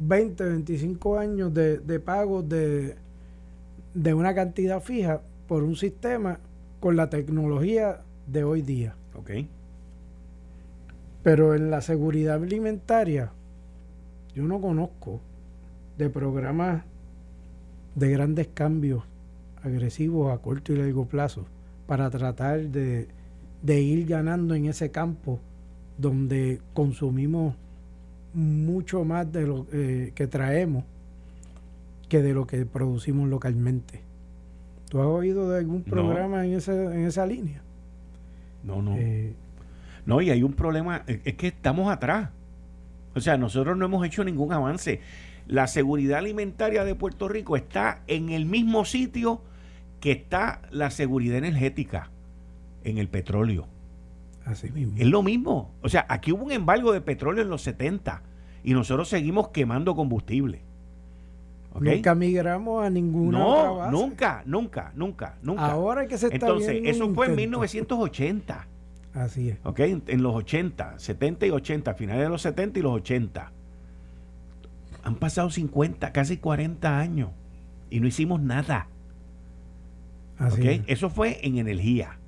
20, 0.00 0.42
25 0.42 1.18
años 1.18 1.54
de, 1.54 1.78
de 1.78 2.00
pagos 2.00 2.48
de, 2.48 2.96
de 3.94 4.14
una 4.14 4.34
cantidad 4.34 4.82
fija 4.82 5.20
por 5.46 5.62
un 5.62 5.76
sistema 5.76 6.40
con 6.80 6.96
la 6.96 7.08
tecnología 7.08 8.00
de 8.26 8.42
hoy 8.42 8.62
día. 8.62 8.96
Ok. 9.14 9.30
Pero 11.22 11.54
en 11.54 11.70
la 11.70 11.80
seguridad 11.80 12.42
alimentaria, 12.42 13.30
yo 14.34 14.42
no 14.42 14.60
conozco 14.60 15.20
de 15.96 16.10
programas 16.10 16.84
de 17.94 18.10
grandes 18.10 18.48
cambios 18.48 19.02
agresivos 19.62 20.32
a 20.32 20.38
corto 20.38 20.72
y 20.72 20.76
largo 20.76 21.06
plazo 21.06 21.46
para 21.86 22.10
tratar 22.10 22.60
de, 22.68 23.08
de 23.62 23.80
ir 23.80 24.06
ganando 24.06 24.54
en 24.54 24.66
ese 24.66 24.90
campo 24.90 25.40
donde 25.98 26.60
consumimos 26.72 27.54
mucho 28.34 29.04
más 29.04 29.30
de 29.32 29.46
lo 29.46 29.66
eh, 29.72 30.12
que 30.14 30.26
traemos 30.26 30.84
que 32.08 32.20
de 32.20 32.34
lo 32.34 32.46
que 32.46 32.66
producimos 32.66 33.28
localmente. 33.28 34.00
¿Tú 34.88 35.00
has 35.00 35.06
oído 35.06 35.50
de 35.50 35.58
algún 35.58 35.82
programa 35.82 36.44
en, 36.44 36.54
ese, 36.54 36.72
en 36.72 37.06
esa 37.06 37.26
línea? 37.26 37.62
No, 38.62 38.82
no. 38.82 38.96
Eh, 38.96 39.32
no, 40.06 40.20
y 40.20 40.30
hay 40.30 40.42
un 40.42 40.52
problema, 40.52 41.02
es 41.06 41.34
que 41.34 41.48
estamos 41.48 41.90
atrás. 41.90 42.30
O 43.14 43.20
sea, 43.20 43.36
nosotros 43.36 43.76
no 43.76 43.86
hemos 43.86 44.04
hecho 44.06 44.22
ningún 44.24 44.52
avance. 44.52 45.00
La 45.46 45.66
seguridad 45.66 46.18
alimentaria 46.18 46.84
de 46.84 46.94
Puerto 46.94 47.28
Rico 47.28 47.56
está 47.56 48.02
en 48.06 48.30
el 48.30 48.46
mismo 48.46 48.84
sitio 48.84 49.42
que 50.00 50.12
está 50.12 50.62
la 50.70 50.90
seguridad 50.90 51.38
energética, 51.38 52.10
en 52.82 52.98
el 52.98 53.08
petróleo. 53.08 53.66
Así 54.44 54.70
mismo. 54.70 54.94
Es 54.98 55.06
lo 55.06 55.22
mismo. 55.22 55.72
O 55.82 55.88
sea, 55.88 56.06
aquí 56.08 56.32
hubo 56.32 56.44
un 56.44 56.52
embargo 56.52 56.92
de 56.92 57.00
petróleo 57.00 57.42
en 57.42 57.48
los 57.48 57.62
70 57.62 58.22
y 58.62 58.72
nosotros 58.72 59.08
seguimos 59.08 59.48
quemando 59.48 59.94
combustible. 59.94 60.62
Nunca 61.80 62.14
migramos 62.14 62.84
a 62.84 62.90
ninguna 62.90 63.38
no, 63.38 63.90
Nunca, 63.90 64.42
nunca, 64.46 64.92
nunca, 64.94 65.38
nunca. 65.42 65.66
Ahora 65.66 66.06
que 66.06 66.16
se 66.16 66.26
está 66.26 66.46
Entonces, 66.46 66.82
eso 66.84 67.12
fue 67.12 67.26
en 67.26 67.36
1980. 67.36 68.68
Así 69.14 69.50
es. 69.50 69.58
¿Ok? 69.64 69.80
En, 69.80 70.22
los 70.22 70.34
80, 70.34 70.98
70 70.98 71.46
y 71.46 71.50
80, 71.50 71.94
finales 71.94 72.22
de 72.22 72.28
los 72.28 72.42
70 72.42 72.78
y 72.78 72.82
los 72.82 72.92
80. 72.94 73.52
Han 75.04 75.16
pasado 75.16 75.50
50, 75.50 76.12
casi 76.12 76.38
40 76.38 76.98
años 76.98 77.30
y 77.90 78.00
no 78.00 78.06
hicimos 78.06 78.40
nada. 78.40 78.88
Así 80.38 80.66
es. 80.66 80.80
Eso 80.86 81.10
fue 81.10 81.46
en 81.46 81.58
energía. 81.58 82.18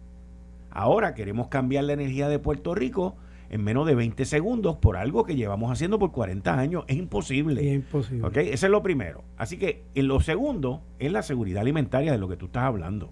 Ahora 0.70 1.14
queremos 1.14 1.48
cambiar 1.48 1.84
la 1.84 1.94
energía 1.94 2.28
de 2.28 2.38
Puerto 2.38 2.74
Rico 2.74 3.16
en 3.48 3.64
menos 3.64 3.86
de 3.86 3.94
20 3.94 4.24
segundos 4.24 4.76
por 4.76 4.96
algo 4.96 5.24
que 5.24 5.34
llevamos 5.34 5.72
haciendo 5.72 5.98
por 5.98 6.12
40 6.12 6.58
años. 6.58 6.84
Es 6.86 6.96
imposible. 6.96 7.66
Es 7.66 7.76
imposible. 7.76 8.26
¿Ok? 8.26 8.36
Ese 8.36 8.66
es 8.66 8.70
lo 8.70 8.82
primero. 8.82 9.24
Así 9.36 9.56
que 9.56 9.84
en 9.94 10.08
lo 10.08 10.20
segundo 10.20 10.82
es 10.98 11.10
la 11.10 11.22
seguridad 11.22 11.62
alimentaria 11.62 12.12
de 12.12 12.18
lo 12.18 12.28
que 12.28 12.36
tú 12.36 12.46
estás 12.46 12.64
hablando. 12.64 13.10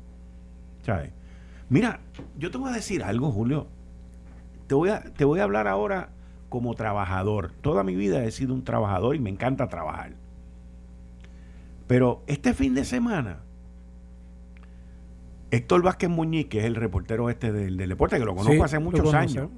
¿Sabes? 0.83 1.11
Mira, 1.69 2.01
yo 2.39 2.51
te 2.51 2.59
voy 2.59 2.71
a 2.71 2.75
decir 2.75 3.03
algo, 3.03 3.31
Julio. 3.33 3.67
Te 4.67 4.75
voy 4.75 4.91
a, 4.91 5.01
te 5.01 5.25
voy 5.25 5.41
a 5.41 5.45
hablar 5.45 5.67
ahora 5.67 6.11
como 6.55 6.75
trabajador. 6.75 7.51
Toda 7.63 7.83
mi 7.83 7.97
vida 7.97 8.23
he 8.23 8.31
sido 8.31 8.55
un 8.55 8.63
trabajador 8.63 9.17
y 9.17 9.19
me 9.19 9.29
encanta 9.29 9.69
trabajar. 9.69 10.13
Pero 11.89 12.23
este 12.29 12.55
fin 12.55 12.77
de 12.77 12.85
semana, 12.85 13.41
Héctor 15.51 15.83
Vázquez 15.83 16.09
Muñiz, 16.11 16.47
que 16.47 16.61
es 16.61 16.67
el 16.67 16.77
reportero 16.77 17.29
este 17.29 17.51
del, 17.51 17.77
deporte, 17.77 18.21
que 18.21 18.25
lo 18.25 18.37
conozco 18.37 18.63
hace 18.63 18.79
muchos 18.79 19.13
años, 19.15 19.49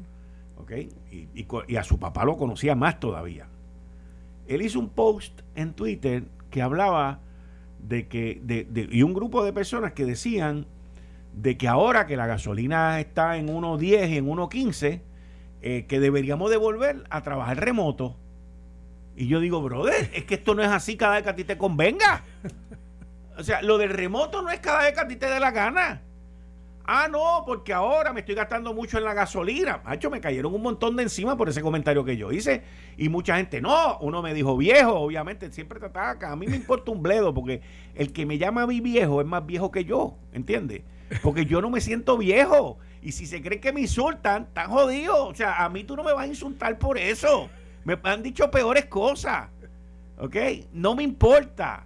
y, 1.10 1.76
a 1.76 1.82
su 1.82 1.98
papá 1.98 2.24
lo 2.24 2.38
conocía 2.38 2.74
más 2.74 2.98
todavía. 2.98 3.46
Él 4.48 4.62
hizo 4.62 4.80
un 4.80 4.88
post 4.88 5.42
en 5.54 5.74
Twitter 5.74 6.24
que 6.48 6.62
hablaba 6.62 7.20
de 7.78 8.08
que, 8.08 8.40
de, 8.42 8.88
y 8.90 9.02
un 9.02 9.12
grupo 9.12 9.44
de 9.44 9.52
personas 9.52 9.92
que 9.92 10.06
decían 10.06 10.64
de 11.34 11.58
que 11.58 11.68
ahora 11.68 12.06
que 12.06 12.16
la 12.16 12.26
gasolina 12.26 12.98
está 13.00 13.36
en 13.36 13.48
1.10 13.48 14.08
y 14.08 14.16
en 14.16 14.26
1.15, 14.26 15.02
eh, 15.62 15.86
que 15.86 16.00
deberíamos 16.00 16.50
de 16.50 16.56
volver 16.56 17.04
a 17.10 17.22
trabajar 17.22 17.58
remoto. 17.60 18.16
Y 19.16 19.28
yo 19.28 19.40
digo, 19.40 19.62
brother, 19.62 20.10
es 20.12 20.24
que 20.24 20.34
esto 20.34 20.54
no 20.54 20.62
es 20.62 20.68
así 20.68 20.96
cada 20.96 21.14
vez 21.14 21.22
que 21.22 21.30
a 21.30 21.36
ti 21.36 21.44
te 21.44 21.56
convenga. 21.56 22.24
O 23.38 23.42
sea, 23.42 23.60
lo 23.62 23.76
del 23.78 23.90
remoto 23.90 24.42
no 24.42 24.50
es 24.50 24.60
cada 24.60 24.82
vez 24.82 24.94
que 24.94 25.00
a 25.00 25.08
ti 25.08 25.16
te 25.16 25.26
dé 25.26 25.38
la 25.38 25.50
gana. 25.50 26.02
Ah, 26.88 27.08
no, 27.10 27.42
porque 27.44 27.72
ahora 27.72 28.12
me 28.12 28.20
estoy 28.20 28.36
gastando 28.36 28.72
mucho 28.72 28.96
en 28.96 29.04
la 29.04 29.12
gasolina. 29.12 29.82
Macho, 29.84 30.08
me 30.08 30.20
cayeron 30.20 30.54
un 30.54 30.62
montón 30.62 30.94
de 30.94 31.02
encima 31.02 31.36
por 31.36 31.48
ese 31.48 31.60
comentario 31.60 32.04
que 32.04 32.16
yo 32.16 32.30
hice. 32.30 32.62
Y 32.96 33.08
mucha 33.08 33.36
gente, 33.36 33.60
no, 33.60 33.98
uno 33.98 34.22
me 34.22 34.32
dijo 34.34 34.56
viejo, 34.56 34.92
obviamente, 34.92 35.50
siempre 35.50 35.80
te 35.80 35.86
ataca. 35.86 36.30
A 36.30 36.36
mí 36.36 36.46
me 36.46 36.54
importa 36.54 36.92
un 36.92 37.02
bledo, 37.02 37.34
porque 37.34 37.60
el 37.96 38.12
que 38.12 38.24
me 38.24 38.38
llama 38.38 38.62
a 38.62 38.66
mí 38.68 38.80
viejo 38.80 39.20
es 39.20 39.26
más 39.26 39.44
viejo 39.44 39.72
que 39.72 39.84
yo, 39.84 40.16
¿entiendes? 40.32 40.82
Porque 41.22 41.46
yo 41.46 41.60
no 41.60 41.70
me 41.70 41.80
siento 41.80 42.18
viejo. 42.18 42.78
Y 43.02 43.12
si 43.12 43.26
se 43.26 43.40
creen 43.40 43.60
que 43.60 43.72
me 43.72 43.82
insultan, 43.82 44.44
están 44.44 44.70
jodidos. 44.70 45.18
O 45.18 45.34
sea, 45.34 45.64
a 45.64 45.68
mí 45.68 45.84
tú 45.84 45.96
no 45.96 46.02
me 46.02 46.12
vas 46.12 46.24
a 46.24 46.28
insultar 46.28 46.78
por 46.78 46.98
eso. 46.98 47.48
Me 47.84 47.98
han 48.02 48.22
dicho 48.22 48.50
peores 48.50 48.86
cosas. 48.86 49.48
¿Ok? 50.18 50.36
No 50.72 50.94
me 50.94 51.02
importa. 51.02 51.84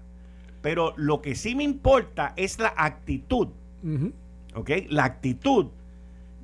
Pero 0.63 0.95
lo 0.97 1.21
que 1.21 1.35
sí 1.35 1.55
me 1.55 1.65
importa 1.65 2.33
es 2.37 2.59
la 2.59 2.73
actitud. 2.77 3.49
¿ok? 4.55 4.71
La 4.89 5.05
actitud 5.05 5.69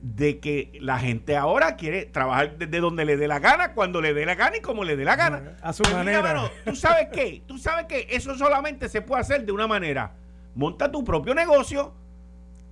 de 0.03 0.39
que 0.39 0.79
la 0.81 0.99
gente 0.99 1.37
ahora 1.37 1.77
quiere 1.77 2.05
trabajar 2.07 2.59
desde 2.59 2.81
donde 2.81 3.05
le 3.05 3.17
dé 3.17 3.29
la 3.29 3.39
gana, 3.39 3.73
cuando 3.73 4.01
le 4.01 4.15
dé 4.15 4.27
la 4.27 4.35
gana 4.35 4.59
y 4.59 4.61
como 4.61 4.85
le 4.85 4.97
dé 4.97 5.05
la 5.05 5.17
gana. 5.17 5.57
A 5.63 5.73
su 5.73 5.83
pues 5.83 5.95
manera. 5.95 6.51
Tú 6.65 6.77
sabes 6.77 7.09
qué, 7.13 7.43
tú 7.47 7.59
sabes 7.59 7.87
que 7.87 8.07
eso 8.11 8.35
solamente 8.37 8.89
se 8.89 9.03
puede 9.03 9.23
hacer 9.23 9.45
de 9.45 9.53
una 9.53 9.67
manera. 9.67 10.13
Monta 10.55 10.91
tu 10.91 11.03
propio 11.05 11.35
negocio 11.35 11.93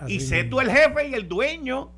y 0.07 0.21
sé 0.21 0.45
tú 0.45 0.61
el 0.61 0.71
jefe 0.71 1.09
y 1.09 1.15
el 1.15 1.29
dueño. 1.29 1.91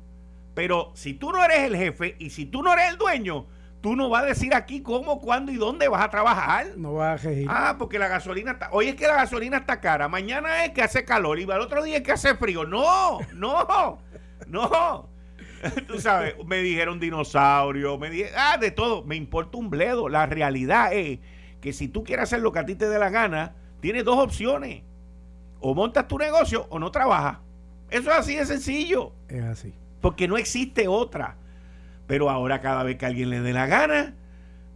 Pero 0.53 0.91
si 0.95 1.13
tú 1.13 1.31
no 1.31 1.43
eres 1.43 1.59
el 1.59 1.75
jefe 1.75 2.15
y 2.19 2.31
si 2.31 2.45
tú 2.45 2.63
no 2.63 2.73
eres 2.73 2.89
el 2.89 2.97
dueño, 2.97 3.45
tú 3.81 3.95
no 3.95 4.09
vas 4.09 4.23
a 4.23 4.25
decir 4.25 4.55
aquí 4.55 4.81
cómo, 4.81 5.19
cuándo 5.19 5.51
y 5.51 5.55
dónde 5.55 5.87
vas 5.87 6.03
a 6.03 6.09
trabajar. 6.09 6.67
No 6.77 6.93
vas 6.95 7.23
a 7.23 7.27
regir. 7.27 7.47
Ah, 7.49 7.75
porque 7.77 7.99
la 7.99 8.07
gasolina 8.07 8.53
está. 8.53 8.69
Hoy 8.71 8.87
es 8.87 8.95
que 8.95 9.07
la 9.07 9.15
gasolina 9.15 9.57
está 9.57 9.79
cara, 9.79 10.07
mañana 10.07 10.65
es 10.65 10.71
que 10.71 10.81
hace 10.81 11.05
calor 11.05 11.39
y 11.39 11.43
el 11.43 11.51
otro 11.51 11.83
día 11.83 11.97
es 11.97 12.03
que 12.03 12.11
hace 12.11 12.35
frío. 12.35 12.65
No, 12.65 13.19
no, 13.33 13.99
no. 14.47 15.09
Tú 15.87 15.99
sabes, 15.99 16.35
me 16.45 16.57
dijeron 16.57 16.99
dinosaurio, 16.99 17.97
me 17.97 18.09
dijeron, 18.09 18.33
ah, 18.37 18.57
de 18.57 18.71
todo. 18.71 19.03
Me 19.03 19.15
importa 19.15 19.57
un 19.57 19.69
bledo. 19.69 20.09
La 20.09 20.25
realidad 20.25 20.93
es 20.93 21.19
que 21.61 21.73
si 21.73 21.87
tú 21.87 22.03
quieres 22.03 22.23
hacer 22.23 22.41
lo 22.41 22.51
que 22.51 22.59
a 22.59 22.65
ti 22.65 22.75
te 22.75 22.87
dé 22.89 22.99
la 22.99 23.09
gana, 23.09 23.55
tienes 23.79 24.03
dos 24.05 24.17
opciones. 24.17 24.83
O 25.59 25.73
montas 25.73 26.07
tu 26.07 26.17
negocio 26.17 26.67
o 26.69 26.79
no 26.79 26.91
trabajas. 26.91 27.39
Eso 27.89 28.11
es 28.11 28.17
así 28.17 28.35
de 28.35 28.45
sencillo. 28.45 29.11
Es 29.29 29.43
así. 29.43 29.73
Porque 30.01 30.27
no 30.27 30.37
existe 30.37 30.87
otra. 30.87 31.35
Pero 32.05 32.29
ahora 32.29 32.61
cada 32.61 32.83
vez 32.83 32.97
que 32.97 33.05
alguien 33.05 33.29
le 33.29 33.41
dé 33.41 33.53
la 33.53 33.67
gana, 33.67 34.15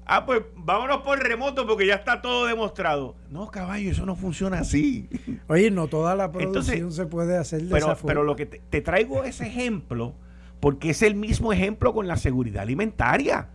ah, 0.06 0.26
pues 0.26 0.42
vámonos 0.56 1.02
por 1.02 1.20
remoto 1.20 1.66
porque 1.66 1.88
ya 1.88 1.96
está 1.96 2.22
todo 2.22 2.46
demostrado. 2.46 3.16
No, 3.30 3.50
caballo, 3.50 3.90
eso 3.90 4.06
no 4.06 4.16
funciona 4.16 4.60
así. 4.60 5.10
Oye, 5.48 5.72
no 5.72 5.88
toda 5.88 6.16
la 6.16 6.32
producción 6.32 6.92
se 6.92 7.06
puede 7.06 7.38
hacer 7.38 7.62
de 7.64 7.70
pero, 7.70 7.86
esa 7.86 7.96
forma. 7.96 8.08
Pero 8.08 8.24
lo 8.24 8.36
que 8.36 8.46
te, 8.46 8.82
traigo 8.82 9.24
ese 9.24 9.48
ejemplo 9.48 10.14
porque 10.60 10.92
es 10.92 11.02
el 11.02 11.16
mismo 11.16 11.54
ejemplo 11.54 11.94
con 11.94 12.08
la 12.08 12.18
seguridad 12.18 12.64
alimentaria. 12.64 13.50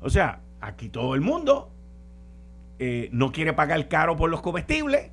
O 0.00 0.08
sea, 0.08 0.40
aquí 0.60 0.88
todo 0.88 1.14
el 1.14 1.20
mundo 1.20 1.70
eh, 2.78 3.08
no 3.12 3.32
quiere 3.32 3.52
pagar 3.52 3.88
caro 3.88 4.16
por 4.16 4.30
los 4.30 4.40
comestibles, 4.40 5.10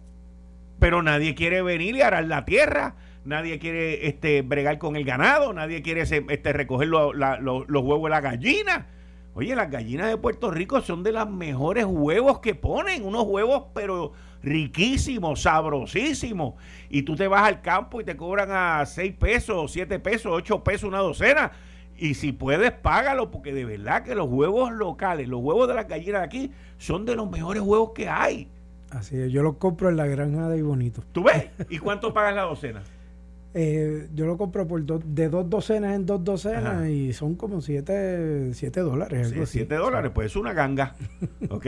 pero 0.79 1.01
nadie 1.01 1.35
quiere 1.35 1.61
venir 1.61 1.95
y 1.95 2.01
arar 2.01 2.25
la 2.25 2.45
tierra 2.45 2.95
nadie 3.25 3.59
quiere 3.59 4.07
este, 4.07 4.41
bregar 4.41 4.77
con 4.77 4.95
el 4.95 5.03
ganado, 5.05 5.53
nadie 5.53 5.81
quiere 5.81 6.01
este, 6.01 6.53
recoger 6.53 6.87
los 6.87 7.13
huevos 7.13 8.03
de 8.03 8.09
la 8.09 8.21
gallina. 8.21 8.87
Oye, 9.33 9.55
las 9.55 9.71
gallinas 9.71 10.09
de 10.09 10.17
Puerto 10.17 10.51
Rico 10.51 10.81
son 10.81 11.03
de 11.03 11.13
los 11.13 11.29
mejores 11.29 11.85
huevos 11.85 12.39
que 12.39 12.53
ponen, 12.53 13.05
unos 13.05 13.23
huevos 13.23 13.67
pero 13.73 14.11
riquísimos, 14.43 15.43
sabrosísimos. 15.43 16.55
Y 16.89 17.03
tú 17.03 17.15
te 17.15 17.27
vas 17.27 17.47
al 17.47 17.61
campo 17.61 18.01
y 18.01 18.03
te 18.03 18.17
cobran 18.17 18.49
a 18.51 18.85
6 18.85 19.13
pesos, 19.13 19.71
7 19.71 19.99
pesos, 19.99 20.31
8 20.33 20.63
pesos 20.63 20.89
una 20.89 20.99
docena. 20.99 21.51
Y 21.97 22.15
si 22.15 22.33
puedes, 22.33 22.71
págalo, 22.71 23.31
porque 23.31 23.53
de 23.53 23.63
verdad 23.63 24.03
que 24.03 24.15
los 24.15 24.27
huevos 24.27 24.73
locales, 24.73 25.29
los 25.29 25.39
huevos 25.39 25.67
de 25.67 25.75
las 25.75 25.87
gallinas 25.87 26.21
de 26.21 26.25
aquí, 26.25 26.51
son 26.77 27.05
de 27.05 27.15
los 27.15 27.29
mejores 27.29 27.61
huevos 27.61 27.91
que 27.93 28.09
hay. 28.09 28.49
Así 28.89 29.17
es, 29.17 29.31
yo 29.31 29.43
los 29.43 29.55
compro 29.55 29.87
en 29.87 29.95
la 29.95 30.07
granja 30.07 30.49
de 30.49 30.57
Ibonito. 30.57 31.03
¿Tú 31.13 31.23
ves? 31.23 31.47
¿Y 31.69 31.77
cuánto 31.77 32.13
pagas 32.13 32.35
la 32.35 32.41
docena? 32.41 32.81
Eh, 33.53 34.07
yo 34.13 34.25
lo 34.25 34.37
compro 34.37 34.65
por 34.65 34.81
de 34.83 35.29
dos 35.29 35.49
docenas 35.49 35.95
en 35.95 36.05
dos 36.05 36.23
docenas 36.23 36.87
y 36.87 37.11
son 37.11 37.35
como 37.35 37.59
siete, 37.61 38.53
siete 38.53 38.79
dólares. 38.79 39.33
siete 39.45 39.75
dólares, 39.75 40.11
pues 40.13 40.27
es 40.27 40.35
una 40.35 40.53
ganga. 40.53 40.95
¿Ok? 41.49 41.67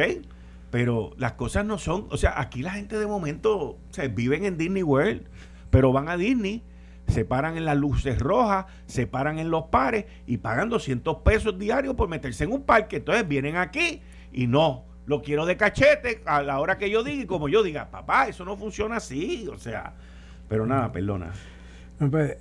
Pero 0.71 1.11
las 1.17 1.34
cosas 1.34 1.65
no 1.65 1.77
son. 1.77 2.07
O 2.09 2.17
sea, 2.17 2.39
aquí 2.39 2.61
la 2.61 2.71
gente 2.71 2.97
de 2.97 3.05
momento 3.05 3.77
se 3.89 4.07
viven 4.07 4.45
en 4.45 4.57
Disney 4.57 4.84
World, 4.84 5.23
pero 5.69 5.91
van 5.91 6.07
a 6.07 6.17
Disney, 6.17 6.63
se 7.07 7.25
paran 7.25 7.57
en 7.57 7.65
las 7.65 7.77
luces 7.77 8.17
rojas, 8.17 8.65
se 8.86 9.05
paran 9.05 9.38
en 9.38 9.51
los 9.51 9.65
pares 9.65 10.05
y 10.25 10.38
pagan 10.38 10.69
200 10.69 11.17
pesos 11.17 11.59
diarios 11.59 11.95
por 11.95 12.07
meterse 12.07 12.45
en 12.45 12.53
un 12.53 12.63
parque. 12.63 12.97
Entonces 12.97 13.27
vienen 13.27 13.57
aquí 13.57 14.01
y 14.31 14.47
no 14.47 14.86
Lo 15.05 15.21
quiero 15.21 15.45
de 15.45 15.57
cachete 15.57 16.23
a 16.25 16.41
la 16.41 16.59
hora 16.61 16.77
que 16.77 16.89
yo 16.89 17.03
diga 17.03 17.23
y 17.23 17.25
como 17.25 17.49
yo 17.49 17.61
diga, 17.61 17.91
papá, 17.91 18.29
eso 18.29 18.45
no 18.45 18.55
funciona 18.55 18.95
así. 18.95 19.49
O 19.51 19.57
sea, 19.57 19.93
pero 20.47 20.65
nada, 20.65 20.93
perdona. 20.93 21.34
Pues, 21.97 22.37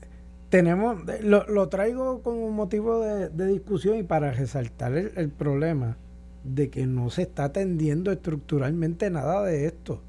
tenemos, 0.52 0.98
lo, 1.22 1.68
traigo 1.70 2.20
como 2.20 2.50
motivo 2.50 3.00
de, 3.00 3.46
discusión 3.46 3.96
y 3.96 4.02
para 4.02 4.32
resaltar 4.32 4.94
el, 4.94 5.30
problema 5.30 5.96
de 6.44 6.68
que 6.68 6.86
no 6.86 7.08
se 7.08 7.22
está 7.22 7.44
atendiendo 7.44 8.12
estructuralmente 8.12 9.08
nada 9.08 9.42
de 9.44 9.64
esto. 9.64 10.02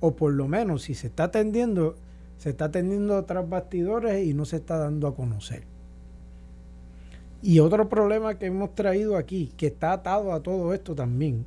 O 0.00 0.14
por 0.14 0.34
lo 0.34 0.48
menos, 0.48 0.82
si 0.82 0.94
se 0.94 1.06
está 1.06 1.24
atendiendo, 1.24 1.96
se 2.36 2.50
está 2.50 2.66
atendiendo 2.66 3.24
tras 3.24 3.48
bastidores 3.48 4.26
y 4.26 4.34
no 4.34 4.44
se 4.44 4.56
está 4.56 4.76
dando 4.76 5.08
a 5.08 5.14
conocer. 5.14 5.62
Y 7.40 7.60
otro 7.60 7.88
problema 7.88 8.38
que 8.38 8.46
hemos 8.46 8.74
traído 8.74 9.16
aquí, 9.16 9.50
que 9.56 9.68
está 9.68 9.92
atado 9.92 10.34
a 10.34 10.42
todo 10.42 10.74
esto 10.74 10.94
también, 10.94 11.46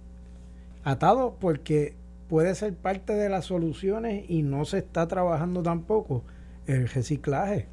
atado 0.83 1.35
porque 1.39 1.93
puede 2.27 2.55
ser 2.55 2.73
parte 2.73 3.13
de 3.13 3.29
las 3.29 3.45
soluciones 3.45 4.27
y 4.27 4.41
no 4.41 4.65
se 4.65 4.79
está 4.79 5.07
trabajando 5.07 5.61
tampoco 5.61 6.23
el 6.69 6.87
reciclaje. 6.87 7.67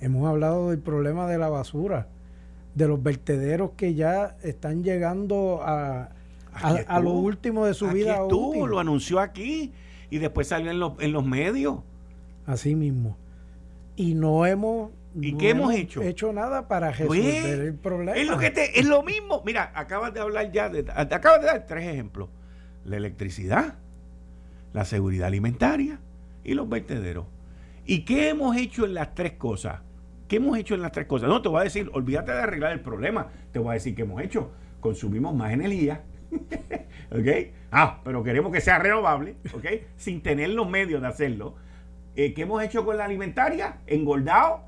Hemos 0.00 0.28
hablado 0.28 0.70
del 0.70 0.78
problema 0.78 1.26
de 1.26 1.38
la 1.38 1.48
basura, 1.48 2.08
de 2.74 2.88
los 2.88 3.02
vertederos 3.02 3.72
que 3.76 3.94
ya 3.94 4.36
están 4.42 4.82
llegando 4.82 5.60
a, 5.62 6.10
a, 6.52 7.00
lo 7.00 7.12
último 7.12 7.66
de 7.66 7.74
su 7.74 7.88
vida. 7.88 8.22
Estuvo, 8.22 8.66
lo 8.66 8.78
anunció 8.78 9.20
aquí 9.20 9.72
y 10.10 10.18
después 10.18 10.48
salió 10.48 10.70
en, 10.70 10.78
los, 10.78 10.92
en 11.00 11.12
los 11.12 11.24
medios. 11.24 11.78
Así 12.46 12.74
mismo. 12.74 13.16
Y 13.96 14.14
no 14.14 14.44
hemos 14.44 14.90
¿Y 15.20 15.36
qué 15.36 15.50
hemos, 15.50 15.72
hecho? 15.72 16.02
hecho 16.02 16.32
nada 16.32 16.66
para 16.66 16.90
resolver 16.90 17.60
el 17.60 17.74
problema. 17.74 18.18
Es 18.18 18.26
lo, 18.26 18.38
que 18.38 18.52
es 18.74 18.86
lo 18.86 19.02
mismo. 19.02 19.42
Mira, 19.46 19.70
acabas 19.74 20.12
de 20.12 20.20
hablar 20.20 20.50
ya, 20.50 20.68
de, 20.68 20.84
acabas 20.90 21.40
de 21.40 21.46
dar 21.46 21.66
tres 21.66 21.86
ejemplos. 21.86 22.28
La 22.84 22.96
electricidad, 22.96 23.76
la 24.72 24.84
seguridad 24.84 25.28
alimentaria 25.28 26.00
y 26.42 26.54
los 26.54 26.68
vertederos. 26.68 27.26
¿Y 27.86 28.04
qué 28.04 28.30
hemos 28.30 28.56
hecho 28.56 28.86
en 28.86 28.94
las 28.94 29.14
tres 29.14 29.32
cosas? 29.32 29.80
¿Qué 30.28 30.36
hemos 30.36 30.56
hecho 30.56 30.74
en 30.74 30.80
las 30.82 30.92
tres 30.92 31.06
cosas? 31.06 31.28
No, 31.28 31.42
te 31.42 31.48
voy 31.48 31.60
a 31.60 31.64
decir, 31.64 31.90
olvídate 31.92 32.32
de 32.32 32.38
arreglar 32.38 32.72
el 32.72 32.80
problema. 32.80 33.28
Te 33.52 33.58
voy 33.58 33.70
a 33.70 33.74
decir 33.74 33.94
qué 33.94 34.02
hemos 34.02 34.22
hecho. 34.22 34.52
Consumimos 34.80 35.34
más 35.34 35.52
energía. 35.52 36.02
¿Ok? 37.10 37.52
Ah, 37.70 38.00
pero 38.02 38.22
queremos 38.22 38.52
que 38.52 38.62
sea 38.62 38.78
renovable. 38.78 39.36
¿Ok? 39.54 39.66
Sin 39.96 40.22
tener 40.22 40.50
los 40.50 40.68
medios 40.68 41.02
de 41.02 41.08
hacerlo. 41.08 41.56
Eh, 42.16 42.32
¿Qué 42.32 42.42
hemos 42.42 42.62
hecho 42.62 42.86
con 42.86 42.96
la 42.96 43.04
alimentaria? 43.04 43.80
Engordado. 43.86 44.64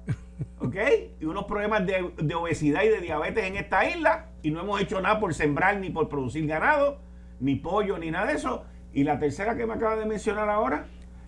¿Ok? 0.58 0.76
Y 1.18 1.24
unos 1.24 1.44
problemas 1.44 1.86
de, 1.86 2.12
de, 2.18 2.34
obesidad 2.34 2.82
y 2.82 2.88
de 2.88 3.00
diabetes 3.00 3.44
en 3.44 3.56
esta 3.56 3.88
isla. 3.88 4.26
Y 4.42 4.50
no 4.50 4.60
hemos 4.60 4.78
hecho 4.80 5.00
nada 5.00 5.18
por 5.18 5.32
sembrar 5.32 5.78
ni 5.78 5.88
por 5.88 6.10
producir 6.10 6.46
ganado, 6.46 7.00
ni 7.40 7.54
pollo, 7.54 7.96
ni 7.96 8.10
nada 8.10 8.26
de 8.26 8.34
eso. 8.34 8.64
Y 8.92 9.04
la 9.04 9.18
tercera 9.18 9.56
que 9.56 9.66
me 9.66 9.72
acaba 9.72 9.96
de 9.96 10.04
mencionar 10.04 10.50
ahora, 10.50 10.86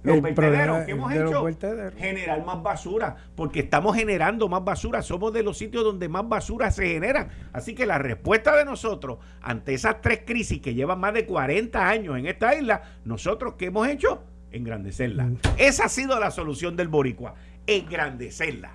los 0.09 0.23
vertederos. 0.23 0.85
¿Qué 0.85 0.93
hemos 0.93 1.13
hecho? 1.13 1.47
Generar 1.97 2.45
más 2.45 2.63
basura, 2.63 3.17
porque 3.35 3.61
estamos 3.61 3.97
generando 3.97 4.49
más 4.49 4.65
basura. 4.65 5.03
Somos 5.03 5.33
de 5.33 5.43
los 5.43 5.59
sitios 5.59 5.85
donde 5.85 6.09
más 6.09 6.29
basura 6.29 6.71
se 6.71 6.87
genera. 6.87 7.29
Así 7.53 7.75
que 7.75 7.87
la 7.87 7.99
respuesta 7.99 8.57
de 8.57 8.65
nosotros 8.65 9.19
ante 9.41 9.75
esas 9.75 10.01
tres 10.01 10.23
crisis 10.27 10.61
que 10.61 10.75
llevan 10.75 11.01
más 11.01 11.15
de 11.15 11.27
40 11.27 11.89
años 11.89 12.19
en 12.19 12.27
esta 12.27 12.55
isla, 12.55 12.83
nosotros, 13.05 13.55
¿qué 13.57 13.67
hemos 13.67 13.87
hecho? 13.89 14.23
Engrandecerla. 14.51 15.27
Mm. 15.27 15.39
Esa 15.59 15.85
ha 15.85 15.89
sido 15.89 16.19
la 16.19 16.31
solución 16.31 16.77
del 16.77 16.89
Boricua. 16.89 17.35
Engrandecerla. 17.67 18.73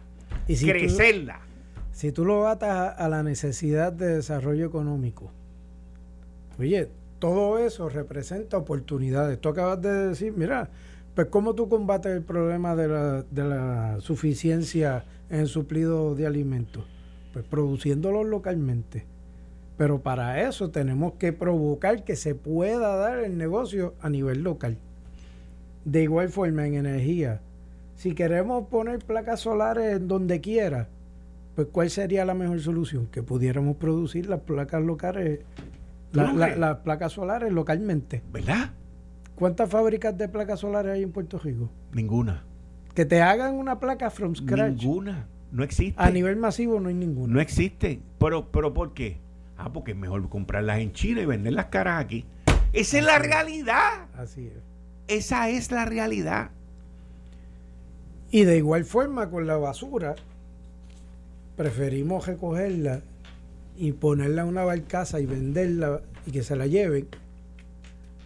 Y 0.47 0.57
crecerla. 0.57 1.41
si 1.91 2.11
tú 2.11 2.25
lo 2.25 2.47
atas 2.47 2.95
a 2.97 3.09
la 3.09 3.23
necesidad 3.23 3.93
de 3.93 4.15
desarrollo 4.15 4.65
económico, 4.65 5.31
oye, 6.59 6.89
todo 7.23 7.57
eso 7.57 7.87
representa 7.87 8.57
oportunidades. 8.57 9.39
Tú 9.39 9.47
acabas 9.47 9.81
de 9.81 10.09
decir, 10.09 10.33
mira, 10.35 10.69
pues 11.15 11.27
¿cómo 11.27 11.53
tú 11.53 11.69
combates 11.69 12.11
el 12.11 12.23
problema 12.23 12.75
de 12.75 12.87
la, 12.87 13.21
de 13.23 13.43
la 13.43 13.97
suficiencia 13.99 15.05
en 15.29 15.47
suplido 15.47 16.15
de 16.15 16.25
alimentos? 16.25 16.85
Pues 17.33 17.45
produciéndolos 17.45 18.25
localmente. 18.25 19.05
Pero 19.77 20.01
para 20.01 20.47
eso 20.47 20.69
tenemos 20.69 21.13
que 21.13 21.33
provocar 21.33 22.03
que 22.03 22.15
se 22.15 22.35
pueda 22.35 22.95
dar 22.95 23.19
el 23.19 23.37
negocio 23.37 23.95
a 24.01 24.09
nivel 24.09 24.43
local. 24.43 24.77
De 25.85 26.03
igual 26.03 26.29
forma, 26.29 26.65
en 26.65 26.75
energía, 26.75 27.41
si 27.95 28.13
queremos 28.13 28.67
poner 28.67 28.99
placas 28.99 29.41
solares 29.41 29.97
en 29.97 30.07
donde 30.07 30.41
quiera, 30.41 30.87
pues 31.55 31.67
¿cuál 31.71 31.89
sería 31.89 32.25
la 32.25 32.33
mejor 32.33 32.59
solución? 32.61 33.07
Que 33.07 33.21
pudiéramos 33.21 33.77
producir 33.77 34.27
las 34.27 34.41
placas 34.41 34.81
locales, 34.81 35.39
las 36.13 36.77
placas 36.77 37.11
solares 37.11 37.51
localmente. 37.51 38.21
¿Verdad? 38.31 38.71
¿Cuántas 39.35 39.69
fábricas 39.69 40.17
de 40.17 40.29
placas 40.29 40.59
solares 40.59 40.93
hay 40.93 41.03
en 41.03 41.11
Puerto 41.11 41.39
Rico? 41.39 41.69
Ninguna. 41.91 42.43
Que 42.93 43.05
te 43.05 43.21
hagan 43.21 43.55
una 43.55 43.79
placa 43.79 44.09
from 44.09 44.35
scratch. 44.35 44.83
Ninguna. 44.83 45.27
No 45.51 45.63
existe. 45.63 46.01
A 46.01 46.09
nivel 46.09 46.35
masivo 46.35 46.79
no 46.79 46.89
hay 46.89 46.95
ninguna. 46.95 47.33
No 47.33 47.41
existe. 47.41 47.99
Pero, 48.19 48.51
pero 48.51 48.73
¿por 48.73 48.93
qué? 48.93 49.17
Ah, 49.57 49.71
porque 49.71 49.91
es 49.91 49.97
mejor 49.97 50.27
comprarlas 50.29 50.79
en 50.79 50.93
China 50.93 51.21
y 51.21 51.25
venderlas 51.25 51.67
caras 51.67 52.03
aquí. 52.03 52.25
Esa 52.73 52.97
es 52.97 53.05
la 53.05 53.19
realidad. 53.19 54.07
Así 54.17 54.47
es. 54.47 54.63
Esa 55.07 55.49
es 55.49 55.71
la 55.71 55.85
realidad. 55.85 56.51
Y 58.31 58.45
de 58.45 58.57
igual 58.57 58.83
forma 58.83 59.29
con 59.29 59.45
la 59.45 59.57
basura, 59.57 60.15
preferimos 61.55 62.25
recogerla 62.25 63.01
y 63.77 63.91
ponerla 63.91 64.43
en 64.43 64.47
una 64.47 64.63
barcaza 64.63 65.19
y 65.19 65.25
venderla 65.25 66.01
y 66.25 66.31
que 66.31 66.41
se 66.41 66.55
la 66.55 66.65
lleven 66.65 67.07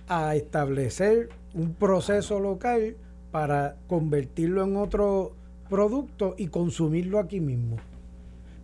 a 0.08 0.36
establecer 0.36 1.30
un 1.53 1.74
proceso 1.74 2.39
local 2.39 2.95
para 3.32 3.76
convertirlo 3.88 4.64
en 4.64 4.78
otro 4.78 5.34
producto 5.70 6.36
y 6.38 6.47
consumirlo 6.47 7.20
aquí 7.20 7.39
mismo. 7.39 7.78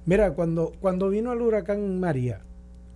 Mira, 0.06 0.34
cuando, 0.34 0.74
cuando 0.80 1.10
vino 1.10 1.32
el 1.34 1.42
huracán 1.42 2.00
María, 2.00 2.42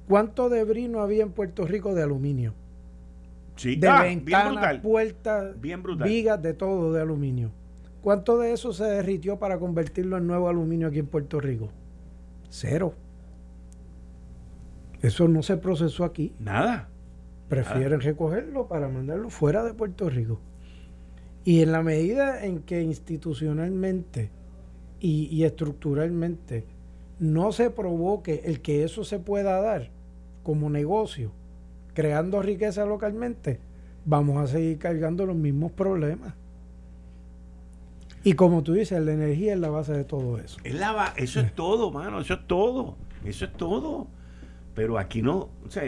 ¿cuánto 0.08 0.50
debris 0.50 0.90
no 0.90 1.02
había 1.02 1.24
en 1.24 1.32
Puerto 1.32 1.66
Rico 1.66 1.94
de 1.94 2.04
aluminio? 2.04 2.54
Sí, 3.56 3.76
de 3.76 3.88
ah, 3.88 4.04
ventanas, 4.04 4.80
puertas, 4.80 5.56
vigas, 5.60 6.42
de 6.42 6.54
todo 6.54 6.94
de 6.94 7.02
aluminio. 7.02 7.52
¿Cuánto 8.02 8.38
de 8.38 8.54
eso 8.54 8.72
se 8.72 8.86
derritió 8.86 9.40
para 9.40 9.58
convertirlo 9.58 10.18
en 10.18 10.28
nuevo 10.28 10.48
aluminio 10.48 10.88
aquí 10.88 11.00
en 11.00 11.08
Puerto 11.08 11.40
Rico? 11.40 11.70
Cero. 12.50 12.94
Eso 15.02 15.28
no 15.28 15.44
se 15.44 15.58
procesó 15.58 16.04
aquí. 16.04 16.34
Nada. 16.40 16.90
Prefieren 17.50 18.02
recogerlo 18.02 18.68
para 18.68 18.90
mandarlo 18.90 19.30
fuera 19.30 19.64
de 19.64 19.74
Puerto 19.74 20.10
Rico. 20.10 20.40
Y 21.46 21.62
en 21.62 21.72
la 21.72 21.82
medida 21.82 22.44
en 22.44 22.60
que 22.60 22.82
institucionalmente 22.82 24.32
y, 25.00 25.44
estructuralmente 25.44 26.66
no 27.20 27.52
se 27.52 27.70
provoque 27.70 28.42
el 28.46 28.62
que 28.62 28.84
eso 28.84 29.04
se 29.04 29.20
pueda 29.20 29.62
dar 29.62 29.90
como 30.44 30.70
negocio, 30.70 31.32
creando 31.94 32.42
riqueza 32.42 32.86
localmente, 32.86 33.60
vamos 34.06 34.38
a 34.38 34.48
seguir 34.48 34.78
cargando 34.78 35.26
los 35.26 35.36
mismos 35.36 35.72
problemas. 35.72 36.34
Y 38.24 38.34
como 38.34 38.62
tú 38.62 38.74
dices, 38.74 39.02
la 39.02 39.14
energía 39.14 39.54
es 39.54 39.60
la 39.60 39.70
base 39.70 39.94
de 39.94 40.04
todo 40.04 40.38
eso. 40.38 40.60
Es 40.64 40.76
la 40.76 41.14
eso 41.16 41.40
es 41.40 41.56
todo, 41.56 41.92
mano, 41.92 42.20
eso 42.20 42.34
es 42.34 42.48
todo. 42.48 42.98
Eso 43.24 43.46
es 43.46 43.54
todo. 43.54 44.08
Pero 44.76 44.98
aquí 44.98 45.22
no, 45.22 45.50
o 45.66 45.70
sea, 45.70 45.84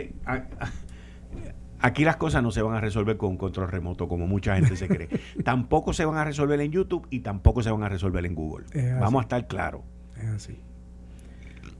Aquí 1.82 2.04
las 2.04 2.18
cosas 2.18 2.44
no 2.44 2.52
se 2.52 2.62
van 2.62 2.76
a 2.76 2.82
resolver 2.82 3.16
con 3.16 3.30
un 3.30 3.38
control 3.38 3.70
remoto 3.70 4.10
como 4.10 4.28
mucha 4.28 4.56
gente 4.56 4.76
se 4.76 4.88
cree. 4.88 5.08
tampoco 5.46 5.94
se 5.94 6.04
van 6.04 6.18
a 6.18 6.26
resolver 6.26 6.60
en 6.60 6.72
YouTube 6.72 7.08
y 7.10 7.22
tampoco 7.22 7.64
se 7.64 7.72
van 7.72 7.84
a 7.84 7.90
resolver 7.90 8.26
en 8.26 8.36
Google. 8.36 8.66
Vamos 9.00 9.20
a 9.20 9.24
estar 9.24 9.48
claros. 9.48 9.82
Es 10.18 10.28
así. 10.28 10.60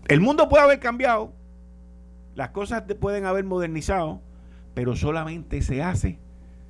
El 0.08 0.22
mundo 0.22 0.48
puede 0.48 0.64
haber 0.64 0.80
cambiado, 0.80 1.34
las 2.36 2.50
cosas 2.50 2.84
pueden 3.00 3.26
haber 3.26 3.44
modernizado, 3.44 4.22
pero 4.74 4.96
solamente 4.96 5.62
se 5.62 5.84
hace 5.84 6.18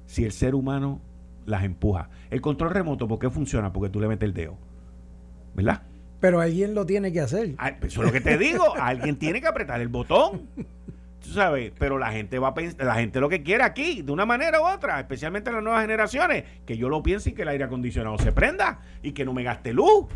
si 0.07 0.25
el 0.25 0.31
ser 0.31 0.55
humano 0.55 0.99
las 1.45 1.63
empuja. 1.63 2.09
El 2.31 2.41
control 2.41 2.71
remoto, 2.71 3.07
¿por 3.07 3.19
qué 3.19 3.29
funciona? 3.29 3.71
Porque 3.71 3.89
tú 3.89 3.99
le 3.99 4.07
metes 4.07 4.27
el 4.27 4.33
dedo. 4.33 4.57
¿Verdad? 5.53 5.83
Pero 6.19 6.41
alguien 6.41 6.75
lo 6.75 6.85
tiene 6.85 7.13
que 7.13 7.21
hacer. 7.21 7.55
Ah, 7.59 7.69
eso 7.81 8.01
es 8.01 8.07
lo 8.07 8.11
que 8.11 8.21
te 8.21 8.37
digo. 8.37 8.75
alguien 8.79 9.17
tiene 9.17 9.39
que 9.39 9.47
apretar 9.47 9.79
el 9.79 9.87
botón 9.87 10.41
sabes, 11.21 11.71
pero 11.77 11.97
la 11.97 12.11
gente 12.11 12.39
va 12.39 12.49
a 12.49 12.53
pensar, 12.53 12.85
la 12.85 12.95
gente 12.95 13.19
lo 13.19 13.29
que 13.29 13.43
quiere 13.43 13.63
aquí, 13.63 14.01
de 14.01 14.11
una 14.11 14.25
manera 14.25 14.61
u 14.61 14.65
otra, 14.65 14.99
especialmente 14.99 15.51
las 15.51 15.63
nuevas 15.63 15.81
generaciones, 15.81 16.43
que 16.65 16.77
yo 16.77 16.89
lo 16.89 17.03
piense 17.03 17.31
y 17.31 17.33
que 17.33 17.43
el 17.43 17.49
aire 17.49 17.63
acondicionado 17.65 18.17
se 18.17 18.31
prenda 18.31 18.79
y 19.03 19.11
que 19.11 19.25
no 19.25 19.33
me 19.33 19.43
gaste 19.43 19.73
luz. 19.73 20.07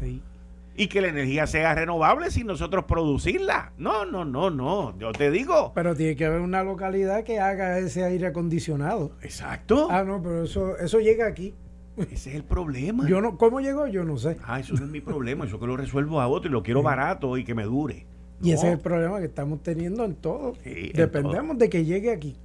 Y 0.76 0.88
que 0.88 1.02
la 1.02 1.10
energía 1.10 1.46
sea 1.46 1.76
renovable 1.76 2.32
sin 2.32 2.48
nosotros 2.48 2.86
producirla. 2.86 3.74
No, 3.78 4.06
no, 4.06 4.26
no, 4.26 4.50
no. 4.50 4.98
Yo 4.98 5.12
te 5.12 5.30
digo. 5.30 5.72
Pero 5.76 5.96
tiene 5.96 6.16
que 6.16 6.26
haber 6.26 6.42
una 6.42 6.64
localidad 6.64 7.24
que 7.24 7.40
haga 7.40 7.78
ese 7.78 8.04
aire 8.04 8.26
acondicionado. 8.26 9.12
Exacto. 9.22 9.88
Ah, 9.92 10.04
no, 10.04 10.24
pero 10.24 10.46
eso, 10.46 10.76
eso 10.80 11.00
llega 11.00 11.28
aquí. 11.28 11.54
Ese 11.98 12.32
es 12.32 12.36
el 12.36 12.44
problema. 12.44 13.08
Yo 13.08 13.22
no, 13.22 13.38
¿Cómo 13.38 13.60
llegó? 13.60 13.86
Yo 13.86 14.04
no 14.04 14.18
sé. 14.18 14.38
Ah, 14.44 14.60
eso 14.60 14.74
no 14.74 14.86
es 14.86 14.90
mi 14.90 15.00
problema. 15.00 15.46
Eso 15.46 15.60
que 15.60 15.68
lo 15.68 15.78
resuelvo 15.78 16.20
a 16.22 16.28
otro 16.28 16.50
y 16.50 16.52
lo 16.52 16.64
quiero 16.64 16.82
barato 16.82 17.38
y 17.38 17.44
que 17.44 17.54
me 17.54 17.66
dure. 17.66 18.08
Y 18.44 18.52
ese 18.52 18.68
es 18.68 18.74
el 18.74 18.80
problema 18.80 19.20
que 19.20 19.26
estamos 19.26 19.64
teniendo 19.64 20.04
en 20.04 20.16
todo. 20.16 20.54
Dependemos 20.94 21.58
de 21.58 21.70
que 21.70 21.86
llegue 21.86 22.12
aquí. 22.12 22.36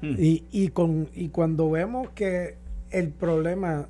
Hmm. 0.00 0.14
Y, 0.18 0.44
y, 0.50 0.68
con, 0.68 1.08
y 1.14 1.28
cuando 1.28 1.70
vemos 1.70 2.08
que 2.10 2.54
el 2.90 3.10
problema 3.10 3.88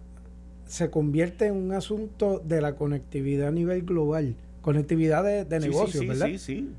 se 0.67 0.91
convierte 0.91 1.47
en 1.47 1.55
un 1.55 1.73
asunto 1.73 2.43
de 2.45 2.61
la 2.61 2.75
conectividad 2.77 3.49
a 3.49 3.53
nivel 3.53 3.83
global, 3.83 4.35
conectividad 4.63 5.23
de, 5.23 5.45
de 5.45 5.61
negocios, 5.61 6.07
¿verdad? 6.07 6.27
Sí, 6.27 6.39
sí. 6.39 6.71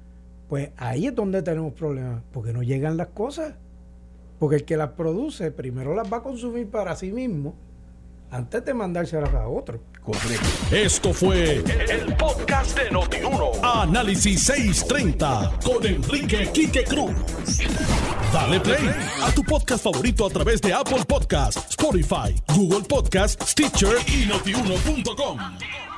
Pues 0.49 0.71
ahí 0.77 1.07
es 1.07 1.15
donde 1.15 1.41
tenemos 1.41 1.73
problemas, 1.73 2.23
porque 2.31 2.53
no 2.53 2.63
llegan 2.63 2.97
las 2.97 3.09
cosas. 3.09 3.55
Porque 4.39 4.55
el 4.55 4.63
que 4.63 4.77
las 4.77 4.91
produce 4.91 5.51
primero 5.51 5.93
las 5.93 6.11
va 6.11 6.17
a 6.17 6.23
consumir 6.23 6.67
para 6.67 6.95
sí 6.95 7.11
mismo 7.11 7.55
antes 8.31 8.65
de 8.65 8.73
mandárselas 8.73 9.33
a 9.33 9.47
otro. 9.47 9.79
Correcto. 10.03 10.47
Esto 10.71 11.13
fue 11.13 11.55
el, 11.57 12.15
podcast 12.15 12.77
de 12.77 12.91
Notiuno. 12.91 13.51
Análisis 13.63 14.43
630 14.43 15.59
con 15.63 15.85
Enrique 15.85 16.49
Quique 16.53 16.83
Cruz. 16.83 17.13
Dale 18.33 18.59
play 18.59 18.89
a 19.23 19.31
tu 19.31 19.43
podcast 19.43 19.83
favorito 19.83 20.25
a 20.25 20.29
través 20.29 20.61
de 20.61 20.73
Apple 20.73 21.03
Podcasts, 21.07 21.69
Spotify, 21.69 22.35
Google 22.55 22.85
Podcasts, 22.87 23.51
Stitcher 23.51 23.97
y 24.07 24.25
notiuno.com. 24.27 25.88